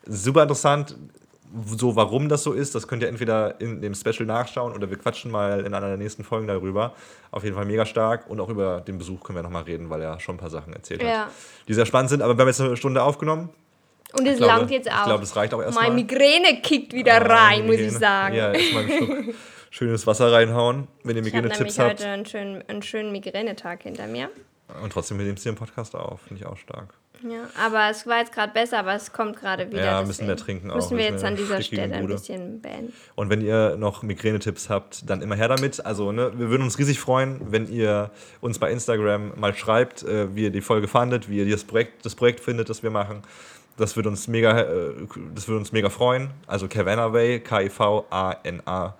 Super 0.05 0.43
interessant. 0.43 0.95
So, 1.65 1.97
warum 1.97 2.29
das 2.29 2.43
so 2.43 2.53
ist, 2.53 2.75
das 2.75 2.87
könnt 2.87 3.03
ihr 3.03 3.09
entweder 3.09 3.59
in 3.59 3.81
dem 3.81 3.93
Special 3.93 4.25
nachschauen 4.25 4.73
oder 4.73 4.89
wir 4.89 4.97
quatschen 4.97 5.29
mal 5.31 5.59
in 5.65 5.73
einer 5.73 5.87
der 5.87 5.97
nächsten 5.97 6.23
Folgen 6.23 6.47
darüber. 6.47 6.93
Auf 7.29 7.43
jeden 7.43 7.57
Fall 7.57 7.65
mega 7.65 7.85
stark 7.85 8.29
und 8.29 8.39
auch 8.39 8.47
über 8.47 8.79
den 8.79 8.97
Besuch 8.97 9.21
können 9.21 9.37
wir 9.37 9.43
nochmal 9.43 9.63
reden, 9.63 9.89
weil 9.89 10.01
er 10.01 10.19
schon 10.21 10.35
ein 10.35 10.37
paar 10.37 10.49
Sachen 10.49 10.71
erzählt 10.71 11.03
ja. 11.03 11.25
hat, 11.25 11.31
die 11.67 11.73
sehr 11.73 11.85
spannend 11.85 12.09
sind. 12.09 12.21
Aber 12.21 12.37
wir 12.37 12.41
haben 12.41 12.47
jetzt 12.47 12.61
eine 12.61 12.77
Stunde 12.77 13.03
aufgenommen. 13.03 13.49
Und 14.13 14.25
es 14.27 14.39
langt 14.39 14.71
jetzt 14.71 14.89
auch. 14.89 14.99
Ich 14.99 15.05
glaube, 15.05 15.23
es 15.23 15.35
reicht 15.35 15.53
auch 15.53 15.61
erstmal. 15.61 15.89
Meine 15.89 15.95
Migräne 15.95 16.61
kickt 16.61 16.93
wieder 16.93 17.15
ah, 17.15 17.33
rein, 17.35 17.65
muss 17.65 17.77
ich 17.77 17.91
sagen. 17.91 18.35
Ja, 18.35 18.51
erstmal 18.51 18.83
einen 18.83 18.91
Schluck. 18.97 19.35
schönes 19.71 20.05
Wasser 20.05 20.31
reinhauen, 20.31 20.87
wenn 21.03 21.15
ihr 21.15 21.23
Migräne-Tipps 21.23 21.59
habt. 21.59 21.69
Ich 21.71 21.79
habe 21.79 21.89
heute 21.91 22.07
einen 22.07 22.25
schönen, 22.27 22.63
einen 22.67 22.83
schönen 22.83 23.11
Migränetag 23.11 23.81
hinter 23.81 24.05
mir. 24.05 24.29
Und 24.83 24.93
trotzdem 24.93 25.17
nehmen 25.17 25.35
sie 25.35 25.49
den 25.49 25.55
Podcast 25.55 25.95
auf, 25.95 26.21
finde 26.21 26.43
ich 26.43 26.47
auch 26.47 26.57
stark. 26.57 26.93
Ja, 27.23 27.47
aber 27.63 27.89
es 27.91 28.07
war 28.07 28.19
jetzt 28.19 28.33
gerade 28.33 28.51
besser, 28.51 28.79
aber 28.79 28.95
es 28.95 29.13
kommt 29.13 29.39
gerade 29.39 29.69
wieder. 29.69 29.85
Ja, 29.85 30.01
müssen 30.01 30.27
wir 30.27 30.35
trinken 30.35 30.71
auch. 30.71 30.75
Müssen 30.75 30.97
wir 30.97 31.05
jetzt 31.05 31.23
an 31.23 31.35
dieser 31.35 31.61
Stelle 31.61 31.93
ein 31.93 32.07
bisschen 32.07 32.61
beenden. 32.61 32.93
Und 33.15 33.29
wenn 33.29 33.41
ihr 33.41 33.75
noch 33.77 34.01
Migränetipps 34.01 34.69
habt, 34.69 35.07
dann 35.07 35.21
immer 35.21 35.35
her 35.35 35.47
damit. 35.47 35.85
Also, 35.85 36.11
ne, 36.11 36.31
wir 36.35 36.49
würden 36.49 36.63
uns 36.63 36.79
riesig 36.79 36.99
freuen, 36.99 37.51
wenn 37.51 37.71
ihr 37.71 38.09
uns 38.39 38.57
bei 38.57 38.71
Instagram 38.71 39.39
mal 39.39 39.53
schreibt, 39.53 40.01
äh, 40.03 40.35
wie 40.35 40.43
ihr 40.43 40.49
die 40.49 40.61
Folge 40.61 40.87
fandet, 40.87 41.29
wie 41.29 41.37
ihr 41.37 41.49
das 41.49 41.63
Projekt, 41.63 42.05
das 42.05 42.15
Projekt 42.15 42.39
findet, 42.39 42.69
das 42.69 42.81
wir 42.81 42.89
machen. 42.89 43.21
Das 43.77 43.95
würde 43.95 44.09
uns 44.09 44.27
mega, 44.27 44.59
äh, 44.59 44.93
das 45.35 45.47
würde 45.47 45.59
uns 45.59 45.71
mega 45.71 45.91
freuen. 45.91 46.31
Also 46.47 46.67
Kavanaway, 46.67 47.39
K-I-V-A-N-A 47.39 48.95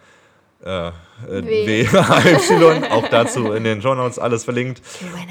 äh, 0.64 0.92
W-Y, 1.28 2.84
auch 2.92 3.08
dazu 3.08 3.52
in 3.52 3.64
den 3.64 3.82
Show 3.82 3.96
Notes 3.96 4.20
alles 4.20 4.44
verlinkt. 4.44 4.82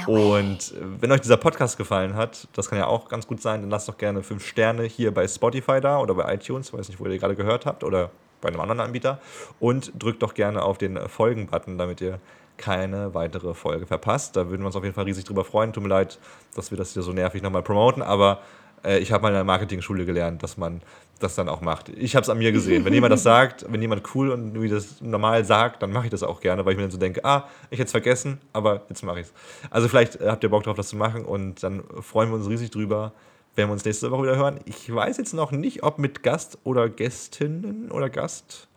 Und 0.07 0.73
äh, 0.73 0.75
wenn 1.01 1.13
euch 1.13 1.21
dieser 1.21 1.37
Podcast 1.37 1.77
gefallen 1.79 2.15
hat, 2.15 2.49
das 2.55 2.69
kann 2.69 2.79
ja 2.79 2.87
auch 2.87 3.09
ganz 3.09 3.27
gut 3.27 3.41
sein, 3.41 3.61
dann 3.61 3.71
lasst 3.71 3.89
doch 3.89 3.97
gerne 3.99 4.23
fünf 4.23 4.47
Sterne 4.47 4.85
hier 4.85 5.13
bei 5.13 5.27
Spotify 5.29 5.81
da 5.81 5.99
oder 5.99 6.15
bei 6.15 6.35
iTunes, 6.35 6.73
weiß 6.73 6.89
nicht, 6.89 7.01
wo 7.01 7.07
ihr 7.07 7.19
gerade 7.19 7.37
gehört 7.37 7.67
habt, 7.67 7.85
oder 7.85 8.11
bei 8.41 8.49
einem 8.49 8.61
anderen 8.61 8.81
Anbieter. 8.81 9.21
Und 9.59 9.93
drückt 9.99 10.23
doch 10.23 10.35
gerne 10.35 10.63
auf 10.63 10.79
den 10.79 10.99
Folgen-Button, 11.09 11.79
damit 11.79 12.01
ihr 12.01 12.19
keine 12.57 13.15
weitere 13.15 13.55
Folge 13.55 13.87
verpasst. 13.87 14.37
Da 14.37 14.51
würden 14.51 14.63
wir 14.63 14.67
uns 14.67 14.77
auf 14.77 14.85
jeden 14.85 14.95
Fall 14.95 15.05
riesig 15.05 15.25
drüber 15.25 15.45
freuen. 15.45 15.73
Tut 15.73 15.83
mir 15.83 15.89
leid, 15.89 16.19
dass 16.55 16.71
wir 16.71 16.79
das 16.79 16.93
hier 16.93 17.03
so 17.03 17.13
nervig 17.13 17.43
nochmal 17.43 17.63
promoten, 17.63 18.03
aber 18.03 18.41
Äh, 18.41 18.70
ich 18.85 19.13
habe 19.13 19.23
mal 19.23 19.29
in 19.29 19.35
der 19.35 19.45
Marketing-Schule 19.45 20.07
gelernt, 20.07 20.43
dass 20.43 20.57
man 20.57 20.81
das 21.19 21.35
dann 21.35 21.49
auch 21.49 21.61
macht. 21.61 21.91
Ich 21.91 22.17
habe 22.17 22.23
es 22.23 22.29
an 22.29 22.39
mir 22.39 22.53
gesehen. 22.53 22.85
Wenn 22.85 22.95
jemand 22.95 23.13
das 23.13 23.23
sagt, 23.23 23.67
wenn 23.71 23.81
jemand 23.81 24.15
cool 24.15 24.31
und 24.31 24.61
wie 24.61 24.69
das 24.69 25.01
normal 25.01 25.45
sagt, 25.45 25.83
dann 25.83 25.93
mache 25.93 26.07
ich 26.07 26.11
das 26.11 26.23
auch 26.23 26.41
gerne, 26.41 26.65
weil 26.65 26.73
ich 26.73 26.77
mir 26.77 26.85
dann 26.85 26.91
so 26.91 26.99
denke, 26.99 27.25
ah, 27.25 27.49
ich 27.71 27.79
hätte 27.79 27.87
es 27.87 27.91
vergessen, 27.93 28.41
aber 28.53 28.83
jetzt 28.89 29.03
mache 29.03 29.21
ich 29.21 29.27
es. 29.27 29.33
Also 29.71 29.89
vielleicht 29.89 30.21
habt 30.21 30.43
ihr 30.43 30.51
Bock 30.51 30.65
drauf, 30.65 30.77
das 30.77 30.89
zu 30.89 30.97
machen 30.97 31.25
und 31.25 31.63
dann 31.63 31.85
freuen 32.01 32.31
wir 32.31 32.37
uns 32.37 32.49
riesig 32.49 32.71
drüber, 32.71 33.13
wenn 33.57 33.69
wir 33.69 33.73
uns 33.73 33.85
nächste 33.85 34.11
Woche 34.11 34.23
wieder 34.25 34.37
hören. 34.37 34.61
Ich 34.65 34.93
weiß 34.93 35.19
jetzt 35.19 35.35
noch 35.35 35.53
nicht, 35.53 35.83
ob 35.83 35.99
mit 35.99 36.23
Gast 36.23 36.59
oder 36.65 36.89
Gästinnen 36.89 37.91
oder 37.91 38.09
Gast. 38.09 38.69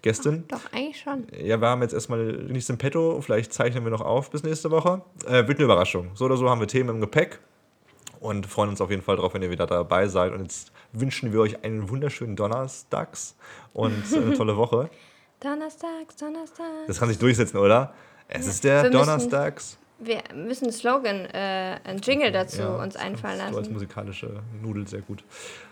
Gästin. 0.00 0.42
Doch, 0.48 0.72
eigentlich 0.72 1.00
schon. 1.00 1.26
Ja, 1.40 1.60
wir 1.60 1.68
haben 1.68 1.82
jetzt 1.82 1.94
erstmal 1.94 2.24
nichts 2.24 2.68
im 2.68 2.78
Petto. 2.78 3.20
Vielleicht 3.20 3.52
zeichnen 3.52 3.84
wir 3.84 3.92
noch 3.92 4.00
auf 4.00 4.30
bis 4.30 4.42
nächste 4.42 4.72
Woche. 4.72 5.02
Äh, 5.24 5.46
wird 5.46 5.58
eine 5.58 5.66
Überraschung. 5.66 6.10
So 6.14 6.24
oder 6.24 6.36
so 6.36 6.50
haben 6.50 6.58
wir 6.58 6.66
Themen 6.66 6.88
im 6.96 7.00
Gepäck 7.00 7.38
und 8.22 8.46
freuen 8.46 8.70
uns 8.70 8.80
auf 8.80 8.90
jeden 8.90 9.02
Fall 9.02 9.16
drauf, 9.16 9.34
wenn 9.34 9.42
ihr 9.42 9.50
wieder 9.50 9.66
dabei 9.66 10.06
seid. 10.08 10.32
Und 10.32 10.42
jetzt 10.42 10.72
wünschen 10.92 11.32
wir 11.32 11.40
euch 11.40 11.62
einen 11.64 11.88
wunderschönen 11.90 12.36
Donnerstags 12.36 13.36
und 13.72 13.92
eine 14.14 14.34
tolle 14.34 14.56
Woche. 14.56 14.88
Donnerstags, 15.40 16.16
Donnerstags. 16.16 16.86
Das 16.86 16.98
kann 16.98 17.08
sich 17.08 17.18
durchsetzen, 17.18 17.56
oder? 17.58 17.92
Es 18.28 18.46
ist 18.46 18.64
der 18.64 18.84
Wir 18.84 18.90
müssen- 18.90 18.98
Donnerstags. 19.06 19.78
Wir 19.98 20.20
müssen 20.34 20.64
einen 20.64 20.72
Slogan, 20.72 21.26
äh, 21.32 21.78
einen 21.84 22.00
Jingle 22.02 22.32
dazu 22.32 22.60
Ja, 22.62 22.76
uns 22.82 22.96
einfallen 22.96 23.38
So 23.38 23.44
als 23.44 23.56
lassen. 23.56 23.72
musikalische 23.72 24.42
Nudel 24.60 24.86
sehr 24.88 25.00
gut. 25.00 25.22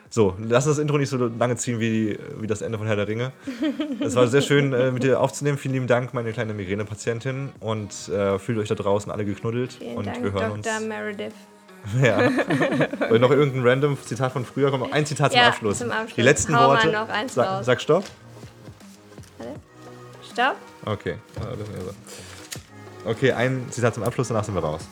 So, 0.09 0.37
lass 0.41 0.65
das 0.67 0.79
Intro 0.79 0.99
nicht 0.99 1.09
so 1.09 1.17
lange 1.17 1.57
ziehen 1.57 1.79
wie, 1.81 2.17
wie 2.41 2.47
das 2.49 2.63
Ende 2.63 2.79
von 2.79 2.87
Herr 2.87 2.97
der 2.97 3.07
Ringe. 3.09 3.33
Es 4.01 4.15
war 4.17 4.27
sehr 4.29 4.43
schön, 4.43 4.73
äh, 4.73 4.91
mit 4.93 5.03
dir 5.05 5.21
aufzunehmen. 5.21 5.57
Vielen 5.59 5.75
lieben 5.75 5.87
Dank, 5.87 6.15
meine 6.15 6.33
kleine 6.33 6.53
Migränepatientin. 6.55 7.51
Und 7.61 8.09
äh, 8.09 8.39
fühlt 8.41 8.59
euch 8.59 8.69
da 8.69 8.75
draußen 8.77 9.11
alle 9.11 9.25
geknuddelt. 9.25 9.75
Vielen 9.75 9.97
und 9.97 10.07
Dank, 10.07 10.23
wir 10.23 10.33
hören 10.33 10.63
Dr. 10.63 10.77
uns. 10.79 10.87
Meredith. 10.87 11.35
Ja. 12.03 12.31
Soll 13.09 13.19
noch 13.19 13.31
irgendein 13.31 13.67
random 13.67 13.99
Zitat 14.05 14.33
von 14.33 14.45
früher 14.45 14.71
kommen? 14.71 14.93
Ein 14.93 15.07
Zitat 15.07 15.33
zum 15.33 15.41
Ja, 15.41 15.49
Abschluss. 15.49 15.79
zum 15.79 15.91
Abschluss. 15.91 16.15
Die 16.15 16.23
letzten 16.23 16.57
Hau 16.59 16.69
Worte. 16.69 16.89
noch 16.93 17.09
eins 17.09 17.35
sag, 17.35 17.47
raus. 17.49 17.67
sag 17.67 17.81
Stopp. 17.81 18.05
Stopp. 20.33 20.57
Okay. 20.85 21.17
Ah. 21.41 23.09
Okay, 23.11 23.33
ein 23.33 23.67
Zitat 23.71 23.95
zum 23.95 24.03
Abschluss, 24.03 24.29
danach 24.29 24.45
sind 24.45 24.55
wir 24.55 24.63
raus. 24.63 24.83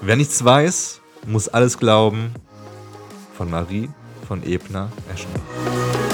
Wer 0.00 0.16
nichts 0.16 0.42
weiß, 0.44 1.00
muss 1.26 1.48
alles 1.48 1.78
glauben. 1.78 2.32
Von 3.36 3.50
Marie 3.50 3.88
von 4.30 4.42
Ebner 4.44 4.90
Eschner. 5.12 6.09